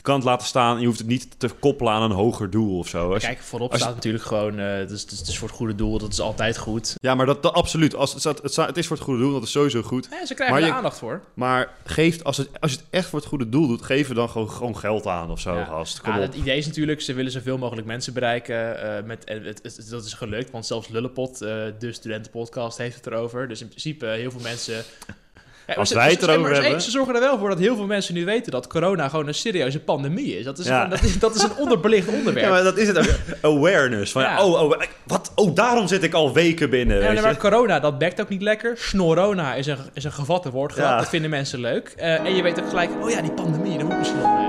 Je 0.00 0.06
kan 0.06 0.14
het 0.14 0.24
laten 0.24 0.46
staan 0.46 0.74
en 0.74 0.80
je 0.80 0.86
hoeft 0.86 0.98
het 0.98 1.06
niet 1.08 1.28
te 1.38 1.48
koppelen 1.48 1.92
aan 1.92 2.02
een 2.02 2.10
hoger 2.16 2.50
doel 2.50 2.78
of 2.78 2.88
zo. 2.88 3.12
Als 3.12 3.22
je- 3.22 3.28
Kijk, 3.28 3.40
voorop 3.40 3.70
als 3.72 3.80
staat 3.80 3.94
natuurlijk 3.94 4.24
gewoon, 4.24 4.58
eh 4.58 4.72
het, 4.76 4.90
is, 4.90 5.00
het, 5.02 5.28
is, 5.28 5.38
voor 5.38 5.48
het 5.48 5.56
goede 5.56 5.74
doel, 5.74 5.98
dat 5.98 6.12
is 6.12 6.20
altijd 6.20 6.58
goed. 6.58 6.94
Ja, 7.00 7.14
maar 7.14 7.26
dat, 7.26 7.42
dat 7.42 7.52
absoluut. 7.54 7.94
Als 7.94 8.10
het, 8.10 8.20
staat- 8.20 8.42
het, 8.42 8.52
staat- 8.52 8.66
het 8.68 8.76
is 8.76 8.86
voor 8.86 8.96
het 8.96 9.04
goede 9.04 9.20
doel, 9.20 9.32
dat 9.32 9.42
is 9.42 9.50
sowieso 9.50 9.82
goed. 9.82 10.08
Ja, 10.10 10.26
ze 10.26 10.34
krijgen 10.34 10.54
Maar 10.56 10.64
er 10.64 10.68
je- 10.70 10.74
aandacht 10.74 10.98
voor. 10.98 11.20
Maar 11.34 11.68
geef, 11.84 12.22
als, 12.22 12.36
het, 12.36 12.48
als 12.60 12.70
je 12.70 12.76
het 12.76 12.86
echt 12.90 13.08
voor 13.08 13.18
het 13.18 13.28
goede 13.28 13.48
doel 13.48 13.66
doet, 13.68 13.82
geef 13.82 14.08
er 14.08 14.14
dan 14.14 14.28
gewoon, 14.28 14.50
gewoon 14.50 14.76
geld 14.78 15.06
aan 15.06 15.30
of 15.30 15.40
zo, 15.40 15.54
Ja. 15.54 15.64
gast. 15.64 16.00
Kom 16.00 16.12
Ja, 16.12 16.18
op. 16.18 16.24
het 16.24 16.34
idee 16.34 16.56
is 16.56 16.66
natuurlijk, 16.66 17.00
ze 17.00 17.12
willen 17.14 17.32
zoveel 17.32 17.58
mogelijk 17.58 17.86
mensen 17.86 18.12
bereiken. 18.12 18.82
eh, 18.96 19.04
met, 19.04 19.24
en 19.24 19.44
het, 19.44 19.60
het- 19.62 19.86
dat 19.90 20.04
is 20.04 20.12
gelukt, 20.12 20.50
want 20.50 20.66
zelfs 20.66 20.88
Lullepot, 20.88 21.42
eh, 21.42 21.48
de 21.78 21.92
studentenpodcast, 21.92 22.78
heeft 22.78 22.96
het 22.96 23.06
erover. 23.06 23.48
Dus 23.48 23.60
in 23.60 23.68
principe 23.68 24.06
heel 24.06 24.30
veel 24.30 24.40
mensen... 24.40 24.84
Ja, 25.70 25.76
Als 25.76 25.88
ze- 25.88 25.94
wij 25.94 26.10
het 26.10 26.22
erover 26.22 26.40
maar 26.40 26.54
ze- 26.54 26.62
hebben. 26.62 26.82
Ze 26.82 26.90
zorgen 26.90 27.14
er 27.14 27.20
wel 27.20 27.38
voor 27.38 27.48
dat 27.48 27.58
heel 27.58 27.76
veel 27.76 27.86
mensen 27.86 28.14
nu 28.14 28.24
weten 28.24 28.52
dat 28.52 28.66
corona 28.66 29.08
gewoon 29.08 29.26
een 29.26 29.34
serieuze 29.34 29.80
pandemie 29.80 30.38
is. 30.38 30.44
Dat 30.44 30.58
is, 30.58 30.66
Ja. 30.66 30.74
gewoon- 30.74 30.90
dat 30.90 31.02
is, 31.02 31.18
dat 31.18 31.34
is 31.34 31.42
een 31.42 31.56
onderbelicht 31.58 32.08
onderwerp. 32.18 32.46
Ja, 32.46 32.52
maar 32.52 32.62
dat 32.62 32.76
is 32.76 32.86
het 32.88 32.98
ook. 32.98 33.14
Awareness. 33.56 34.12
Van, 34.12 34.22
Ja. 34.22 34.44
oh, 34.44 34.62
oh, 34.62 34.80
wat? 35.06 35.32
Oh, 35.34 35.54
daarom 35.54 35.86
zit 35.88 36.02
ik 36.02 36.14
al 36.14 36.32
weken 36.32 36.70
binnen. 36.70 36.94
Ja, 36.96 37.00
weet 37.02 37.08
nee, 37.10 37.18
je? 37.20 37.24
maar 37.26 37.36
corona, 37.36 37.80
dat 37.80 37.98
bekt 37.98 38.20
ook 38.20 38.28
niet 38.28 38.42
lekker. 38.42 38.72
Snorona 38.76 39.54
is 39.54 39.66
een, 39.66 39.76
is 39.94 40.04
een 40.04 40.12
gevatte. 40.12 40.50
Ja. 40.76 40.96
Dat 40.96 41.08
vinden 41.08 41.30
mensen 41.30 41.60
leuk. 41.60 41.94
Eh, 41.96 42.14
en 42.24 42.36
je 42.36 42.42
weet 42.42 42.60
ook 42.60 42.68
gelijk, 42.68 42.90
oh 43.02 43.10
ja, 43.10 43.20
die 43.22 43.32
pandemie, 43.32 43.72
daar 43.76 43.84
moet 43.84 43.92
ik 43.92 43.98
misschien 43.98 44.20
wel 44.20 44.28
mee. 44.36 44.48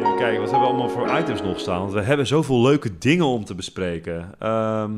Even 0.00 0.16
kijken, 0.18 0.40
wat 0.40 0.50
hebben 0.50 0.60
we 0.68 0.74
allemaal 0.74 0.88
voor 0.88 1.18
items 1.18 1.42
nog 1.42 1.60
staan? 1.60 1.78
Want 1.80 1.92
we 1.92 2.00
hebben 2.00 2.26
zoveel 2.26 2.62
leuke 2.62 2.98
dingen 2.98 3.26
om 3.26 3.44
te 3.44 3.54
bespreken. 3.54 4.34
Ehm, 4.38 4.90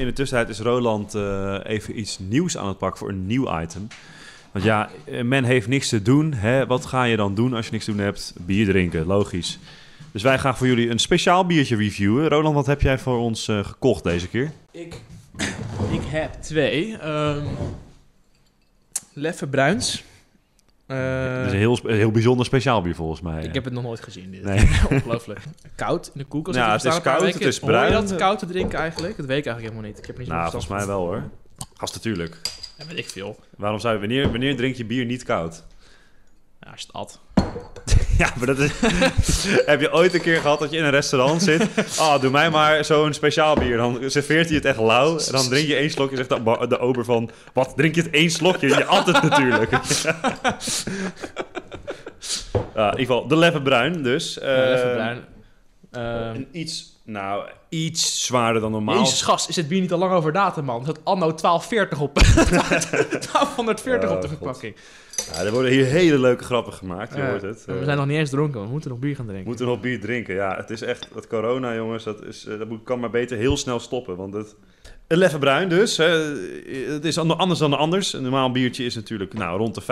in 0.00 0.06
de 0.06 0.12
tussentijd 0.12 0.48
is 0.48 0.58
Roland 0.58 1.14
eh, 1.14 1.58
even 1.62 1.98
iets 1.98 2.18
nieuws 2.18 2.56
aan 2.56 2.68
het 2.68 2.78
pakken 2.78 2.98
voor 2.98 3.08
een 3.08 3.26
nieuw 3.26 3.60
item. 3.60 3.86
Want 4.52 4.64
ja, 4.64 4.90
eh, 5.04 5.22
men 5.22 5.44
heeft 5.44 5.68
niks 5.68 5.88
te 5.88 6.02
doen. 6.02 6.32
Hè? 6.32 6.66
Wat 6.66 6.86
ga 6.86 7.04
je 7.04 7.16
dan 7.16 7.34
doen 7.34 7.54
als 7.54 7.66
je 7.66 7.72
niks 7.72 7.84
te 7.84 7.90
doen 7.90 8.00
hebt? 8.00 8.34
Bier 8.38 8.66
drinken, 8.66 9.06
logisch. 9.06 9.58
Dus 10.12 10.22
wij 10.22 10.38
gaan 10.38 10.56
voor 10.56 10.66
jullie 10.66 10.90
een 10.90 10.98
speciaal 10.98 11.46
biertje 11.46 11.76
reviewen. 11.76 12.28
Roland, 12.28 12.54
wat 12.54 12.66
heb 12.66 12.80
jij 12.80 12.98
voor 12.98 13.18
ons 13.18 13.48
eh, 13.48 13.64
gekocht 13.64 14.04
deze 14.04 14.28
keer? 14.28 14.52
Ik, 14.70 14.94
ik 15.90 16.02
heb 16.06 16.32
twee. 16.32 16.96
ehm 16.96 17.44
Leffe 19.12 19.46
Bruins. 19.46 20.04
Eh, 20.90 21.36
Het 21.36 21.46
is 21.46 21.52
een 21.52 21.58
heel, 21.58 21.78
heel 21.86 22.10
bijzonder 22.10 22.46
speciaal 22.46 22.82
bier 22.82 22.94
volgens 22.94 23.20
mij. 23.20 23.42
ik 23.44 23.54
heb 23.54 23.64
het 23.64 23.72
nog 23.72 23.82
nooit 23.82 24.00
gezien. 24.02 24.30
Dit. 24.30 24.42
Nee. 24.44 24.68
Ongelooflijk. 24.90 25.40
Koud 25.74 26.06
in 26.14 26.20
de 26.20 26.24
koelkast. 26.24 26.56
Ja, 26.56 26.72
het 26.72 26.84
is 26.84 27.00
koud, 27.00 27.20
het 27.22 27.40
is 27.40 27.58
Hoor 27.58 27.70
je 27.70 27.76
bruin. 27.76 27.92
dat 27.92 28.16
koud 28.16 28.38
te 28.38 28.46
drinken 28.46 28.78
eigenlijk? 28.78 29.16
Dat 29.16 29.26
weet 29.26 29.38
ik 29.38 29.46
eigenlijk 29.46 29.74
helemaal 29.74 29.90
niet. 29.90 29.98
Ik 29.98 30.06
heb 30.06 30.18
niet 30.18 30.28
Nou, 30.28 30.42
volgens 30.50 30.66
mij 30.70 30.86
wel 30.86 30.98
hoor. 31.00 31.22
Gast, 31.76 31.94
natuurlijk. 31.94 32.36
Ja, 32.78 32.84
weet 32.86 32.98
ik 32.98 33.08
veel. 33.08 33.38
Waarom 33.56 33.78
zou 33.80 33.94
je, 33.94 34.00
wanneer, 34.00 34.30
wanneer 34.30 34.56
drink 34.56 34.74
je 34.76 34.84
bier 34.84 35.04
niet 35.04 35.22
koud? 35.22 35.62
Ja, 36.60 36.70
als 36.70 36.80
je 36.80 36.86
het 36.86 36.92
at. 36.96 37.20
Ja, 38.18 38.32
maar 38.36 38.46
dat 38.46 38.58
is... 38.58 38.72
Heb 39.66 39.80
je 39.80 39.92
ooit 39.92 40.14
een 40.14 40.20
keer 40.20 40.40
gehad 40.40 40.58
dat 40.58 40.70
je 40.70 40.76
in 40.76 40.84
een 40.84 40.90
restaurant 40.90 41.42
zit? 41.42 41.66
Ah, 41.98 42.20
doe 42.20 42.30
mij 42.30 42.50
maar 42.50 42.84
zo'n 42.84 43.12
speciaal 43.12 43.54
bier. 43.54 43.76
Dan 43.76 43.98
serveert 44.06 44.46
hij 44.46 44.54
het 44.56 44.64
echt 44.64 44.78
lauw. 44.78 45.18
En 45.18 45.32
dan 45.32 45.48
drink 45.48 45.66
je 45.68 45.76
één 45.76 45.90
slokje. 45.90 46.16
Zegt 46.16 46.28
de, 46.28 46.66
de 46.68 46.78
ober 46.78 47.04
van... 47.04 47.30
Wat, 47.52 47.72
drink 47.76 47.94
je 47.94 48.02
het 48.02 48.10
één 48.10 48.30
slokje? 48.30 48.68
Je 48.68 48.84
altijd 48.84 49.22
natuurlijk. 49.22 49.70
ja, 52.74 52.92
in 52.92 52.98
ieder 52.98 53.14
geval, 53.14 53.26
de 53.26 53.36
Leffe 53.36 53.62
Bruin 53.62 54.02
dus. 54.02 54.38
Ja, 54.40 54.64
even 54.72 54.88
Eh, 54.88 54.92
bruin. 54.94 55.18
Ehm, 55.90 56.34
Een 56.34 56.48
iets, 56.52 56.99
nou, 57.10 57.48
iets 57.68 58.24
zwaarder 58.24 58.60
dan 58.62 58.70
normaal. 58.70 58.98
Jezus, 58.98 59.22
gast, 59.22 59.48
is 59.48 59.56
het 59.56 59.68
bier 59.68 59.80
niet 59.80 59.92
al 59.92 59.98
lang 59.98 60.12
over 60.12 60.32
datum, 60.32 60.64
man? 60.64 60.82
Staat 60.82 61.00
anno 61.04 61.34
1240 61.34 62.00
op. 62.00 62.14
1240 62.94 64.10
op 64.10 64.22
de 64.22 64.28
verpakking. 64.28 64.76
Ja, 65.32 65.40
er 65.44 65.52
worden 65.52 65.70
hier 65.70 65.84
hele 65.84 66.18
leuke 66.18 66.44
grappen 66.44 66.72
gemaakt, 66.72 67.14
je 67.14 67.22
hoort 67.22 67.42
het. 67.42 67.64
We 67.64 67.84
zijn 67.84 67.96
nog 67.96 68.06
niet 68.06 68.16
eens 68.18 68.30
dronken, 68.30 68.60
we 68.62 68.68
moeten 68.68 68.90
nog 68.90 68.98
bier 68.98 69.14
gaan 69.14 69.24
We 69.24 69.30
drinken. 69.30 69.48
moeten 69.48 69.66
nog 69.66 69.80
bier 69.80 70.00
drinken. 70.00 70.34
Ja, 70.34 70.56
het 70.56 70.70
is 70.70 70.82
echt... 70.82 71.06
Dat 71.14 71.26
corona, 71.26 71.74
jongens, 71.74 72.04
dat, 72.04 72.24
is, 72.24 72.46
eh, 72.46 72.58
dat 72.58 72.68
kan 72.84 73.00
maar 73.00 73.10
beter 73.10 73.36
heel 73.36 73.56
snel 73.56 73.80
stoppen. 73.80 74.16
Want 74.16 74.34
het... 74.34 74.54
Leffe 75.06 75.38
Bruin 75.38 75.68
dus. 75.68 75.96
Hè, 75.96 76.08
het 76.92 77.04
is 77.04 77.18
an- 77.18 77.38
anders 77.38 77.60
dan 77.60 77.74
anders. 77.78 78.12
Een 78.12 78.22
normaal 78.22 78.50
biertje 78.52 78.84
is 78.84 78.94
natuurlijk 78.94 79.34
nou, 79.34 79.58
rond 79.58 79.74
de 79.74 79.82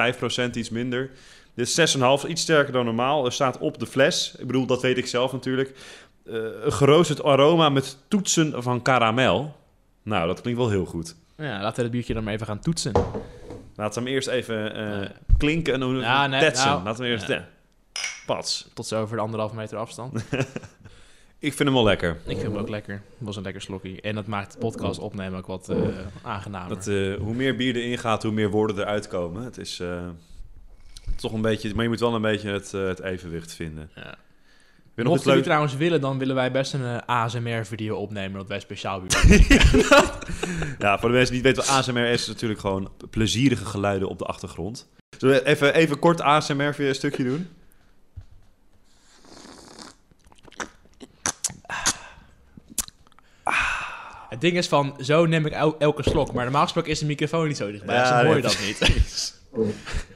5%, 0.51 0.51
iets 0.57 0.71
minder. 0.71 1.11
Dit 1.55 1.79
is 1.79 1.97
6,5, 1.97 2.29
iets 2.29 2.43
sterker 2.43 2.73
dan 2.73 2.85
normaal. 2.85 3.25
Er 3.25 3.33
staat 3.33 3.59
op 3.59 3.79
de 3.79 3.87
fles, 3.87 4.35
ik 4.39 4.47
bedoel, 4.47 4.67
dat 4.67 4.83
weet 4.83 4.99
ik 4.99 5.07
zelf 5.07 5.33
natuurlijk... 5.33 5.73
eh, 6.29 6.65
een 6.65 6.73
geroosterd 6.73 7.23
aroma 7.23 7.69
met 7.69 7.97
toetsen 8.09 8.63
van 8.63 8.83
karamel. 8.83 9.57
Nou, 10.03 10.27
dat 10.27 10.41
klinkt 10.41 10.61
wel 10.61 10.71
heel 10.71 10.85
goed. 10.85 11.17
Ja, 11.37 11.61
laten 11.61 11.77
we 11.77 11.83
het 11.83 11.91
biertje 11.91 12.15
dan 12.15 12.25
maar 12.25 12.33
even 12.33 12.47
gaan 12.47 12.61
toetsen. 12.61 12.93
Laten 13.77 14.03
we 14.03 14.09
hem 14.09 14.15
eerst 14.17 14.29
even 14.29 14.75
eh, 14.75 15.11
klinken 15.37 15.75
en 15.75 15.83
hoe 15.83 15.95
Ja, 15.97 16.27
nee, 16.27 16.41
tetsen. 16.41 16.67
nou, 16.69 16.83
Laten 16.85 17.03
we 17.03 17.09
eerst... 17.09 17.27
ja. 17.29 17.49
Pats. 18.27 18.69
Tot 18.75 18.87
zover 18.87 19.17
de 19.17 19.23
anderhalve 19.23 19.55
meter 19.55 19.79
afstand. 19.79 20.15
Ik 21.41 21.53
vind 21.55 21.69
hem 21.69 21.73
wel 21.73 21.85
lekker. 21.85 22.11
Ik 22.11 22.39
vind 22.39 22.43
hem 22.53 22.57
ook 22.57 22.69
lekker. 22.69 22.95
Het 22.95 23.03
was 23.27 23.37
een 23.37 23.43
lekker 23.43 23.63
slokje. 23.63 24.01
En 24.01 24.15
dat 24.15 24.27
maakt 24.27 24.53
de 24.53 24.59
podcast 24.59 24.99
opnemen 25.01 25.39
ook 25.39 25.47
wat 25.47 25.69
eh 25.69 25.77
aangenamer. 26.23 26.69
Dat, 26.69 26.85
hoe 27.21 27.35
meer 27.35 27.57
bier 27.57 27.77
erin 27.77 27.99
gaat, 27.99 28.23
hoe 28.23 28.33
meer 28.33 28.51
woorden 28.51 28.79
eruit 28.79 29.09
komen. 29.09 29.43
Het 29.45 29.59
is 29.59 29.83
toch 31.17 31.33
een 31.33 31.41
beetje... 31.43 31.75
Maar 31.75 31.83
je 31.83 31.89
moet 31.89 32.01
wel 32.01 32.15
een 32.15 32.23
beetje 32.23 32.51
het, 32.51 32.73
het 32.73 33.01
evenwicht 33.01 33.53
vinden. 33.53 33.91
Ja. 33.95 34.15
Mochten 35.05 35.21
iets 35.23 35.25
jullie 35.25 35.43
trouwens 35.45 35.77
willen, 35.77 36.01
dan 36.01 36.19
willen 36.19 36.35
wij 36.35 36.51
best 36.51 36.73
een 36.75 36.85
eh, 36.85 36.97
ASMR-video 37.07 37.97
opnemen. 37.97 38.39
Dat 38.39 38.49
wij 38.49 38.61
speciaal 38.61 39.03
Ja, 40.79 40.99
voor 40.99 41.09
de 41.09 41.15
mensen 41.15 41.35
die 41.35 41.43
niet 41.43 41.43
weten 41.43 41.57
wat 41.57 41.69
ASMR 41.69 41.99
is, 42.07 42.21
is 42.21 42.27
natuurlijk 42.27 42.61
gewoon 42.61 42.91
plezierige 43.11 43.65
geluiden 43.65 44.09
op 44.09 44.19
de 44.19 44.25
achtergrond. 44.25 44.89
Zullen 45.19 45.35
we 45.35 45.47
even, 45.47 45.75
even 45.75 45.99
kort 45.99 46.21
ASMR 46.21 46.75
via 46.75 46.89
een 46.89 46.95
stukje 46.95 47.25
doen? 47.25 47.49
Het 54.29 54.41
ding 54.41 54.57
is 54.57 54.69
van, 54.69 54.97
zo 55.01 55.27
neem 55.27 55.47
ik 55.47 55.53
el- 55.53 55.79
elke 55.79 56.03
slok. 56.03 56.33
Maar 56.33 56.45
normaal 56.45 56.63
gesproken 56.63 56.91
is 56.91 56.99
de 56.99 57.07
microfoon 57.07 57.47
niet 57.47 57.57
zo 57.57 57.71
dichtbij. 57.71 57.95
Ja, 57.95 58.01
dus 58.03 58.11
dan 58.11 58.25
hoor 58.27 58.37
je 58.37 58.43
dat 58.43 58.59
niet. 58.61 59.38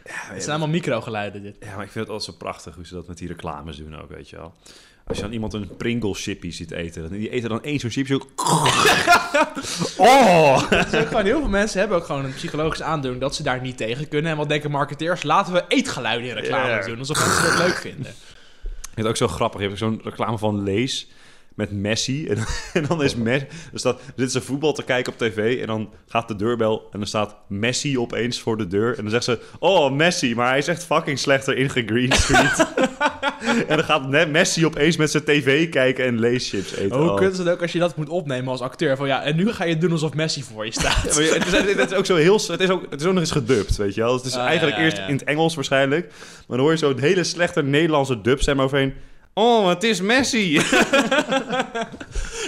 Het 0.07 0.43
zijn 0.43 0.49
allemaal 0.51 0.69
microgeluiden 0.69 1.43
dit. 1.43 1.57
Ja, 1.61 1.75
maar 1.75 1.85
ik 1.85 1.91
vind 1.91 2.05
het 2.05 2.09
altijd 2.15 2.23
zo 2.23 2.33
prachtig 2.39 2.75
hoe 2.75 2.87
ze 2.87 2.95
dat 2.95 3.07
met 3.09 3.19
die 3.19 3.29
reclames 3.29 3.77
doen 3.77 4.01
ook, 4.01 4.09
weet 4.11 4.31
je 4.31 4.37
wel. 4.37 4.55
Als 5.07 5.17
je 5.17 5.23
dan 5.23 5.33
iemand 5.33 5.53
een 5.53 5.77
Pringle 5.77 6.15
chippy 6.15 6.51
ziet 6.51 6.71
eten, 6.71 7.11
die 7.11 7.29
eten 7.31 7.49
dan 7.49 7.63
één 7.63 7.81
zo'n 7.81 7.91
chipje. 7.91 8.21
Oh! 9.97 10.63
Ook 10.73 11.07
gewoon 11.07 11.25
heel 11.25 11.41
veel 11.41 11.49
mensen 11.49 11.79
hebben 11.81 11.97
ook 11.99 12.05
gewoon 12.05 12.25
een 12.25 12.35
psychologische 12.35 12.85
aandoening 12.85 13.23
dat 13.23 13.35
ze 13.35 13.43
daar 13.43 13.61
niet 13.61 13.77
tegen 13.77 14.09
kunnen. 14.09 14.31
En 14.31 14.37
wat 14.37 14.49
denken 14.49 14.71
marketeers? 14.71 15.23
Laten 15.23 15.53
we 15.53 15.65
eetgeluiden 15.69 16.29
in 16.29 16.35
reclames 16.35 16.85
Ja. 16.85 16.91
doen. 16.91 16.99
Alsof 16.99 17.19
mensen 17.27 17.43
dat 17.45 17.67
leuk 17.67 17.77
vinden. 17.77 18.11
Ik 18.11 18.83
vind 18.83 18.97
het 18.97 19.07
ook 19.07 19.17
zo 19.17 19.29
grappig. 19.29 19.61
Je 19.61 19.67
hebt 19.67 19.79
zo'n 19.79 20.01
reclame 20.05 20.39
van 20.39 20.63
Lees 20.63 21.11
met 21.55 21.73
Messi. 21.73 22.27
En, 22.29 22.37
en 22.73 22.85
dan 22.89 23.03
is 23.03 23.15
Messi... 23.15 23.47
Er 23.73 23.79
staat, 23.79 23.99
er 24.01 24.13
zit 24.17 24.33
ze 24.33 24.41
voetbal 24.41 24.73
te 24.73 24.83
kijken 24.85 25.13
op 25.13 25.19
tv 25.19 25.61
en 25.61 25.67
dan 25.67 25.91
gaat 26.09 26.29
de 26.29 26.37
deurbel 26.37 26.89
en 26.93 26.99
dan 26.99 27.09
staat 27.09 27.37
Messi 27.49 27.99
opeens 27.99 28.41
voor 28.41 28.57
de 28.57 28.67
deur. 28.67 28.97
En 28.97 29.03
dan 29.03 29.11
zegt 29.11 29.25
ze, 29.25 29.39
oh 29.59 29.93
Messi, 29.93 30.35
maar 30.35 30.49
hij 30.49 30.59
is 30.59 30.69
echt 30.69 30.85
fucking 30.85 31.19
slechter 31.19 31.57
in 31.57 31.71
gegreenscreen. 31.71 32.51
en 33.69 33.77
dan 33.77 33.85
gaat 33.85 34.29
Messi 34.29 34.67
opeens 34.67 34.97
met 34.97 35.11
zijn 35.11 35.25
tv 35.25 35.69
kijken 35.69 36.05
en 36.05 36.19
leeschips 36.21 36.75
eten. 36.75 36.99
Hoe 36.99 37.11
Oh. 37.11 37.23
is 37.23 37.39
het 37.39 37.49
ook 37.49 37.63
als 37.63 37.73
je 37.73 37.79
dat 37.79 37.97
moet 37.97 38.09
opnemen 38.09 38.49
als 38.51 38.61
acteur? 38.61 38.97
Van 38.97 39.07
ja, 39.07 39.23
en 39.23 39.37
nu 39.37 39.53
ga 39.53 39.65
je 39.65 39.79
doen 39.79 39.93
alsof 39.93 40.15
Messi 40.15 40.43
voor 40.43 40.65
je 40.65 40.73
staat. 40.73 41.03
Ja, 41.09 41.15
maar 41.15 41.23
je- 41.23 41.33
het, 41.33 41.47
is, 41.47 41.75
het 41.77 41.91
is 41.91 41.97
ook 41.97 42.07
zo 42.07 42.17
heel... 42.17 42.41
Het 42.47 42.61
is 42.61 42.69
ook, 42.71 42.83
het 42.91 43.01
is 43.01 43.07
ook 43.07 43.13
nog 43.13 43.23
eens 43.23 43.31
gedubt, 43.31 43.77
weet 43.77 43.95
je 43.95 44.01
wel. 44.01 44.15
Het 44.17 44.25
is 44.25 44.35
Ah, 44.37 44.45
eigenlijk 44.47 44.77
ja, 44.77 44.83
eerst 44.85 44.99
in 44.99 45.15
het 45.15 45.25
Engels 45.25 45.55
waarschijnlijk. 45.55 46.07
Maar 46.09 46.57
dan 46.57 46.59
hoor 46.59 46.71
je 46.71 46.77
zo'n 46.79 46.99
hele 46.99 47.25
slechte 47.25 47.63
Nederlandse 47.63 48.21
dubstem 48.21 48.61
overheen. 48.61 48.95
Oh, 49.35 49.69
het 49.69 49.83
is 49.83 50.01
Messi! 50.01 50.55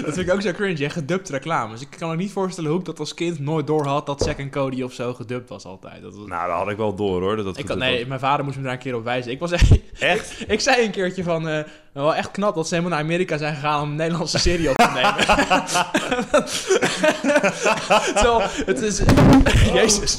Dat 0.05 0.15
vind 0.15 0.29
ik 0.29 0.33
ook 0.33 0.43
zo 0.43 0.53
cringe, 0.53 0.83
hè? 0.83 0.91
gedubt 0.91 1.29
reclames. 1.29 1.81
Ik 1.81 1.89
kan 1.99 2.09
me 2.09 2.17
niet 2.17 2.33
voorstellen 2.33 2.71
hoe 2.71 2.79
ik 2.79 2.85
dat 2.85 2.99
als 2.99 3.15
kind 3.15 3.39
nooit 3.39 3.67
doorhad 3.67 4.07
dat 4.07 4.23
Zack 4.23 4.51
Cody 4.51 4.83
of 4.83 4.93
zo 4.93 5.15
gedubt 5.15 5.49
was 5.49 5.65
altijd. 5.65 6.03
Dat 6.03 6.15
was... 6.15 6.27
nou, 6.27 6.49
dat 6.49 6.59
had 6.59 6.71
ik 6.71 6.77
wel 6.77 6.95
door 6.95 7.21
hoor. 7.21 7.37
Dat 7.37 7.45
dat 7.45 7.59
ik 7.59 7.75
nee, 7.75 7.99
was. 7.99 8.09
mijn 8.09 8.21
vader 8.21 8.45
moest 8.45 8.57
me 8.57 8.63
daar 8.63 8.73
een 8.73 8.79
keer 8.79 8.95
op 8.95 9.05
wijzen. 9.05 9.33
Ik 9.33 9.39
was 9.39 9.53
echt... 9.53 9.79
Echt? 9.99 10.35
Ik 10.49 10.61
zei 10.61 10.85
een 10.85 10.91
keertje 10.91 11.23
van, 11.23 11.49
eh, 11.49 11.65
wel 11.93 12.15
echt 12.15 12.31
knap 12.31 12.55
dat 12.55 12.69
ze 12.69 12.75
helemaal 12.75 12.97
naar 12.97 13.07
Amerika 13.07 13.37
zijn 13.37 13.55
gegaan 13.55 13.83
om 13.83 13.91
een 13.91 13.97
Nederlandse 13.97 14.39
serie 14.39 14.71
op 14.71 14.77
te 14.77 14.91
nemen. 14.95 15.15
Terwijl, 18.15 18.43
het 18.67 18.81
is... 18.81 19.03
Jezus. 19.73 20.19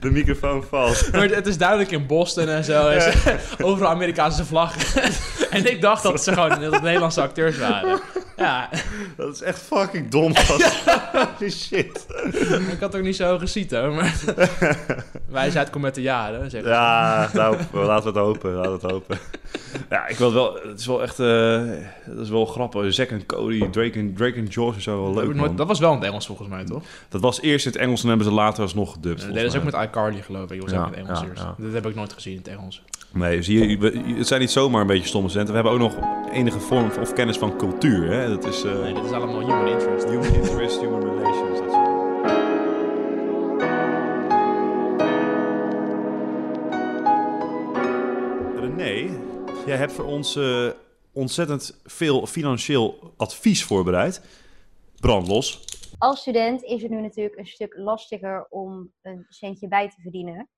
De 0.00 0.10
microfoon 0.10 0.64
valt. 0.64 1.12
Maar 1.12 1.28
het 1.28 1.46
is 1.46 1.58
duidelijk 1.58 1.90
in 1.90 2.06
Boston 2.06 2.48
en 2.48 2.64
zo. 2.64 2.98
Overal 3.60 3.90
Amerikaanse 3.90 4.44
vlaggen. 4.44 5.12
en 5.56 5.70
ik 5.70 5.80
dacht 5.80 6.02
dat 6.02 6.22
ze 6.22 6.32
gewoon 6.32 6.60
dat 6.70 6.82
Nederlandse 6.82 7.22
acteurs 7.22 7.58
waren. 7.58 8.00
Ja, 8.36 8.68
Dat 9.16 9.34
is 9.34 9.42
echt 9.42 9.58
fucking 9.62 10.08
dom. 10.10 10.32
shit. 11.50 12.06
ik 12.72 12.80
had 12.80 12.96
ook 12.96 13.02
niet 13.02 13.16
zo 13.16 13.38
gezien 13.38 13.66
hoor. 13.70 13.92
Maar 13.92 14.14
wijsheid 15.28 15.70
komt 15.70 15.84
met 15.84 15.94
de 15.94 16.02
jaren. 16.02 16.50
Zeg. 16.50 16.64
Ja, 16.64 17.30
nou, 17.32 17.56
laten 17.72 18.12
we 18.12 18.18
het 18.18 18.26
hopen. 18.26 18.52
Laten 18.52 18.70
we 18.72 18.78
het 18.82 18.90
hopen. 18.90 19.18
Ja, 19.90 20.06
ik 20.06 20.16
wil 20.16 20.32
wel... 20.32 20.58
Het 20.68 20.80
is 20.80 20.86
wel 20.86 21.02
echt... 21.02 21.20
eh 21.20 21.60
dat 22.06 22.18
is 22.24 22.28
wel 22.30 22.46
grappig. 22.46 22.94
Zack 22.94 23.08
en 23.08 23.26
Cody, 23.26 23.70
Drake 23.70 23.98
en, 23.98 24.14
Drake 24.14 24.34
en 24.36 24.52
George 24.52 24.76
is 24.78 24.84
zo 24.84 25.02
wel 25.02 25.14
leuk, 25.14 25.34
man. 25.34 25.56
dat 25.56 25.66
was 25.66 25.78
wel 25.78 25.90
in 25.92 25.96
het 25.98 26.06
Engels 26.06 26.26
volgens 26.26 26.48
mij, 26.48 26.64
toch? 26.64 26.82
Dat 27.08 27.20
was 27.20 27.40
eerst 27.40 27.66
in 27.66 27.72
het 27.72 27.80
Engels 27.80 28.02
en 28.02 28.08
hebben 28.08 28.26
ze 28.26 28.32
later 28.32 28.62
alsnog 28.62 28.92
gedubt. 28.92 29.16
dat 29.20 29.24
volgens 29.28 29.54
is 29.54 29.60
ook 29.60 29.70
mij. 29.70 29.80
met 29.80 29.88
iCarly 29.88 30.22
geloof 30.22 30.50
ik. 30.50 30.60
Dat 30.60 30.70
was 30.70 30.70
Ja, 30.72 30.78
ook 30.78 30.86
in 30.86 30.92
het 30.98 31.00
Engels 31.08 31.20
ja, 31.20 31.26
eerst. 31.28 31.42
ja. 31.42 31.54
Dat 31.58 31.72
heb 31.72 31.86
ik 31.86 31.94
nooit 31.94 32.12
gezien 32.12 32.32
in 32.32 32.38
het 32.38 32.48
Engels. 32.48 32.82
Nee, 33.14 33.42
zie 33.42 33.68
je, 33.68 33.78
we- 33.78 34.14
het 34.16 34.26
zijn 34.26 34.40
niet 34.40 34.50
zomaar 34.50 34.80
een 34.80 34.86
beetje 34.86 35.06
stomme 35.08 35.28
studenten. 35.28 35.54
We 35.54 35.60
hebben 35.68 35.86
ook 35.86 35.92
nog 35.94 36.30
enige 36.32 36.60
vorm 36.60 36.90
of 37.00 37.12
kennis 37.12 37.38
van 37.38 37.56
cultuur. 37.56 38.10
Hè? 38.12 38.28
Dat 38.28 38.44
is 38.46 38.64
eh, 38.64 38.80
Nee, 38.80 38.94
dit 38.94 39.04
is 39.04 39.10
allemaal 39.10 39.40
human 39.40 39.68
interest. 39.68 40.08
human 40.08 40.34
interest, 40.34 40.80
human 40.80 41.00
relations. 41.02 41.58
Dat 41.58 41.70
soort 41.70 41.90
René, 48.60 49.10
jij 49.66 49.76
hebt 49.76 49.92
voor 49.92 50.04
ons 50.04 50.36
eh, 50.36 50.68
ontzettend 51.12 51.80
veel 51.84 52.26
financieel 52.26 53.12
advies 53.16 53.64
voorbereid. 53.64 54.22
Brandlos. 55.00 55.64
Als 55.98 56.20
student 56.20 56.62
is 56.62 56.82
het 56.82 56.90
nu 56.90 57.00
natuurlijk 57.00 57.38
een 57.38 57.46
stuk 57.46 57.74
lastiger 57.76 58.46
om 58.50 58.92
een 59.02 59.26
centje 59.28 59.68
bij 59.68 59.88
te 59.88 60.00
verdienen. 60.00 60.48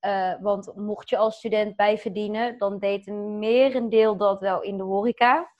Eh, 0.00 0.34
want 0.40 0.72
mocht 0.76 1.08
je 1.08 1.16
als 1.16 1.36
student 1.36 1.76
bijverdienen, 1.76 2.58
dan 2.58 2.78
deed 2.78 3.06
een 3.06 3.38
merendeel 3.38 4.16
dat 4.16 4.40
wel 4.40 4.62
in 4.62 4.76
de 4.76 4.82
horeca. 4.82 5.50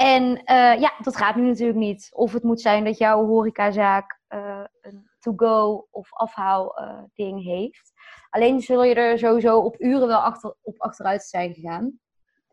En 0.00 0.44
eh, 0.44 0.80
ja, 0.80 0.92
dat 1.02 1.16
gaat 1.16 1.36
nu 1.36 1.46
natuurlijk 1.46 1.78
niet. 1.78 2.08
Of 2.12 2.32
het 2.32 2.42
moet 2.42 2.60
zijn 2.60 2.84
dat 2.84 2.98
jouw 2.98 3.26
horecazaak 3.26 4.20
eh, 4.26 4.64
een 4.80 5.10
to-go 5.18 5.86
of 5.90 6.12
afhaal 6.12 6.76
eh, 6.76 7.02
ding 7.14 7.42
heeft. 7.44 7.92
Alleen 8.30 8.60
zul 8.60 8.84
je 8.84 8.94
er 8.94 9.18
sowieso 9.18 9.58
op 9.58 9.80
uren 9.80 10.06
wel 10.06 10.18
achter, 10.18 10.54
op 10.62 10.80
achteruit 10.80 11.22
zijn 11.22 11.54
gegaan. 11.54 12.00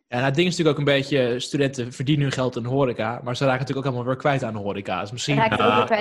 En 0.07 0.23
het 0.23 0.35
ding 0.35 0.47
is 0.47 0.57
natuurlijk 0.57 0.79
ook 0.79 0.87
een 0.87 0.93
beetje, 0.93 1.39
studenten 1.39 1.93
verdienen 1.93 2.23
hun 2.23 2.31
geld 2.33 2.55
in 2.55 2.63
de 2.63 2.69
horeca, 2.69 3.19
maar 3.23 3.35
ze 3.35 3.43
raken 3.45 3.59
natuurlijk 3.59 3.87
ook 3.87 3.93
allemaal 3.93 4.11
weer 4.13 4.21
kwijt 4.21 4.43
aan 4.43 4.53
de 4.53 4.59
horeca. 4.59 5.01
Dus 5.01 5.11
misschien... 5.11 5.35
Ja, 5.35 5.47
dat, 5.49 5.91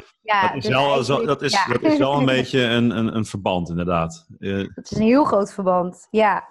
is 0.56 0.62
dus 0.62 0.68
wel, 0.68 1.02
zo- 1.04 1.24
dat, 1.26 1.42
is, 1.42 1.52
ja. 1.52 1.66
dat 1.66 1.82
is 1.82 1.98
wel 1.98 2.18
een 2.18 2.24
beetje 2.24 2.60
een, 2.62 2.90
een, 2.90 3.16
een 3.16 3.24
verband, 3.24 3.68
inderdaad. 3.68 4.26
Eh, 4.38 4.56
Het 4.74 4.90
is 4.90 4.96
een 4.96 5.02
heel 5.06 5.24
groot 5.24 5.52
verband, 5.52 6.06
ja. 6.10 6.48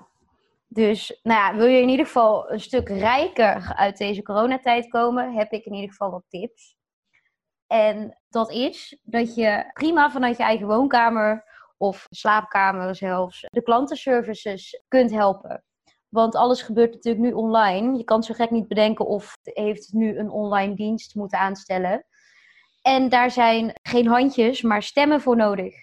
Dus 0.68 1.20
nou 1.24 1.40
ja, 1.40 1.58
wil 1.58 1.68
je 1.68 1.82
in 1.82 1.90
ieder 1.90 2.06
geval 2.06 2.52
een 2.52 2.60
stuk 2.60 2.90
rijker 2.90 3.74
uit 3.76 3.98
deze 3.98 4.22
coronatijd 4.22 4.88
komen, 4.88 5.34
heb 5.34 5.52
ik 5.52 5.66
in 5.66 5.74
ieder 5.74 5.90
geval 5.90 6.12
wat 6.12 6.24
tips. 6.28 6.76
En 7.68 8.18
dat 8.30 8.52
is 8.52 9.00
dat 9.04 9.36
je 9.36 9.70
prima 9.74 10.12
vanuit 10.12 10.38
je 10.38 10.44
eigen 10.44 10.68
woonkamer 10.68 11.44
of 11.78 12.08
slaapkamer 12.10 12.96
zelfs 12.96 13.46
de 13.50 13.64
klantenservices 13.64 14.84
kunt 14.88 15.12
helpen. 15.12 15.64
Want 16.10 16.36
alles 16.36 16.62
gebeurt 16.62 16.94
natuurlijk 16.94 17.24
nu 17.24 17.32
online. 17.32 17.98
Je 17.98 18.04
kan 18.04 18.24
zo 18.24 18.34
gek 18.34 18.52
niet 18.52 18.68
bedenken 18.68 19.06
of 19.08 19.38
heeft 19.44 19.94
nu 19.94 20.18
een 20.18 20.30
online 20.30 20.76
dienst 20.76 21.16
moeten 21.16 21.40
aanstellen. 21.40 22.06
En 22.82 23.10
daar 23.10 23.32
zijn 23.32 23.80
geen 23.82 24.08
handjes, 24.08 24.62
maar 24.62 24.84
stemmen 24.84 25.22
voor 25.22 25.36
nodig. 25.36 25.74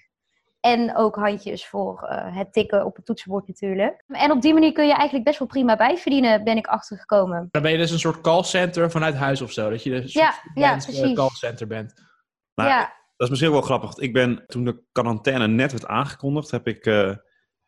En 0.60 0.96
ook 0.96 1.14
handjes 1.16 1.66
voor 1.66 2.02
eh, 2.02 2.36
het 2.36 2.52
tikken 2.52 2.84
op 2.84 2.96
het 2.96 3.04
toetsenbord 3.04 3.46
natuurlijk. 3.48 4.04
En 4.06 4.30
op 4.30 4.42
die 4.42 4.52
manier 4.54 4.72
kun 4.72 4.86
je 4.86 4.92
eigenlijk 4.94 5.24
best 5.24 5.38
wel 5.38 5.48
prima 5.48 5.76
bijverdienen, 5.76 6.44
ben 6.44 6.56
ik 6.56 6.66
achtergekomen. 6.66 7.48
Dan 7.50 7.62
ben 7.62 7.70
je 7.72 7.78
dus 7.78 7.90
een 7.90 7.98
soort 7.98 8.20
callcenter 8.20 8.90
vanuit 8.90 9.14
huis 9.14 9.40
of 9.40 9.52
zo. 9.52 9.70
Dat 9.70 9.82
je 9.82 9.90
dus 9.90 10.14
een 10.14 10.20
Ja, 10.20 10.30
soort 10.30 10.50
ja, 10.54 10.74
eh, 10.76 10.82
precies. 10.84 11.14
callcenter 11.14 11.66
bent. 11.66 11.94
Maar 12.54 12.66
ja, 12.68 12.78
Dat 12.80 12.90
is 13.16 13.28
misschien 13.28 13.48
ook 13.48 13.56
wel 13.58 13.66
grappig. 13.66 13.88
want 13.88 14.02
Ik 14.02 14.12
ben, 14.12 14.44
toen 14.46 14.64
de 14.64 14.82
quarantaine 14.92 15.46
net 15.48 15.72
werd 15.72 15.86
aangekondigd, 15.86 16.50
heb 16.50 16.66
ik 16.66 16.86
eh, 16.86 17.16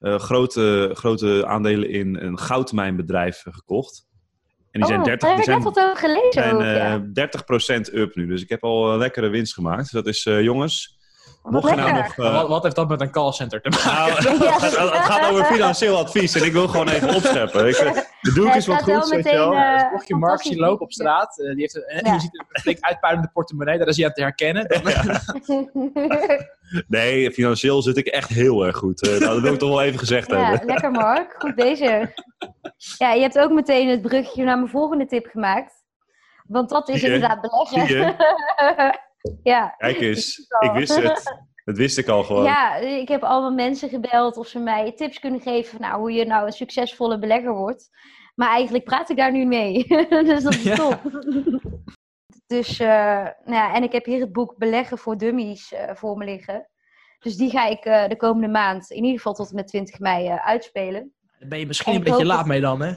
grote, 0.05 0.91
grote 0.93 1.47
aandelen 1.47 1.91
in 1.91 2.17
een 2.17 2.39
goudmijnbedrijf 2.39 3.47
eh, 3.47 3.55
gekocht. 3.55 4.07
En 4.71 4.81
die 4.81 4.89
zijn 4.89 4.99
oh, 4.99 5.05
30, 5.05 5.21
daar 5.21 5.37
heb 5.37 5.45
die 5.45 5.55
zijn, 5.55 5.67
over 5.67 5.97
gelezen 5.97 6.33
zijn, 6.33 6.55
ook, 6.55 6.61
eh, 6.61 6.77
ja. 6.77 7.89
30% 7.89 7.95
up 7.95 8.15
nu. 8.15 8.27
Dus 8.27 8.43
ik 8.43 8.49
heb 8.49 8.65
al 8.65 8.93
een 8.93 8.99
lekkere 8.99 9.29
winst 9.29 9.55
gemaakt. 9.55 9.83
Dus 9.83 9.91
dat 9.91 10.07
is, 10.07 10.27
eh, 10.27 10.43
jongens, 10.43 10.94
mocht 11.53 11.71
je 11.71 11.77
nou 11.77 11.93
nog... 11.93 12.17
Eh, 12.17 12.33
wat, 12.33 12.49
wat 12.49 12.63
heeft 12.63 12.77
dat 12.77 12.89
met 12.89 13.01
een 13.01 13.11
callcenter 13.11 13.61
te 13.61 13.69
maken? 13.69 14.25
nou, 14.39 14.45
het, 14.53 14.63
gaat, 14.75 14.93
het 14.93 15.05
gaat 15.05 15.31
over 15.31 15.45
financieel 15.45 15.99
advies 15.99 16.35
en 16.35 16.45
ik 16.45 16.53
wil 16.53 16.69
gewoon 16.69 16.89
even 16.89 17.15
opscheppen. 17.15 17.69
Ik, 17.69 17.77
de 18.21 18.33
doe 18.33 18.43
ik 18.45 18.49
Ja, 18.49 18.55
eens 18.55 18.67
wat 18.67 18.77
het 18.77 18.85
gaat 18.85 18.93
wel 18.93 19.01
goeds, 19.01 19.11
weet 19.11 19.25
je 19.25 19.31
meteen, 19.31 19.49
wel. 19.49 19.55
eh, 19.55 19.73
Dus 19.73 19.91
mocht 19.93 20.09
je 20.09 20.17
Mark 20.17 20.43
zien 20.43 20.59
lopen 20.59 20.85
op 20.85 20.93
straat, 20.93 21.39
eh, 21.39 21.47
die 21.47 21.61
heeft 21.61 21.77
een, 21.77 21.83
en 21.83 22.07
Ja. 22.07 22.13
je 22.15 22.21
ziet 22.21 22.39
een 22.39 22.61
flink 22.61 22.79
uitpuilende 22.81 23.31
portemonnee, 23.33 23.79
daar 23.79 23.87
is 23.89 23.97
hij 23.97 24.07
aan 24.07 24.13
te 24.13 24.23
herkennen. 24.23 24.69
Dan, 24.69 24.83
Nee, 26.89 27.31
financieel 27.31 27.83
zit 27.83 27.97
ik 27.97 28.07
echt 28.07 28.29
heel 28.29 28.65
erg 28.67 28.77
goed. 28.77 29.01
Nou, 29.03 29.19
dat 29.19 29.41
wil 29.41 29.53
ik 29.53 29.59
toch 29.59 29.69
wel 29.69 29.83
even 29.83 29.99
gezegd 29.99 30.31
ja, 30.31 30.37
hebben. 30.45 30.67
lekker 30.67 30.91
Mark. 30.91 31.35
Goed 31.39 31.55
bezig. 31.55 32.09
Ja, 32.99 33.13
je 33.13 33.21
hebt 33.21 33.39
ook 33.39 33.51
meteen 33.51 33.89
het 33.89 34.03
bruggetje 34.03 34.45
naar 34.45 34.57
mijn 34.57 34.71
volgende 34.71 35.07
tip 35.07 35.27
gemaakt. 35.27 35.73
Want 36.47 36.69
dat 36.69 36.89
is 36.89 37.03
inderdaad 37.03 37.41
beleggen. 37.41 38.17
Ja. 39.43 39.75
Kijk 39.79 40.01
eens, 40.01 40.39
ik 40.67 40.73
wist 40.73 40.97
het. 40.97 41.43
Dat 41.65 41.77
wist 41.77 41.99
ik 41.99 42.09
al 42.09 42.23
gewoon. 42.25 42.45
ja, 42.45 42.77
ik 42.77 43.09
heb 43.09 43.23
allemaal 43.23 43.53
mensen 43.53 43.89
gebeld 43.89 44.37
of 44.37 44.47
ze 44.47 44.59
mij 44.59 44.93
tips 44.93 45.19
kunnen 45.19 45.41
geven 45.41 45.71
van 45.71 45.81
nou, 45.81 45.99
hoe 46.01 46.13
je 46.13 46.25
nou 46.25 46.47
een 46.47 46.53
succesvolle 46.53 47.19
belegger 47.19 47.55
wordt. 47.55 47.89
Maar 48.35 48.49
eigenlijk 48.49 48.85
praat 48.85 49.11
ik 49.11 49.17
daar 49.17 49.33
nu 49.33 49.45
mee. 49.45 49.87
dus 50.09 50.43
dat 50.43 50.55
is 50.55 50.63
Ja. 50.63 50.75
top. 50.75 51.01
dus, 52.47 52.79
eh, 52.79 52.89
nou 53.45 53.55
ja, 53.55 53.75
en 53.75 53.83
ik 53.83 53.93
heb 53.93 54.05
hier 54.05 54.21
het 54.21 54.33
boek 54.33 54.57
Beleggen 54.59 54.99
voor 54.99 55.19
Dummies 55.19 55.73
eh, 55.73 55.95
voor 55.95 56.17
me 56.17 56.25
liggen. 56.25 56.69
Dus 57.19 57.37
die 57.37 57.51
ga 57.51 57.67
ik 57.67 57.85
eh, 57.85 58.09
de 58.09 58.17
komende 58.17 58.49
maand, 58.49 58.91
in 58.91 58.97
ieder 59.03 59.17
geval 59.17 59.35
tot 59.35 59.49
en 59.49 59.55
met 59.55 59.67
20 59.67 59.99
mei, 59.99 60.27
eh, 60.29 60.47
uitspelen. 60.47 61.14
Daar 61.39 61.49
ben 61.49 61.59
je 61.59 61.67
misschien 61.67 61.93
En 61.93 61.99
een 61.99 62.05
beetje 62.05 62.25
laat 62.25 62.47
mee 62.47 62.61
dan, 62.61 62.83
hè? 62.83 62.89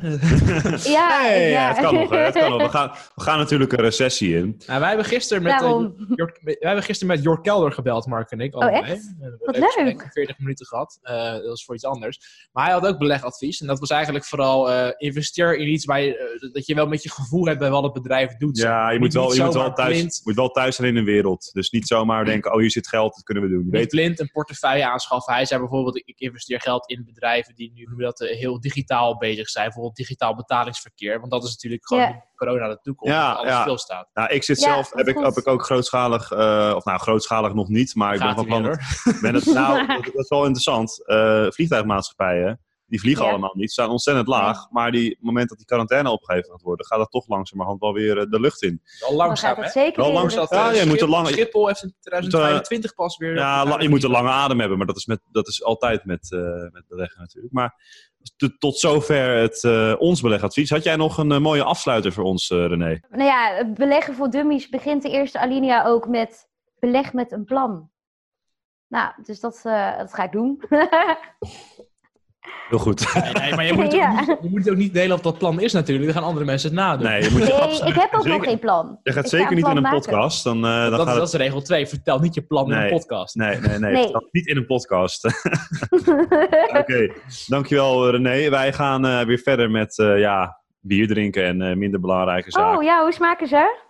Ja, 0.89 1.21
Nee, 1.27 1.49
ja, 1.49 1.59
ja. 1.59 1.67
het 1.67 1.79
kan 1.79 1.93
nog. 1.93 2.09
hè, 2.09 2.17
Het 2.17 2.33
kan 2.33 2.49
nog. 2.49 2.61
We, 2.61 2.69
gaan, 2.77 2.91
we 3.15 3.21
gaan 3.21 3.37
natuurlijk 3.37 3.71
een 3.71 3.79
recessie 3.79 4.35
in. 4.35 4.61
Nou, 4.65 4.79
wij 4.79 4.87
hebben 4.87 5.05
gisteren 5.05 5.43
met, 5.43 5.51
eh, 5.51 5.59
Daarom. 5.59 5.95
Jort, 6.15 6.39
wij 6.41 6.57
hebben 6.59 6.83
gisteren 6.83 7.15
met 7.15 7.23
Jort 7.23 7.41
Kelder 7.41 7.71
gebeld, 7.71 8.05
Mark 8.05 8.31
en 8.31 8.39
ik. 8.39 8.53
allebei. 8.53 8.81
echt? 8.83 9.03
We 9.03 9.15
hebben 9.19 9.39
Wat 9.45 9.55
gesprek 9.55 9.85
leuk. 9.85 10.01
van 10.01 10.11
40 10.11 10.39
minuten 10.39 10.65
gehad. 10.65 10.99
Eh, 11.01 11.31
dat 11.31 11.45
was 11.45 11.65
voor 11.65 11.75
iets 11.75 11.85
anders. 11.85 12.47
Maar 12.51 12.63
hij 12.63 12.73
had 12.73 12.85
ook 12.85 12.97
belegadvies. 12.97 13.61
En 13.61 13.67
dat 13.67 13.79
was 13.79 13.89
eigenlijk 13.89 14.25
vooral 14.25 14.71
eh, 14.71 14.89
investeer 14.97 15.57
in 15.57 15.67
iets 15.67 15.85
waar 15.85 16.01
je, 16.01 16.17
eh, 16.17 16.53
dat 16.53 16.65
je 16.65 16.75
wel 16.75 16.87
met 16.87 17.03
je 17.03 17.09
gevoel 17.11 17.45
hebt 17.45 17.59
bij 17.59 17.69
wat 17.69 17.83
het 17.83 17.93
bedrijf 17.93 18.35
doet. 18.37 18.57
Ja, 18.57 18.89
je 18.89 18.99
moet, 18.99 19.13
wel, 19.13 19.33
je 19.33 19.43
moet, 19.43 19.53
wel 19.53 19.73
thuis, 19.73 20.21
moet 20.23 20.35
wel 20.35 20.49
thuis 20.49 20.75
zijn 20.75 20.87
in 20.87 20.95
de 20.95 21.11
wereld. 21.11 21.49
Dus 21.53 21.69
niet 21.69 21.87
zomaar 21.87 22.25
denken, 22.25 22.53
oh 22.53 22.59
hier 22.59 22.71
zit 22.71 22.87
geld, 22.87 23.15
dat 23.15 23.23
kunnen 23.23 23.43
we 23.43 23.49
doen. 23.49 23.57
Je 23.59 23.63
niet 23.65 23.73
weet, 23.73 23.87
blind 23.87 24.19
een 24.19 24.31
portefeuille 24.31 24.87
aanschaffen. 24.87 25.33
Hij 25.33 25.45
zei 25.45 25.59
bijvoorbeeld, 25.59 25.97
ik 26.05 26.19
investeer 26.19 26.61
geld 26.61 26.89
in 26.89 27.05
bedrijven 27.05 27.55
die 27.55 27.71
nu 27.75 27.95
dat, 27.97 28.21
eh, 28.21 28.26
heel 28.35 28.59
digitaal 28.59 29.17
bezig 29.17 29.49
zijn. 29.49 29.65
Bijvoorbeeld 29.65 29.95
digitaal 29.95 30.35
betalingsverkeer. 30.35 31.19
Want 31.19 31.31
dat 31.31 31.43
is 31.43 31.49
natuurlijk 31.51 31.87
gewoon 31.87 32.23
corona 32.35 32.67
de 32.67 32.79
toekomst. 32.81 33.13
Ja, 33.13 33.31
alles 33.31 33.51
ja. 33.51 33.61
stilstaat. 33.61 34.09
nou, 34.13 34.29
ik 34.33 34.43
zit 34.43 34.59
Ja, 34.59 34.73
zelf, 34.73 34.91
heb 34.93 35.07
ik, 35.07 35.17
heb 35.17 35.35
ik 35.37 35.47
ook 35.47 35.63
grootschalig, 35.65 36.31
eh, 36.31 36.73
of 36.75 36.85
nou 36.85 36.99
grootschalig 36.99 37.53
nog 37.53 37.67
niet, 37.67 37.95
maar 37.95 38.13
ik 38.13 38.19
ben 38.19 38.35
van 38.35 38.45
plan 38.45 38.61
ben 39.21 39.33
het, 39.35 39.45
nou, 39.53 39.87
dat, 39.87 40.03
dat 40.03 40.13
is 40.15 40.29
wel 40.29 40.41
interessant. 40.43 41.07
Eh, 41.07 41.45
vliegtuigmaatschappijen, 41.49 42.61
die 42.85 42.99
vliegen 42.99 43.25
Ja. 43.25 43.31
allemaal 43.31 43.53
niet, 43.55 43.71
staan 43.71 43.89
ontzettend 43.89 44.27
laag. 44.27 44.69
Maar 44.69 44.91
die 44.91 45.09
het 45.09 45.21
moment 45.21 45.49
dat 45.49 45.57
die 45.57 45.67
quarantaine 45.67 46.09
opgegeven 46.09 46.51
gaat 46.51 46.61
worden, 46.61 46.85
gaat 46.85 46.99
dat 46.99 47.11
toch 47.11 47.27
langzamerhand 47.27 47.79
wel 47.79 47.93
weer 47.93 48.17
eh, 48.17 48.25
de 48.29 48.39
lucht 48.39 48.61
in. 48.61 48.81
Wel 48.99 49.13
langzaam, 49.13 49.47
gaat 49.49 49.57
hè? 49.57 49.63
het 49.63 49.71
zeker 49.71 50.03
Wel 50.03 50.11
langzaam. 50.11 50.47
Ja, 50.49 50.71
je 50.71 50.77
moet 50.79 50.89
Schip- 50.89 51.01
er 51.01 51.07
lang- 51.09 51.27
Schiphol 51.27 51.67
heeft 51.67 51.83
in 51.83 51.93
2025 51.99 52.93
pas 52.95 53.17
weer... 53.17 53.35
Ja, 53.35 53.75
je 53.79 53.89
moet 53.89 54.03
een 54.03 54.09
lange 54.09 54.29
adem 54.29 54.59
hebben, 54.59 54.77
maar 54.77 54.87
dat 54.87 54.97
is, 54.97 55.05
met, 55.05 55.19
dat 55.31 55.47
is 55.47 55.63
altijd 55.63 56.05
met, 56.05 56.31
eh, 56.31 56.39
met 56.71 56.83
beleggen 56.87 57.21
natuurlijk. 57.21 57.53
Maar 57.53 57.75
tot 58.57 58.77
zover 58.77 59.37
het, 59.37 59.63
eh, 59.63 59.93
ons 59.97 60.21
belegadvies. 60.21 60.69
Had 60.69 60.83
jij 60.83 60.95
nog 60.95 61.17
een 61.17 61.31
eh, 61.31 61.39
mooie 61.39 61.63
afsluiter 61.63 62.13
voor 62.13 62.23
ons, 62.23 62.49
eh, 62.49 62.65
René? 62.65 62.99
Nou 63.09 63.23
ja, 63.23 63.65
beleggen 63.65 64.15
voor 64.15 64.29
dummies 64.29 64.69
begint 64.69 65.01
de 65.01 65.09
eerste 65.09 65.39
alinea 65.39 65.85
ook 65.85 66.07
met 66.07 66.47
beleg 66.79 67.13
met 67.13 67.31
een 67.31 67.45
plan. 67.45 67.89
Nou, 68.87 69.13
dus 69.23 69.39
dat, 69.39 69.59
dat 69.97 70.13
ga 70.13 70.23
ik 70.23 70.31
doen. 70.31 70.61
Heel 72.69 72.77
goed. 72.77 73.13
Nee, 73.13 73.31
nee, 73.31 73.55
maar 73.55 73.65
je 73.65 73.73
moet, 73.73 73.83
het 73.83 73.93
ook 74.29 74.41
je 74.41 74.49
moet 74.49 74.59
het 74.59 74.69
ook 74.69 74.77
niet 74.77 74.93
delen 74.93 75.15
of 75.15 75.21
dat 75.21 75.37
plan 75.37 75.59
is 75.59 75.73
natuurlijk. 75.73 76.05
Dan 76.05 76.15
gaan 76.15 76.23
andere 76.23 76.45
mensen 76.45 76.69
het 76.69 76.79
nadoen. 76.79 77.07
Nee, 77.07 77.23
je, 77.23 77.29
moet, 77.29 77.39
nee, 77.39 77.89
ik 77.89 77.93
heb 77.93 78.13
ook 78.13 78.25
nog 78.25 78.43
geen 78.43 78.59
plan. 78.59 78.99
je 79.03 79.11
gaat 79.11 79.25
Ik 79.25 79.31
ga 79.31 79.37
zeker 79.37 79.55
niet 79.55 79.67
in 79.67 79.75
een 79.75 79.81
maken. 79.81 79.99
podcast. 79.99 80.43
Dan, 80.43 80.65
eh, 80.65 80.81
dan 80.81 80.91
dat, 80.91 80.99
gaat 80.99 81.07
is, 81.07 81.13
dat 81.13 81.31
het... 81.31 81.33
is 81.33 81.39
regel 81.39 81.61
2. 81.61 81.87
Vertel 81.87 82.19
niet 82.19 82.33
je 82.33 82.41
plan 82.41 82.71
in 82.71 82.77
een 82.77 82.89
podcast. 82.89 83.35
Nee, 83.35 83.59
nee, 83.59 83.79
nee. 83.79 83.91
Nee. 83.91 84.01
vertel 84.01 84.27
Niet 84.31 84.47
in 84.47 84.57
een 84.57 84.65
podcast. 84.65 85.25
Oké, 86.79 87.13
dankjewel 87.47 88.09
René. 88.09 88.49
Wij 88.49 88.73
gaan 88.73 89.05
eh, 89.05 89.21
weer 89.21 89.39
verder 89.39 89.71
met 89.71 89.99
eh, 89.99 90.19
ja, 90.19 90.61
bier 90.79 91.07
drinken 91.07 91.45
en 91.45 91.61
eh, 91.61 91.75
minder 91.75 91.99
belangrijke 91.99 92.51
zaken. 92.51 92.77
oh 92.77 92.83
ja, 92.83 93.01
hoe 93.01 93.11
smaken 93.11 93.47
ze? 93.47 93.85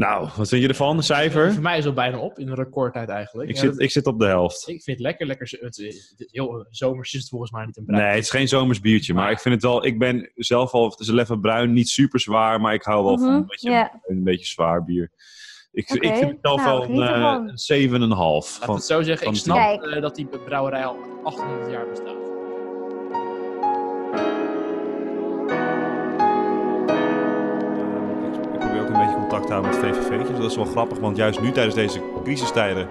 Nou, 0.00 0.28
wat 0.36 0.48
vind 0.48 0.62
je 0.62 0.68
ervan? 0.68 0.96
Een 0.96 1.02
cijfer? 1.02 1.52
Voor 1.52 1.62
mij 1.62 1.72
is 1.78 1.84
het 1.84 1.96
al 1.96 2.02
bijna 2.02 2.18
op 2.18 2.38
in 2.38 2.48
een 2.48 2.54
recordtijd 2.54 3.08
eigenlijk. 3.08 3.48
Ik 3.48 3.54
Ja, 3.54 3.60
zit, 3.60 3.70
dat- 3.70 3.80
ik 3.80 3.90
zit 3.90 4.06
op 4.06 4.18
de 4.18 4.26
helft. 4.26 4.68
ik 4.68 4.82
vind 4.82 4.96
het 4.96 5.06
lekker. 5.06 5.26
lekker 5.26 5.58
het, 5.60 5.76
het- 5.76 6.28
heel 6.30 6.66
zomers 6.70 7.12
is 7.12 7.20
het 7.20 7.28
volgens 7.28 7.50
mij 7.50 7.64
niet 7.66 7.76
een 7.76 7.84
bruin. 7.84 8.02
Nee, 8.02 8.14
het 8.14 8.24
is 8.24 8.30
geen 8.30 8.48
zomers 8.48 8.80
biertje, 8.80 9.14
maar 9.14 9.22
Maar- 9.22 9.32
ik 9.32 9.38
vind 9.38 9.54
het 9.54 9.62
wel. 9.64 9.86
Ik 9.86 9.98
ben 9.98 10.30
zelf 10.34 10.72
al, 10.72 10.90
het 10.90 11.00
is 11.00 11.08
een 11.08 11.14
lekker 11.14 11.40
bruin, 11.40 11.72
niet 11.72 11.88
super 11.88 12.20
zwaar, 12.20 12.60
maar 12.60 12.74
ik 12.74 12.82
hou 12.82 13.04
wel 13.04 13.18
van 13.18 13.26
Mhm, 13.28 13.36
een 13.36 13.46
beetje, 13.46 13.90
een 14.06 14.22
beetje 14.24 14.46
zwaar 14.46 14.84
bier. 14.84 15.10
Ik, 15.72 15.90
ik 15.90 16.00
vind 16.16 16.30
het 16.30 16.38
zelf 16.42 16.64
nou, 16.64 16.78
wel 16.78 16.88
een, 16.88 17.02
ervan. 17.02 17.44
eh, 17.44 17.50
een 17.50 17.58
7,5. 17.58 18.56
Laat 18.58 18.64
Van, 18.64 18.74
het 18.74 18.84
zo 18.84 19.02
zeggen. 19.02 19.24
van- 19.24 19.34
Ik 19.34 19.40
snap 19.40 19.56
Kijk. 19.56 19.82
eh, 19.82 20.02
dat 20.02 20.14
die 20.14 20.26
brouwerij 20.44 20.84
al 20.84 20.96
800 21.22 21.70
jaar 21.70 21.88
bestaat. 21.88 22.29
Ook 28.80 28.88
een 28.88 28.98
beetje 28.98 29.14
contact 29.14 29.48
houden 29.48 29.70
met 29.70 29.80
VVV'tjes. 29.80 30.38
Dat 30.38 30.50
is 30.50 30.56
wel 30.56 30.64
grappig, 30.64 30.98
want 30.98 31.16
juist 31.16 31.40
nu 31.40 31.52
tijdens 31.52 31.74
deze 31.74 32.00
crisistijden 32.24 32.88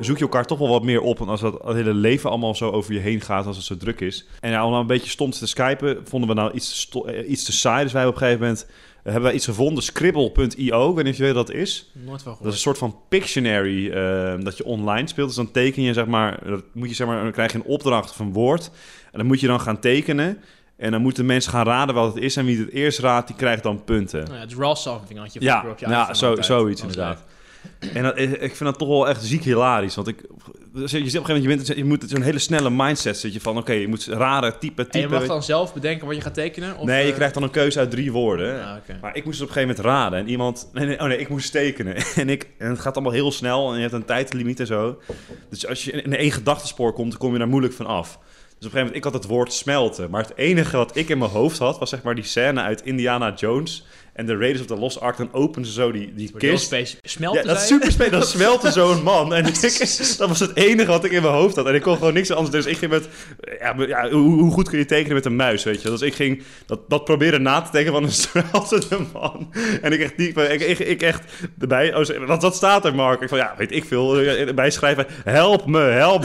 zoek 0.00 0.16
je 0.16 0.22
elkaar 0.22 0.44
toch 0.44 0.58
wel 0.58 0.68
wat 0.68 0.82
meer 0.82 1.00
op. 1.00 1.20
En 1.20 1.28
als 1.28 1.40
dat 1.40 1.62
het 1.64 1.76
hele 1.76 1.94
leven 1.94 2.30
allemaal 2.30 2.54
zo 2.54 2.70
over 2.70 2.92
je 2.92 2.98
heen 2.98 3.20
gaat, 3.20 3.46
als 3.46 3.56
het 3.56 3.64
zo 3.64 3.76
druk 3.76 4.00
is. 4.00 4.26
En 4.40 4.50
ja, 4.50 4.64
om 4.64 4.70
nou 4.70 4.80
een 4.80 4.86
beetje 4.86 5.10
stom 5.10 5.30
te 5.30 5.46
skypen, 5.46 6.00
vonden 6.04 6.28
we 6.28 6.34
nou 6.34 6.52
iets, 6.52 6.88
te 6.88 7.04
eh, 7.04 7.30
iets 7.30 7.44
te 7.44 7.52
saai. 7.52 7.82
Dus 7.82 7.92
wij 7.92 8.02
hebben 8.02 8.22
op 8.22 8.28
een 8.28 8.28
gegeven 8.28 8.46
moment 8.46 8.66
eh, 8.66 9.02
hebben 9.02 9.22
wij 9.22 9.32
iets 9.32 9.44
gevonden, 9.44 9.82
scribble.io. 9.82 10.88
Ik 10.88 10.94
weet 10.94 11.04
niet 11.04 11.12
of 11.12 11.18
je 11.18 11.24
weet 11.24 11.34
wat 11.34 11.46
dat 11.46 11.56
is. 11.56 11.90
Nooit 11.92 12.22
van 12.22 12.36
Dat 12.38 12.46
is 12.46 12.52
een 12.52 12.60
soort 12.60 12.78
van 12.78 12.98
Pictionary 13.08 13.90
eh, 13.90 14.34
dat 14.40 14.56
je 14.56 14.64
online 14.64 15.08
speelt. 15.08 15.26
Dus 15.26 15.36
dan 15.36 15.50
teken 15.50 15.82
je, 15.82 15.92
zeg 15.92 16.06
maar, 16.06 16.40
dat 16.44 16.64
moet 16.72 16.88
je, 16.88 16.94
zeg 16.94 17.06
maar, 17.06 17.22
dan 17.22 17.32
krijg 17.32 17.52
je 17.52 17.58
een 17.58 17.64
opdracht 17.64 18.18
een 18.18 18.32
woord. 18.32 18.70
En 19.12 19.18
dan 19.18 19.26
moet 19.26 19.40
je 19.40 19.46
dan 19.46 19.60
gaan 19.60 19.80
tekenen. 19.80 20.38
En 20.76 20.90
dan 20.90 21.02
moeten 21.02 21.26
mensen 21.26 21.52
gaan 21.52 21.66
raden 21.66 21.94
wat 21.94 22.14
het 22.14 22.22
is. 22.22 22.36
En 22.36 22.44
wie 22.44 22.58
het 22.58 22.70
eerst 22.70 22.98
raadt, 22.98 23.26
die 23.26 23.36
krijgt 23.36 23.62
dan 23.62 23.84
punten. 23.84 24.24
Nou 24.24 24.34
ja, 24.34 24.40
het 24.40 24.54
raw 24.54 24.76
something 24.76 25.18
had 25.18 25.32
je 25.32 25.40
Ja, 25.40 25.64
op 25.70 25.78
je 25.78 25.88
ja 25.88 26.14
zo, 26.14 26.36
zoiets 26.40 26.80
inderdaad. 26.80 27.24
En 27.94 28.02
dat, 28.02 28.18
ik 28.18 28.38
vind 28.38 28.58
dat 28.58 28.78
toch 28.78 28.88
wel 28.88 29.08
echt 29.08 29.24
ziek 29.24 29.44
hilarisch. 29.44 29.94
Want 29.94 30.08
ik, 30.08 30.24
je 30.72 30.88
zit 30.88 30.96
op 30.98 31.04
een 31.04 31.10
gegeven 31.10 31.34
moment, 31.34 31.66
je, 31.66 31.74
bent, 31.74 31.76
je 31.76 31.84
moet 31.84 32.04
zo'n 32.06 32.22
hele 32.22 32.38
snelle 32.38 32.70
mindset 32.70 33.18
zit 33.18 33.32
je 33.32 33.40
van, 33.40 33.58
oké, 33.58 33.72
je 33.72 33.88
moet 33.88 34.06
raden, 34.06 34.58
typen, 34.58 34.84
leuk. 34.84 34.94
En 34.94 35.00
je 35.00 35.08
mag 35.08 35.26
dan 35.26 35.42
zelf 35.42 35.74
bedenken 35.74 36.06
wat 36.06 36.16
je 36.16 36.22
gaat 36.22 36.34
tekenen? 36.34 36.76
Of, 36.76 36.86
nee, 36.86 37.02
je 37.04 37.10
eh, 37.10 37.14
krijgt 37.14 37.34
dan 37.34 37.42
een 37.42 37.50
keuze 37.50 37.78
uit 37.78 37.90
drie 37.90 38.12
woorden. 38.12 38.64
Ah. 38.64 38.76
Maar 39.00 39.16
ik 39.16 39.24
moest 39.24 39.38
het 39.38 39.48
op 39.48 39.56
een 39.56 39.62
gegeven 39.62 39.82
moment 39.82 40.02
raden. 40.02 40.18
En 40.18 40.28
iemand... 40.28 40.70
Nee, 40.72 40.86
nee, 40.86 41.00
oh 41.00 41.06
nee, 41.06 41.18
ik 41.18 41.28
moest 41.28 41.52
tekenen. 41.52 41.94
En, 42.16 42.28
ik, 42.28 42.50
en 42.58 42.68
het 42.68 42.80
gaat 42.80 42.94
allemaal 42.94 43.12
heel 43.12 43.32
snel. 43.32 43.68
En 43.70 43.74
je 43.74 43.80
hebt 43.80 43.92
een 43.92 44.04
tijdlimiet 44.04 44.60
en 44.60 44.66
zo. 44.66 45.00
Dus 45.50 45.66
als 45.66 45.84
je 45.84 45.92
in 45.92 46.16
één 46.16 46.32
gedachtenspoor 46.32 46.92
komt, 46.92 47.10
dan 47.10 47.18
kom 47.18 47.32
je 47.32 47.38
daar 47.38 47.48
moeilijk 47.48 47.74
van 47.74 47.86
af. 47.86 48.18
Dus 48.58 48.66
op 48.66 48.72
een 48.72 48.78
gegeven 48.78 48.86
moment, 48.86 48.96
ik 48.96 49.04
had 49.04 49.22
het 49.22 49.26
woord 49.32 49.52
smelten. 49.52 50.10
Maar 50.10 50.22
het 50.22 50.36
enige 50.36 50.76
wat 50.76 50.96
ik 50.96 51.08
in 51.08 51.18
mijn 51.18 51.30
hoofd 51.30 51.58
had, 51.58 51.78
was 51.78 51.90
zeg 51.90 52.02
maar 52.02 52.14
die 52.14 52.24
scène 52.24 52.60
uit 52.60 52.82
Indiana 52.82 53.34
Jones. 53.34 53.86
En 54.16 54.26
de 54.26 54.36
Raiders 54.36 54.60
of 54.60 54.66
the 54.66 54.76
Lost 54.76 55.00
Ark, 55.00 55.16
dan 55.16 55.28
openen 55.32 55.66
ze 55.68 55.72
zo 55.72 55.92
die, 55.92 56.12
die 56.14 56.32
kist. 56.38 56.74
Smelten 57.02 57.40
Ja, 57.42 57.46
dat 57.46 57.56
is 57.56 57.66
super 57.66 57.92
spelen. 57.92 58.10
Dan 58.12 58.22
smelte 58.36 58.70
zo'n 58.72 59.02
man. 59.02 59.34
En 59.34 59.46
ik, 59.46 59.60
dat 60.18 60.28
was 60.28 60.40
het 60.40 60.56
enige 60.56 60.90
wat 60.90 61.04
ik 61.04 61.10
in 61.12 61.22
mijn 61.22 61.34
hoofd 61.34 61.56
had. 61.56 61.66
En 61.66 61.74
ik 61.74 61.82
kon 61.82 61.96
gewoon 61.96 62.12
niks 62.14 62.30
anders. 62.30 62.50
Dus 62.50 62.66
ik 62.66 62.76
ging 62.78 62.90
met... 62.90 63.08
Ja, 63.60 63.74
ja, 63.86 64.10
hoe, 64.10 64.40
hoe 64.40 64.52
goed 64.52 64.68
kun 64.68 64.78
je 64.78 64.84
tekenen 64.84 65.14
met 65.14 65.24
een 65.24 65.36
muis, 65.36 65.64
weet 65.64 65.82
je? 65.82 65.90
Dus 65.90 66.00
ik 66.00 66.14
ging 66.14 66.42
dat, 66.66 66.80
dat 66.88 67.04
proberen 67.04 67.42
na 67.42 67.60
te 67.62 67.70
tekenen 67.70 67.92
van 67.92 68.02
een 68.02 68.12
smeltende 68.52 68.98
man. 69.12 69.52
En 69.82 69.92
ik 69.92 70.00
echt 70.00 70.16
diep... 70.16 70.38
Ik, 70.38 70.60
ik, 70.60 70.78
ik 70.78 71.02
echt 71.02 71.22
erbij... 71.58 71.94
Oh, 71.94 72.26
wat, 72.26 72.42
wat 72.42 72.56
staat 72.56 72.84
er, 72.84 72.94
Mark? 72.94 73.20
Ik 73.20 73.28
van, 73.28 73.38
ja, 73.38 73.54
weet 73.58 73.72
ik 73.72 73.84
veel. 73.84 74.18
Erbij 74.18 74.70
schrijven, 74.70 75.06
help 75.24 75.66
me, 75.66 75.78
help 75.80 76.24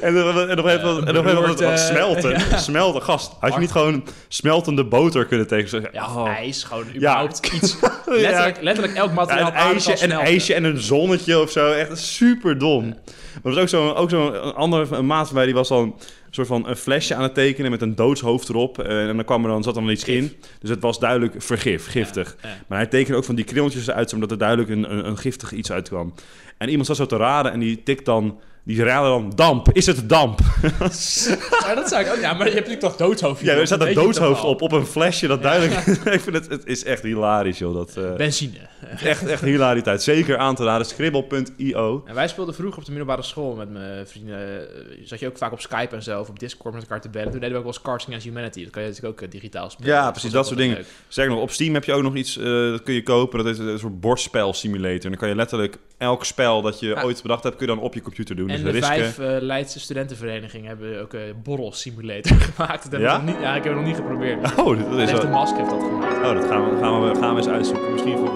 en 0.00 0.14
dan- 0.14 0.48
en 0.48 0.58
op 0.58 0.64
een 0.66 0.74
gegeven 0.74 1.34
moment... 1.34 1.60
eh, 1.60 1.76
smelten. 1.76 2.40
Smelten, 2.58 3.02
gast. 3.02 3.32
Had 3.40 3.54
je 3.54 3.58
niet 3.60 3.70
gewoon 3.70 4.04
smeltende 4.28 4.84
boter 4.84 5.24
kunnen 5.26 5.35
kunnen 5.38 5.46
tekenen. 5.46 5.88
Ja, 5.92 6.04
Oh. 6.16 6.28
ijs, 6.28 6.64
gewoon 6.64 6.84
überhaupt 6.94 7.46
iets. 7.62 7.76
Ja. 7.80 8.02
Letterlijk, 8.06 8.60
letterlijk 8.62 8.96
elk 8.96 9.08
Ja, 9.08 9.14
materiaal 9.14 9.46
een 9.48 9.54
ijsje, 9.54 9.88
en 9.90 9.92
een 9.92 9.98
smelten. 10.08 10.26
ijsje 10.26 10.54
en 10.54 10.64
een 10.64 10.78
zonnetje 10.78 11.40
of 11.40 11.50
zo. 11.50 11.72
Echt 11.72 11.98
super 11.98 12.58
dom. 12.58 12.84
Maar 12.88 12.96
er 13.42 13.50
was 13.50 13.56
ook 13.58 13.68
zo'n 13.68 13.94
ook 13.94 14.10
zo 14.10 14.26
een 14.32 14.54
andere 14.54 14.96
een 14.96 15.06
maat 15.06 15.32
mij, 15.32 15.44
die 15.44 15.54
was 15.54 15.68
dan 15.68 15.82
een 15.82 15.94
soort 16.30 16.46
van 16.46 16.68
een 16.68 16.76
flesje 16.76 17.14
aan 17.14 17.22
het 17.22 17.34
tekenen 17.34 17.70
met 17.70 17.82
een 17.82 17.94
doodshoofd 17.94 18.48
erop. 18.48 18.78
Eh, 18.78 19.08
en 19.08 19.16
dan 19.16 19.24
kwam 19.24 19.44
er 19.44 19.50
dan, 19.50 19.62
zat 19.62 19.76
er 19.76 19.82
dan 19.82 19.90
iets 19.90 20.04
Gif. 20.04 20.14
in. 20.16 20.36
Dus 20.60 20.70
het 20.70 20.82
was 20.82 20.98
duidelijk 20.98 21.34
vergif, 21.38 21.86
giftig. 21.88 22.36
Ja, 22.42 22.48
ja. 22.48 22.54
Maar 22.66 22.78
hij 22.78 22.86
tekende 22.86 23.16
ook 23.18 23.24
van 23.24 23.34
die 23.34 23.44
krillentjes 23.44 23.86
eruit, 23.86 24.10
zodat 24.10 24.30
er 24.30 24.38
duidelijk 24.38 24.68
een, 24.68 24.92
een, 24.92 25.06
een 25.06 25.18
giftig 25.18 25.52
iets 25.52 25.72
uitkwam. 25.72 26.14
En 26.58 26.68
iemand 26.68 26.86
zat 26.86 26.96
zo 26.96 27.06
te 27.06 27.16
raden 27.16 27.52
en 27.52 27.58
die 27.58 27.82
tikt 27.82 28.04
dan, 28.04 28.38
die 28.66 28.82
raadde 28.84 29.08
dan 29.08 29.32
damp. 29.34 29.68
Is 29.72 29.86
het 29.86 30.08
damp? 30.08 30.40
Maar 31.66 31.74
dat 31.74 31.88
zou 31.88 32.04
ik 32.04 32.10
ook... 32.12 32.20
Ja, 32.20 32.32
maar 32.32 32.46
je 32.46 32.52
hebt 32.54 32.66
natuurlijk 32.68 32.80
toch 32.80 32.96
doodshoofd. 32.96 33.40
Ja, 33.42 33.54
er 33.54 33.66
staat 33.66 33.78
Dat 33.78 33.88
een 33.88 33.94
doodshoofd 33.94 34.44
op, 34.44 34.62
op 34.62 34.72
een 34.72 34.86
flesje. 34.86 35.26
Dat 35.26 35.42
duidelijk. 35.42 35.86
ik 36.16 36.20
vind 36.20 36.36
het, 36.36 36.48
het 36.48 36.66
is 36.66 36.84
echt 36.84 37.02
hilarisch, 37.02 37.58
joh. 37.58 37.74
Dat, 37.74 37.96
eh, 37.96 38.14
Benzine. 38.14 38.58
echt, 39.02 39.26
echt 39.26 39.42
hilariteit. 39.42 40.02
Zeker 40.02 40.36
aan 40.38 40.54
te 40.54 40.64
raden. 40.64 40.86
Scribble.io. 40.86 42.02
En 42.06 42.14
wij 42.14 42.28
speelden 42.28 42.54
vroeger 42.54 42.78
op 42.78 42.84
de 42.84 42.90
middelbare 42.90 43.22
school 43.22 43.54
met 43.54 43.70
mijn 43.70 44.06
vrienden. 44.06 44.38
eh, 44.60 44.96
Zat 45.04 45.20
je 45.20 45.26
ook 45.26 45.38
vaak 45.38 45.52
op 45.52 45.60
Skype 45.60 45.94
en 45.96 46.02
zo, 46.02 46.20
of 46.20 46.28
op 46.28 46.38
Discord 46.38 46.74
met 46.74 46.82
elkaar 46.82 47.00
te 47.00 47.08
bellen. 47.08 47.30
Toen 47.30 47.40
deden 47.40 47.50
we 47.52 47.56
ook 47.58 47.64
wel 47.64 47.72
eens 47.74 47.82
Cards 47.82 48.04
Against 48.06 48.26
Humanity. 48.26 48.62
Dat 48.62 48.70
kan 48.72 48.82
je 48.82 48.88
natuurlijk 48.88 49.14
ook 49.14 49.24
eh, 49.26 49.30
digitaal 49.30 49.70
spelen. 49.70 49.92
Ja, 49.92 50.10
precies, 50.10 50.30
dat 50.30 50.46
soort 50.46 50.58
dingen. 50.58 50.84
Zeg 51.08 51.28
nog, 51.28 51.40
op 51.40 51.50
Steam 51.50 51.74
heb 51.74 51.84
je 51.84 51.92
ook 51.92 52.02
nog 52.02 52.14
iets, 52.14 52.36
eh, 52.38 52.44
dat 52.44 52.82
kun 52.82 52.94
je 52.94 53.02
kopen. 53.02 53.38
Dat 53.44 53.46
is 53.46 53.58
een 53.58 53.78
soort 53.78 54.00
borstspel 54.00 54.52
simulator. 54.52 55.04
En 55.04 55.10
dan 55.10 55.18
kan 55.18 55.28
je 55.28 55.34
letterlijk 55.34 55.76
elk 55.98 56.24
spel 56.24 56.62
dat 56.62 56.80
je 56.80 56.86
Ja. 56.88 57.02
ooit 57.02 57.22
bedacht 57.22 57.42
hebt, 57.42 57.56
kun 57.56 57.66
je 57.66 57.74
dan 57.74 57.82
op 57.82 57.94
je 57.94 58.00
computer 58.02 58.36
doen. 58.36 58.48
En 58.48 58.55
dus 58.64 58.72
de 58.72 58.82
vijf 58.82 59.18
eh 59.18 59.36
Leidse 59.40 59.80
studentenverenigingen 59.80 60.68
hebben 60.68 61.00
ook 61.00 61.12
een 61.12 61.34
borrel 61.42 61.72
simulator 61.72 62.36
gemaakt. 62.54 62.90
Dat 62.90 63.00
Ja? 63.00 63.16
nog 63.16 63.26
niet, 63.26 63.36
ja, 63.40 63.54
ik 63.54 63.64
heb 63.64 63.72
het 63.72 63.74
nog 63.74 63.84
niet 63.84 63.96
geprobeerd. 63.96 64.56
Oh, 64.58 64.90
dat 64.90 64.98
is 64.98 65.20
de. 65.20 65.28
Mask 65.28 65.56
heeft 65.56 65.70
dat 65.70 65.82
gemaakt. 65.82 66.16
Oh, 66.16 66.34
dat 66.34 66.44
gaan 66.44 66.70
we, 66.70 66.78
gaan, 66.80 67.08
we, 67.08 67.18
gaan 67.20 67.30
we 67.34 67.40
eens 67.40 67.48
uitzoeken. 67.48 67.92
Misschien 67.92 68.18
voor... 68.18 68.30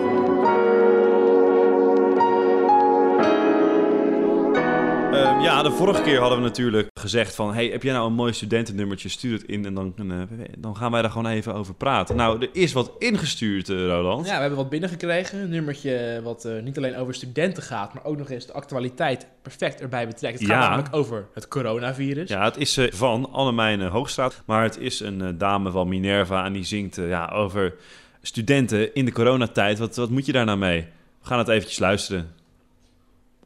Ehm, 5.20 5.40
ja, 5.40 5.62
de 5.62 5.70
vorige 5.70 6.02
keer 6.02 6.18
hadden 6.20 6.38
we 6.38 6.44
natuurlijk 6.44 6.88
gezegd 7.00 7.34
van... 7.34 7.54
Hey, 7.54 7.66
heb 7.66 7.82
jij 7.82 7.92
nou 7.92 8.06
een 8.06 8.12
mooi 8.12 8.32
studentennummertje? 8.32 9.08
Stuur 9.08 9.32
het 9.32 9.42
in 9.46 9.64
en 9.66 9.74
dan, 9.74 9.94
eh, 9.96 10.16
dan 10.58 10.76
gaan 10.76 10.90
wij 10.90 11.02
daar 11.02 11.10
gewoon 11.10 11.26
even 11.26 11.54
over 11.54 11.74
praten. 11.74 12.16
Nou, 12.16 12.40
er 12.40 12.48
is 12.52 12.72
wat 12.72 12.92
ingestuurd, 12.98 13.68
eh, 13.68 13.76
Roland. 13.86 14.26
Ja, 14.26 14.34
we 14.34 14.40
hebben 14.40 14.58
wat 14.58 14.68
binnengekregen. 14.68 15.38
Een 15.40 15.48
nummertje 15.48 16.20
wat 16.22 16.44
eh, 16.44 16.62
niet 16.62 16.76
alleen 16.76 16.96
over 16.96 17.14
studenten 17.14 17.62
gaat, 17.62 17.94
maar 17.94 18.04
ook 18.04 18.16
nog 18.18 18.30
eens 18.30 18.46
de 18.46 18.52
actualiteit 18.52 19.26
perfect 19.42 19.80
erbij 19.80 20.06
betrekt. 20.06 20.38
Het 20.38 20.48
gaat 20.48 20.62
Ja. 20.62 20.68
namelijk 20.68 20.94
over 20.96 21.26
het 21.34 21.48
coronavirus. 21.48 22.28
Ja, 22.28 22.44
het 22.44 22.56
is 22.56 22.78
van 22.90 23.32
Annemijn 23.32 23.80
Hoogstraat. 23.80 24.42
Maar 24.46 24.62
het 24.62 24.78
is 24.78 25.00
een 25.00 25.38
dame 25.38 25.70
van 25.70 25.88
Minerva 25.88 26.44
en 26.44 26.52
die 26.52 26.64
zingt 26.64 26.96
ja, 26.96 27.26
over 27.26 27.74
studenten 28.22 28.94
in 28.94 29.04
de 29.04 29.12
coronatijd. 29.12 29.78
Wat, 29.78 29.96
wat 29.96 30.10
moet 30.10 30.26
je 30.26 30.32
daar 30.32 30.44
nou 30.44 30.58
mee? 30.58 30.80
We 31.20 31.26
gaan 31.26 31.38
het 31.38 31.48
eventjes 31.48 31.78
luisteren. 31.78 32.32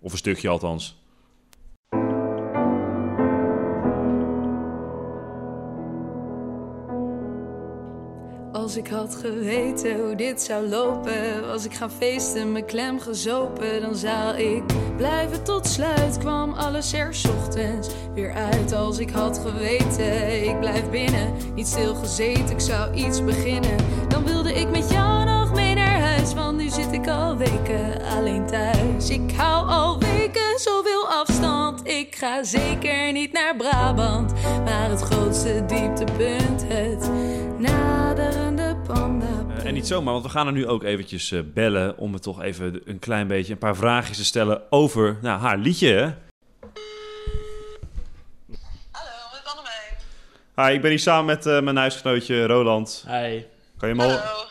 Of 0.00 0.12
een 0.12 0.18
stukje 0.18 0.48
althans. 0.48 1.02
Als 8.64 8.76
ik 8.76 8.88
had 8.88 9.14
geweten 9.14 10.00
hoe 10.00 10.14
dit 10.14 10.42
zou 10.42 10.68
lopen, 10.68 11.46
was 11.46 11.64
ik 11.64 11.74
gaan 11.74 11.90
feesten, 11.90 12.52
mijn 12.52 12.64
klem 12.64 13.00
gezopen, 13.00 13.80
dan 13.80 13.94
zou 13.94 14.36
ik 14.36 14.62
blijven 14.96 15.44
tot 15.44 15.66
sluit. 15.66 16.18
Kwam 16.18 16.52
alles 16.52 16.92
er 16.92 17.16
ochtends 17.38 17.88
weer 18.14 18.32
uit 18.32 18.72
als 18.72 18.98
ik 18.98 19.10
had 19.10 19.38
geweten. 19.38 20.44
Ik 20.44 20.60
blijf 20.60 20.90
binnen, 20.90 21.32
niet 21.54 21.66
stilgezeten, 21.66 22.50
ik 22.50 22.60
zou 22.60 22.94
iets 22.94 23.24
beginnen. 23.24 23.76
Dan 24.08 24.24
wilde 24.24 24.52
ik 24.52 24.70
met 24.70 24.90
jou 24.90 25.24
nog 25.24 25.54
mee 25.54 25.74
naar 25.74 26.00
huis, 26.00 26.34
want 26.34 26.56
nu 26.56 26.68
zit 26.68 26.92
ik 26.92 27.08
al 27.08 27.36
weken 27.36 28.02
alleen 28.16 28.46
thuis. 28.46 29.08
Ik 29.08 29.32
hou 29.36 29.68
al 29.68 29.98
weken 29.98 30.58
zoveel 30.58 31.08
afstand, 31.08 31.88
ik 31.88 32.14
ga 32.14 32.44
zeker 32.44 33.12
niet 33.12 33.32
naar 33.32 33.56
Brabant. 33.56 34.32
Maar 34.64 34.90
het 34.90 35.00
grootste 35.00 35.64
dieptepunt, 35.66 36.64
het 36.66 37.10
en 39.64 39.74
niet 39.74 39.86
zomaar, 39.86 40.12
want 40.12 40.24
we 40.24 40.30
gaan 40.30 40.46
er 40.46 40.52
nu 40.52 40.66
ook 40.66 40.82
eventjes 40.82 41.32
eh, 41.32 41.40
bellen... 41.54 41.98
om 41.98 42.12
het 42.12 42.22
toch 42.22 42.42
even 42.42 42.80
een 42.84 42.98
klein 42.98 43.26
beetje 43.26 43.52
een 43.52 43.58
paar 43.58 43.76
vraagjes 43.76 44.16
te 44.16 44.24
stellen 44.24 44.62
over 44.70 45.18
nou, 45.22 45.40
haar 45.40 45.58
liedje. 45.58 45.88
Hè? 45.88 46.02
Hallo, 48.90 49.14
met 49.32 49.42
Annemijn. 49.44 49.96
Hi, 50.56 50.74
ik 50.74 50.80
ben 50.80 50.90
hier 50.90 50.98
samen 50.98 51.24
met 51.24 51.46
eh, 51.46 51.60
mijn 51.60 51.76
huisgenootje 51.76 52.46
Roland. 52.46 53.04
Hey. 53.06 53.48
Kan 53.78 53.88
je 53.88 53.94
al... 53.94 54.10
Hallo. 54.10 54.44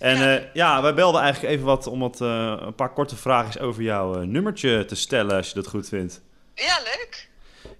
En 0.00 0.18
Ja. 0.18 0.30
ja. 0.30 0.40
ja, 0.52 0.82
wij 0.82 0.94
belden 0.94 1.20
eigenlijk 1.20 1.54
even 1.54 1.66
wat 1.66 1.86
om 1.86 2.00
wat, 2.00 2.20
eh, 2.20 2.56
een 2.60 2.74
paar 2.74 2.92
korte 2.92 3.16
vraagjes 3.16 3.58
over 3.58 3.82
jouw 3.82 4.20
eh, 4.20 4.26
nummertje 4.26 4.84
te 4.84 4.94
stellen, 4.94 5.36
als 5.36 5.48
je 5.48 5.54
dat 5.54 5.66
goed 5.66 5.88
vindt. 5.88 6.20
Ja, 6.54 6.78
leuk. 6.84 7.29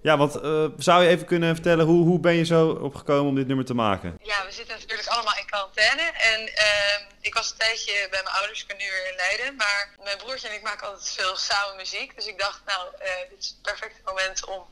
Ja, 0.01 0.17
want 0.17 0.35
eh, 0.35 0.65
zou 0.77 1.03
je 1.03 1.09
even 1.09 1.25
kunnen 1.25 1.55
vertellen, 1.55 1.85
hoe, 1.85 2.05
hoe 2.05 2.19
ben 2.19 2.33
je 2.33 2.45
zo 2.45 2.69
opgekomen 2.69 3.29
om 3.29 3.35
dit 3.35 3.47
nummer 3.47 3.65
te 3.65 3.73
maken? 3.73 4.17
Ja, 4.21 4.45
we 4.45 4.51
zitten 4.51 4.77
natuurlijk 4.79 5.07
allemaal 5.07 5.37
in 5.37 5.45
quarantaine. 5.45 6.01
En 6.01 6.39
ehm, 6.55 7.01
ik 7.21 7.33
was 7.33 7.51
een 7.51 7.57
tijdje 7.57 8.07
bij 8.09 8.21
mijn 8.23 8.35
ouders, 8.35 8.61
ik 8.61 8.67
ben 8.67 8.77
nu 8.77 8.83
weer 8.83 9.07
in 9.09 9.15
Leiden. 9.15 9.55
Maar 9.55 9.89
mijn 10.03 10.17
broertje 10.17 10.47
en 10.47 10.53
ik 10.53 10.61
maken 10.61 10.87
altijd 10.87 11.09
veel 11.09 11.35
samen 11.35 11.75
muziek. 11.75 12.15
Dus 12.15 12.25
ik 12.25 12.39
dacht, 12.39 12.61
nou, 12.65 12.87
eh, 12.99 13.29
dit 13.29 13.39
is 13.39 13.47
het 13.47 13.61
perfecte 13.61 14.01
moment 14.05 14.45
om 14.45 14.65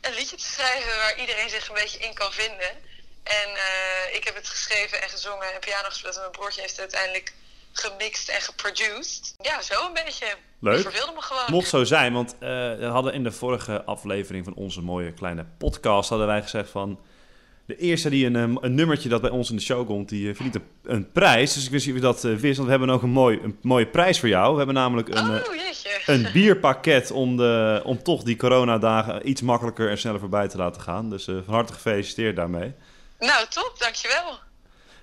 een 0.00 0.14
liedje 0.14 0.36
te 0.36 0.44
schrijven 0.44 0.96
waar 0.96 1.20
iedereen 1.20 1.50
zich 1.50 1.68
een 1.68 1.74
beetje 1.74 1.98
in 1.98 2.14
kan 2.14 2.32
vinden. 2.32 2.70
En 3.22 3.48
eh, 3.54 4.14
ik 4.14 4.24
heb 4.24 4.34
het 4.34 4.48
geschreven 4.48 5.02
en 5.02 5.08
gezongen 5.08 5.54
en 5.54 5.60
piano 5.60 5.88
gespeeld. 5.88 6.14
En 6.14 6.20
mijn 6.20 6.32
broertje 6.32 6.60
heeft 6.60 6.78
uiteindelijk 6.78 7.32
gemixt 7.78 8.28
en 8.28 8.40
geproduced. 8.40 9.34
Ja, 9.40 9.62
zo 9.62 9.86
een 9.86 10.04
beetje. 10.04 10.26
Leuk. 10.60 10.76
Ik 10.76 10.82
verveelde 10.82 11.12
me 11.14 11.22
gewoon. 11.22 11.44
Mocht 11.50 11.68
zo 11.68 11.84
zijn, 11.84 12.12
want 12.12 12.32
eh, 12.32 12.48
we 12.78 12.88
hadden 12.90 13.12
in 13.12 13.22
de 13.22 13.32
vorige 13.32 13.84
aflevering 13.84 14.44
van 14.44 14.54
onze 14.54 14.80
mooie 14.80 15.12
kleine 15.12 15.46
podcast... 15.58 16.08
hadden 16.08 16.26
wij 16.26 16.42
gezegd 16.42 16.70
van... 16.70 16.98
De 17.68 17.76
eerste 17.76 18.10
die 18.10 18.26
een, 18.26 18.36
eh, 18.36 18.56
een 18.60 18.74
nummertje 18.74 19.08
dat 19.08 19.20
bij 19.20 19.30
ons 19.30 19.50
in 19.50 19.56
de 19.56 19.62
show 19.62 19.86
komt, 19.86 20.08
die 20.08 20.28
eh, 20.28 20.34
verdient 20.34 20.54
een, 20.54 20.94
een 20.94 21.12
prijs. 21.12 21.54
Dus 21.54 21.64
ik 21.64 21.70
wist 21.70 21.86
niet 21.86 21.94
of 21.94 22.00
je 22.00 22.06
dat 22.06 22.24
eh, 22.24 22.34
wist, 22.34 22.56
want 22.56 22.70
we 22.70 22.76
hebben 22.76 22.90
ook 22.90 23.02
een, 23.02 23.10
mooi, 23.10 23.40
een 23.42 23.58
mooie 23.62 23.86
prijs 23.86 24.20
voor 24.20 24.28
jou. 24.28 24.50
We 24.50 24.56
hebben 24.56 24.74
namelijk 24.74 25.08
een, 25.08 25.28
Oh, 25.28 25.40
een 26.06 26.28
bierpakket 26.32 27.10
om, 27.10 27.36
de, 27.36 27.80
om 27.84 28.02
toch 28.02 28.22
die 28.22 28.36
coronadagen 28.36 29.28
iets 29.28 29.42
makkelijker 29.42 29.90
en 29.90 29.98
sneller 29.98 30.20
voorbij 30.20 30.48
te 30.48 30.56
laten 30.56 30.82
gaan. 30.82 31.10
Dus 31.10 31.24
van 31.24 31.54
harte 31.54 31.72
gefeliciteerd 31.72 32.36
daarmee. 32.36 32.74
Nou, 33.18 33.46
top, 33.48 33.74
dankjewel. 33.78 34.38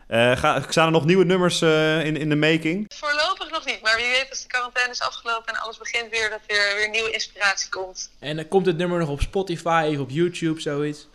Eh 0.08 0.38
ga, 0.38 0.64
staan 0.70 0.86
er 0.86 0.92
nog 0.92 1.06
nieuwe 1.06 1.26
nummers 1.26 1.62
eh, 1.62 2.06
in, 2.06 2.18
in 2.18 2.30
de 2.30 2.36
making? 2.36 2.86
Voorlopig 2.96 3.50
nog 3.52 3.66
niet, 3.66 3.82
maar 3.82 3.96
wie 3.96 4.06
weet 4.06 4.28
als 4.30 4.42
de 4.42 4.48
quarantaine 4.48 4.92
is 4.92 5.02
afgelopen 5.02 5.54
en 5.54 5.60
alles 5.60 5.78
begint 5.78 6.10
weer, 6.10 6.30
dat 6.30 6.40
er 6.48 6.76
weer 6.76 6.90
nieuwe 6.90 7.12
inspiratie 7.12 7.70
komt. 7.70 8.12
En 8.20 8.36
dan 8.36 8.48
komt 8.48 8.66
het 8.66 8.78
nummer 8.78 9.00
nog 9.00 9.10
op 9.10 9.22
Spotify 9.22 9.90
of 9.94 10.00
op 10.00 10.10
YouTube, 10.10 10.62
zoiets. 10.62 11.08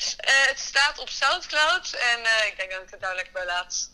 Eh, 0.00 0.48
het 0.48 0.58
staat 0.58 1.00
op 1.00 1.08
Soundcloud 1.08 1.98
en 2.14 2.24
eh, 2.24 2.48
ik 2.48 2.54
denk 2.56 2.70
dat 2.70 2.80
ik 2.82 2.90
het 2.90 3.00
daar 3.00 3.14
lekker 3.14 3.32
bij 3.32 3.46
laat. 3.46 3.90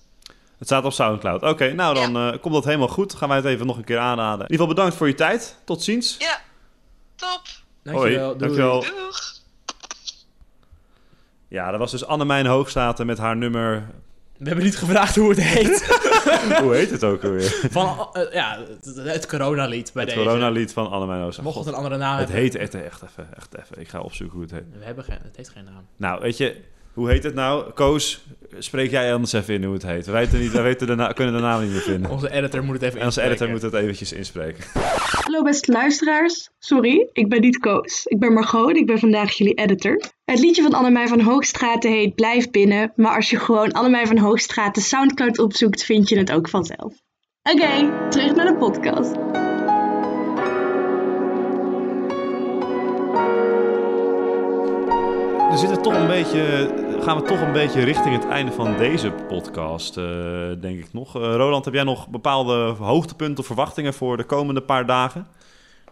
Het 0.58 0.66
staat 0.66 0.84
op 0.84 0.92
Soundcloud. 0.92 1.42
Oké, 1.42 1.72
nou 1.72 1.94
dan 1.94 2.16
eh, 2.16 2.40
komt 2.40 2.54
dat 2.54 2.64
helemaal 2.64 2.88
goed. 2.88 3.14
Gaan 3.14 3.28
wij 3.28 3.36
het 3.36 3.46
even 3.46 3.66
nog 3.66 3.76
een 3.76 3.84
keer 3.84 3.98
aanraden. 3.98 4.46
In 4.46 4.50
ieder 4.50 4.56
geval 4.56 4.74
bedankt 4.74 4.96
voor 4.96 5.08
je 5.08 5.14
tijd. 5.14 5.56
Tot 5.64 5.82
ziens. 5.82 6.16
Ja, 6.18 6.40
top. 7.16 7.42
Dankjewel. 7.82 8.00
Hoi, 8.00 8.16
doei. 8.16 8.38
dankjewel. 8.38 8.80
Doeg. 8.80 9.34
Ja, 11.48 11.70
dat 11.70 11.78
was 11.78 11.90
dus 11.90 12.04
Annemijn 12.04 12.46
Hoogstaten 12.46 13.06
met 13.06 13.18
haar 13.18 13.36
nummer... 13.36 13.90
We 14.38 14.46
hebben 14.46 14.64
niet 14.64 14.76
gevraagd 14.76 15.16
hoe 15.16 15.28
het 15.28 15.40
heet. 15.42 15.84
Hoe 16.62 16.74
heet 16.74 16.90
het 16.90 17.04
ook 17.04 17.24
alweer? 17.24 17.66
Van, 17.70 18.08
eh, 18.12 18.32
ja, 18.32 18.58
het, 18.84 18.96
het 18.96 19.26
coronalied 19.26 19.90
bij 19.92 20.02
Het 20.04 20.12
deze. 20.14 20.24
coronalied 20.26 20.72
van 20.72 20.90
Annemijn 20.90 21.20
Hoogstaten. 21.20 21.44
Mocht 21.44 21.56
het 21.56 21.66
een 21.66 21.74
andere 21.74 21.96
naam 21.96 22.10
Het 22.18 22.28
hebben. 22.28 22.42
heet 22.44 22.54
echt, 22.54 22.74
echt 22.74 23.02
even, 23.02 23.28
echt 23.36 23.56
even. 23.58 23.80
Ik 23.80 23.88
ga 23.88 24.00
opzoeken 24.00 24.34
hoe 24.36 24.42
het 24.46 24.54
heet. 24.54 24.64
We 24.78 24.84
hebben 24.84 25.04
geen, 25.04 25.18
het 25.22 25.36
heeft 25.36 25.48
geen 25.48 25.64
naam. 25.64 25.86
Nou, 25.96 26.20
weet 26.20 26.36
je, 26.36 26.56
hoe 26.96 27.10
heet 27.10 27.22
het 27.22 27.34
nou? 27.34 27.72
Koos, 27.72 28.24
spreek 28.58 28.90
jij 28.90 29.12
anders 29.12 29.32
even 29.32 29.54
in 29.54 29.64
hoe 29.64 29.74
het 29.74 29.82
heet. 29.82 30.06
We 30.06 30.12
weten 30.12 30.40
niet, 30.40 30.52
we 30.52 30.60
weten 30.60 30.86
de 30.86 31.12
kunnen 31.14 31.34
de 31.34 31.40
naam 31.40 31.62
niet 31.62 31.70
meer 31.70 31.80
vinden. 31.80 32.10
Onze 32.10 32.32
editor 32.32 32.64
moet 32.64 32.74
het 32.74 32.82
even 32.82 33.00
En 33.00 33.04
onze 33.04 33.20
editor 33.20 33.48
inspreken. 33.48 33.68
moet 33.68 33.72
het 33.72 33.82
eventjes 33.82 34.12
inspreken. 34.12 34.64
Hallo 35.22 35.42
beste 35.42 35.72
luisteraars. 35.72 36.50
Sorry, 36.58 37.08
ik 37.12 37.28
ben 37.28 37.40
niet 37.40 37.58
Koos. 37.58 38.06
Ik 38.06 38.18
ben 38.18 38.32
Margot 38.32 38.70
en 38.70 38.76
ik 38.76 38.86
ben 38.86 38.98
vandaag 38.98 39.32
jullie 39.32 39.54
editor. 39.54 40.00
Het 40.24 40.38
liedje 40.38 40.62
van 40.62 40.72
Annemij 40.72 41.08
van 41.08 41.20
Hoogstraten 41.20 41.90
heet 41.90 42.14
Blijf 42.14 42.50
Binnen. 42.50 42.92
Maar 42.94 43.16
als 43.16 43.30
je 43.30 43.38
gewoon 43.38 43.72
Annemij 43.72 44.06
van 44.06 44.18
Hoogstraten 44.18 44.82
Soundcloud 44.82 45.38
opzoekt, 45.38 45.84
vind 45.84 46.08
je 46.08 46.18
het 46.18 46.32
ook 46.32 46.48
vanzelf. 46.48 46.94
Oké, 47.42 48.08
terug 48.10 48.34
naar 48.34 48.46
de 48.46 48.56
podcast. 48.56 49.14
We 55.56 55.62
zitten 55.62 55.82
toch 55.82 55.94
een 55.94 56.06
beetje, 56.06 56.68
gaan 57.02 57.16
we 57.16 57.22
toch 57.22 57.40
een 57.40 57.52
beetje 57.52 57.82
richting 57.84 58.14
het 58.14 58.26
einde 58.26 58.52
van 58.52 58.76
deze 58.76 59.10
podcast, 59.10 59.96
eh, 59.96 60.04
denk 60.60 60.78
ik 60.78 60.92
nog. 60.92 61.16
Eh, 61.16 61.22
Roland, 61.22 61.64
heb 61.64 61.74
jij 61.74 61.82
nog 61.82 62.08
bepaalde 62.08 62.54
hoogtepunten 62.78 63.38
of 63.38 63.46
verwachtingen 63.46 63.94
voor 63.94 64.16
de 64.16 64.24
komende 64.24 64.62
paar 64.62 64.86
dagen? 64.86 65.26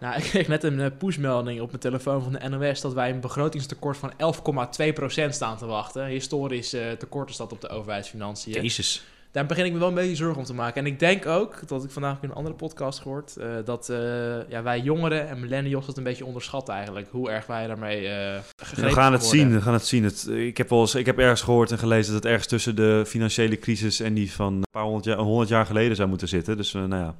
Nou, 0.00 0.16
ik 0.20 0.22
kreeg 0.22 0.48
net 0.48 0.62
een 0.62 0.80
eh, 0.80 0.90
pushmelding 0.98 1.60
op 1.60 1.68
mijn 1.68 1.80
telefoon 1.80 2.22
van 2.22 2.32
de 2.32 2.48
NOS 2.48 2.80
dat 2.80 2.92
wij 2.92 3.10
een 3.10 3.20
begrotingstekort 3.20 3.96
van 3.96 4.12
11,2% 4.12 5.28
staan 5.28 5.56
te 5.56 5.66
wachten. 5.66 6.06
Historisch 6.06 6.72
eh, 6.72 6.90
tekort 6.90 7.30
is 7.30 7.36
dat 7.36 7.52
op 7.52 7.60
de 7.60 7.68
overheidsfinanciën. 7.68 8.62
Jezus. 8.62 9.04
Daar 9.34 9.46
begin 9.46 9.64
ik 9.64 9.72
me 9.72 9.78
wel 9.78 9.88
een 9.88 9.94
beetje 9.94 10.16
zorgen 10.16 10.38
om 10.38 10.44
te 10.44 10.54
maken. 10.54 10.80
En 10.80 10.86
ik 10.86 10.98
denk 10.98 11.26
ook, 11.26 11.68
dat 11.68 11.84
ik 11.84 11.90
vandaag 11.90 12.16
in 12.20 12.28
een 12.28 12.34
andere 12.34 12.54
podcast 12.54 13.00
gehoord, 13.00 13.36
eh, 13.36 13.48
dat 13.64 13.88
eh, 13.88 14.48
ja, 14.48 14.62
wij 14.62 14.80
jongeren 14.80 15.28
en 15.28 15.40
millennials 15.40 15.86
dat 15.86 15.96
een 15.96 16.02
beetje 16.02 16.24
onderschatten 16.24 16.74
eigenlijk. 16.74 17.08
Hoe 17.10 17.30
erg 17.30 17.46
wij 17.46 17.66
daarmee 17.66 18.08
gegrepen 18.56 18.90
We 18.90 18.96
gaan 18.96 19.12
het 19.12 19.24
zien, 19.24 19.52
we 19.52 19.60
gaan 19.60 19.72
het 19.72 19.86
zien. 19.86 20.04
Het, 20.04 20.28
ik, 20.28 20.56
heb 20.56 20.68
wel 20.68 20.80
eens, 20.80 20.94
ik 20.94 21.06
heb 21.06 21.18
ergens 21.18 21.42
gehoord 21.42 21.70
en 21.70 21.78
gelezen 21.78 22.12
dat 22.12 22.22
het 22.22 22.32
ergens 22.32 22.48
tussen 22.48 22.76
de 22.76 23.04
financiële 23.06 23.58
crisis 23.58 24.00
en 24.00 24.14
die 24.14 24.32
van 24.32 24.54
een 24.54 24.64
paar 24.70 24.82
honderd 24.82 25.04
jaar, 25.04 25.18
honderd 25.18 25.48
jaar 25.48 25.66
geleden 25.66 25.96
zou 25.96 26.08
moeten 26.08 26.28
zitten. 26.28 26.56
Dus 26.56 26.72
nou 26.72 26.94
ja, 26.94 27.14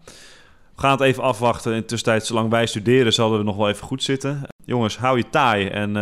we 0.75 0.81
gaan 0.81 0.91
het 0.91 1.01
even 1.01 1.23
afwachten. 1.23 1.73
In 1.73 1.81
de 1.81 1.85
tussentijd, 1.85 2.27
zolang 2.27 2.51
wij 2.51 2.67
studeren, 2.67 3.13
zullen 3.13 3.39
we 3.39 3.45
nog 3.45 3.57
wel 3.57 3.69
even 3.69 3.87
goed 3.87 4.03
zitten. 4.03 4.43
Jongens, 4.65 4.99
hou 4.99 5.17
je 5.17 5.29
taai 5.31 5.67
en 5.69 5.93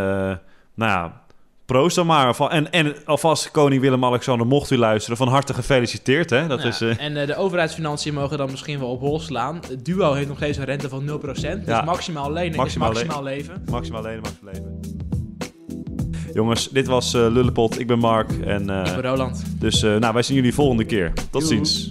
nou 0.75 0.91
ja, 0.91 1.22
proost 1.67 1.97
dan 1.97 2.07
maar. 2.07 2.37
En, 2.51 2.73
en 2.73 2.95
alvast 3.05 3.51
koning 3.51 3.81
Willem-Alexander, 3.81 4.47
mocht 4.47 4.71
u 4.71 4.77
luisteren, 4.77 5.17
van 5.17 5.29
harte 5.29 5.55
gefeliciteerd. 5.55 6.31
Hè? 6.31 6.47
Dat 6.47 6.63
Ja, 6.63 6.69
is, 6.69 6.81
eh, 6.81 7.01
En 7.05 7.17
eh, 7.17 7.27
de 7.27 7.37
overheidsfinanciën 7.37 8.15
mogen 8.15 8.39
dan 8.39 8.51
misschien 8.51 8.79
wel 8.79 8.89
op 8.89 9.01
hol 9.01 9.21
slaan. 9.21 9.61
Het 9.69 9.85
duo 9.85 10.13
heeft 10.13 10.29
nog 10.29 10.37
steeds 10.37 10.59
een 10.59 10.65
rente 10.65 10.89
van 10.89 11.05
0%. 11.05 11.65
Dus 11.65 11.75
Ja. 11.75 11.83
maximaal 11.83 12.33
lenen 12.33 12.57
Maximaal 12.57 12.91
is 12.91 12.95
maximaal 12.97 13.23
leven. 13.23 13.63
maximaal 13.71 14.03
leden, 14.03 14.21
maximaal 14.23 14.53
leven. 14.53 14.81
Jongens, 16.35 16.69
dit 16.69 16.87
was 16.87 17.15
eh 17.15 17.21
Lullepot. 17.21 17.79
Ik 17.81 17.87
ben 17.87 17.99
Mark. 17.99 18.31
En, 18.45 18.71
eh, 18.71 18.79
Ik 18.95 19.01
ben 19.01 19.11
Roland. 19.11 19.45
dus 19.59 19.83
eh, 19.83 19.97
nou, 19.97 20.13
wij 20.15 20.23
zien 20.23 20.37
jullie 20.37 20.55
volgende 20.55 20.85
keer. 20.85 21.13
Tot 21.15 21.31
Doei. 21.31 21.47
ziens. 21.47 21.91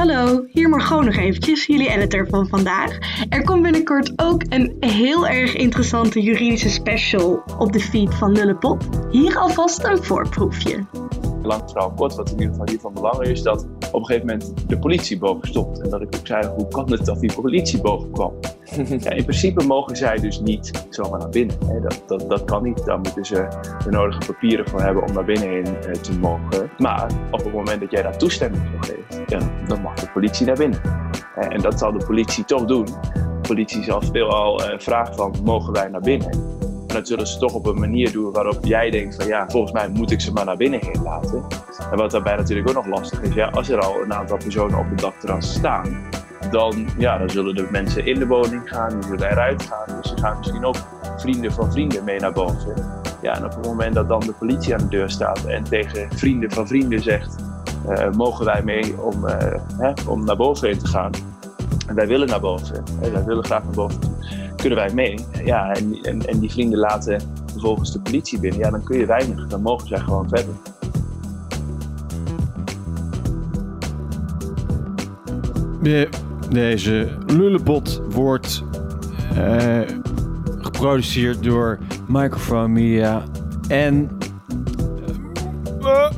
Hallo, 0.00 0.44
hier 0.52 0.68
Margot 0.68 1.04
nog 1.04 1.16
eventjes, 1.16 1.66
jullie 1.66 1.88
editor 1.88 2.26
van 2.28 2.48
vandaag. 2.48 2.98
Er 3.28 3.42
komt 3.44 3.62
binnenkort 3.62 4.12
ook 4.16 4.42
een 4.48 4.76
heel 4.80 5.26
erg 5.26 5.54
interessante 5.56 6.20
juridische 6.20 6.70
special 6.70 7.42
op 7.58 7.72
de 7.72 7.80
feed 7.80 8.14
van 8.14 8.32
Lullepop. 8.32 9.06
Hier 9.10 9.38
alvast 9.38 9.84
een 9.84 10.04
voorproefje. 10.04 10.86
Lang 11.42 11.62
verhaal 11.70 11.92
kort, 11.92 12.14
wat 12.14 12.30
in 12.30 12.38
ieder 12.38 12.50
geval 12.50 12.68
hier 12.68 12.80
van 12.80 12.92
belang 12.92 13.20
is, 13.20 13.42
dat 13.42 13.66
op 13.92 14.00
een 14.00 14.06
gegeven 14.06 14.26
moment 14.26 14.68
de 14.68 14.78
politie 14.78 15.18
boven 15.18 15.48
stond. 15.48 15.82
En 15.82 15.90
dat 15.90 16.00
ik 16.00 16.14
ook 16.16 16.26
zei, 16.26 16.46
hoe 16.46 16.68
kan 16.68 16.90
het 16.90 17.04
dat 17.04 17.20
die 17.20 17.32
politie 17.34 17.80
boven 17.80 18.10
kwam? 18.10 18.32
ja, 19.04 19.10
in 19.10 19.24
principe 19.24 19.64
mogen 19.64 19.96
zij 19.96 20.16
dus 20.16 20.40
niet 20.40 20.86
zomaar 20.90 21.18
naar 21.18 21.28
binnen. 21.28 21.56
Hè. 21.66 21.80
Dat, 21.80 22.02
dat, 22.06 22.28
dat 22.28 22.44
kan 22.44 22.62
niet. 22.62 22.84
Daar 22.84 22.98
moeten 22.98 23.24
ze 23.24 23.48
de 23.84 23.90
nodige 23.90 24.32
papieren 24.32 24.68
voor 24.68 24.80
hebben 24.80 25.02
om 25.06 25.12
naar 25.12 25.24
binnen 25.24 25.48
heen 25.48 25.66
eh, 25.66 25.92
te 25.92 26.18
mogen. 26.18 26.70
Maar 26.78 27.10
op 27.30 27.44
het 27.44 27.52
moment 27.52 27.80
dat 27.80 27.90
jij 27.90 28.02
daar 28.02 28.18
toestemming 28.18 28.62
voor 28.70 28.84
geeft, 28.84 29.30
ja, 29.30 29.38
dan 29.66 29.80
mag 29.82 29.94
de 29.94 30.10
politie 30.12 30.46
naar 30.46 30.56
binnen. 30.56 30.80
Eh, 31.34 31.52
en 31.52 31.60
dat 31.60 31.78
zal 31.78 31.92
de 31.92 32.04
politie 32.06 32.44
toch 32.44 32.64
doen. 32.64 32.84
De 32.84 33.48
politie 33.48 33.82
zal 33.82 34.02
veelal 34.02 34.64
eh 34.64 34.78
vragen 34.78 35.14
van, 35.14 35.34
mogen 35.44 35.72
wij 35.72 35.88
naar 35.88 36.00
binnen? 36.00 36.30
En 36.90 36.96
dat 36.96 37.08
zullen 37.08 37.26
ze 37.26 37.38
toch 37.38 37.54
op 37.54 37.66
een 37.66 37.78
manier 37.78 38.12
doen 38.12 38.32
waarop 38.32 38.58
jij 38.64 38.90
denkt 38.90 39.14
van 39.14 39.26
ja, 39.26 39.48
volgens 39.48 39.72
mij 39.72 39.88
moet 39.88 40.10
ik 40.10 40.20
ze 40.20 40.32
maar 40.32 40.44
naar 40.44 40.56
binnen 40.56 40.80
heen 40.82 41.02
laten. 41.02 41.44
En 41.90 41.96
wat 41.96 42.10
daarbij 42.10 42.36
natuurlijk 42.36 42.68
ook 42.68 42.74
nog 42.74 42.86
lastig 42.86 43.20
is, 43.20 43.34
ja, 43.34 43.48
als 43.48 43.68
er 43.68 43.80
al 43.80 44.02
een 44.02 44.14
aantal 44.14 44.36
personen 44.36 44.78
op 44.78 44.88
het 44.90 44.98
dakterras 44.98 45.54
staan, 45.54 45.98
dan, 46.50 46.88
ja, 46.98 47.18
dan 47.18 47.30
zullen 47.30 47.54
de 47.54 47.68
mensen 47.70 48.06
in 48.06 48.18
de 48.18 48.26
woning 48.26 48.62
gaan, 48.68 48.88
die 48.88 49.02
zullen 49.02 49.30
eruit 49.30 49.62
gaan. 49.62 50.00
Dus 50.00 50.12
er 50.12 50.18
gaan 50.18 50.38
misschien 50.38 50.64
ook 50.64 50.76
vrienden 51.16 51.52
van 51.52 51.72
vrienden 51.72 52.04
mee 52.04 52.20
naar 52.20 52.32
boven. 52.32 52.74
Ja, 53.22 53.36
en 53.36 53.44
op 53.44 53.50
het 53.50 53.66
moment 53.66 53.94
dat 53.94 54.08
dan 54.08 54.20
de 54.20 54.32
politie 54.32 54.74
aan 54.74 54.80
de 54.80 54.88
deur 54.88 55.10
staat 55.10 55.44
en 55.44 55.64
tegen 55.64 56.08
vrienden 56.10 56.50
van 56.50 56.66
vrienden 56.66 57.00
zegt, 57.00 57.36
eh, 57.88 58.10
mogen 58.10 58.44
wij 58.44 58.62
mee 58.62 59.00
om, 59.02 59.26
eh, 59.26 59.60
hè, 59.78 59.92
om 60.08 60.24
naar 60.24 60.36
boven 60.36 60.68
heen 60.68 60.78
te 60.78 60.86
gaan. 60.86 61.10
En 61.86 61.94
wij 61.94 62.06
willen 62.06 62.28
naar 62.28 62.40
boven, 62.40 62.84
hè, 63.00 63.10
wij 63.10 63.24
willen 63.24 63.44
graag 63.44 63.62
naar 63.64 63.74
boven 63.74 64.00
kunnen 64.60 64.78
wij 64.78 64.94
mee? 64.94 65.18
Ja, 65.44 65.72
en, 65.72 65.98
en, 66.02 66.26
en 66.26 66.38
die 66.38 66.50
vrienden 66.50 66.78
laten 66.78 67.20
vervolgens 67.52 67.92
de 67.92 68.00
politie 68.00 68.38
binnen. 68.38 68.60
Ja, 68.60 68.70
dan 68.70 68.82
kun 68.82 68.98
je 68.98 69.06
weinig. 69.06 69.46
Dan 69.46 69.62
mogen 69.62 69.88
zij 69.88 69.98
gewoon 69.98 70.28
verder. 70.28 70.54
De- 75.82 76.08
deze 76.50 77.08
lullepot 77.26 78.02
wordt 78.10 78.62
eh, 79.36 79.80
geproduceerd 80.58 81.42
door 81.42 81.78
Microphone 82.08 82.68
Media 82.68 83.22
en 83.68 84.10
uh, 85.80 86.10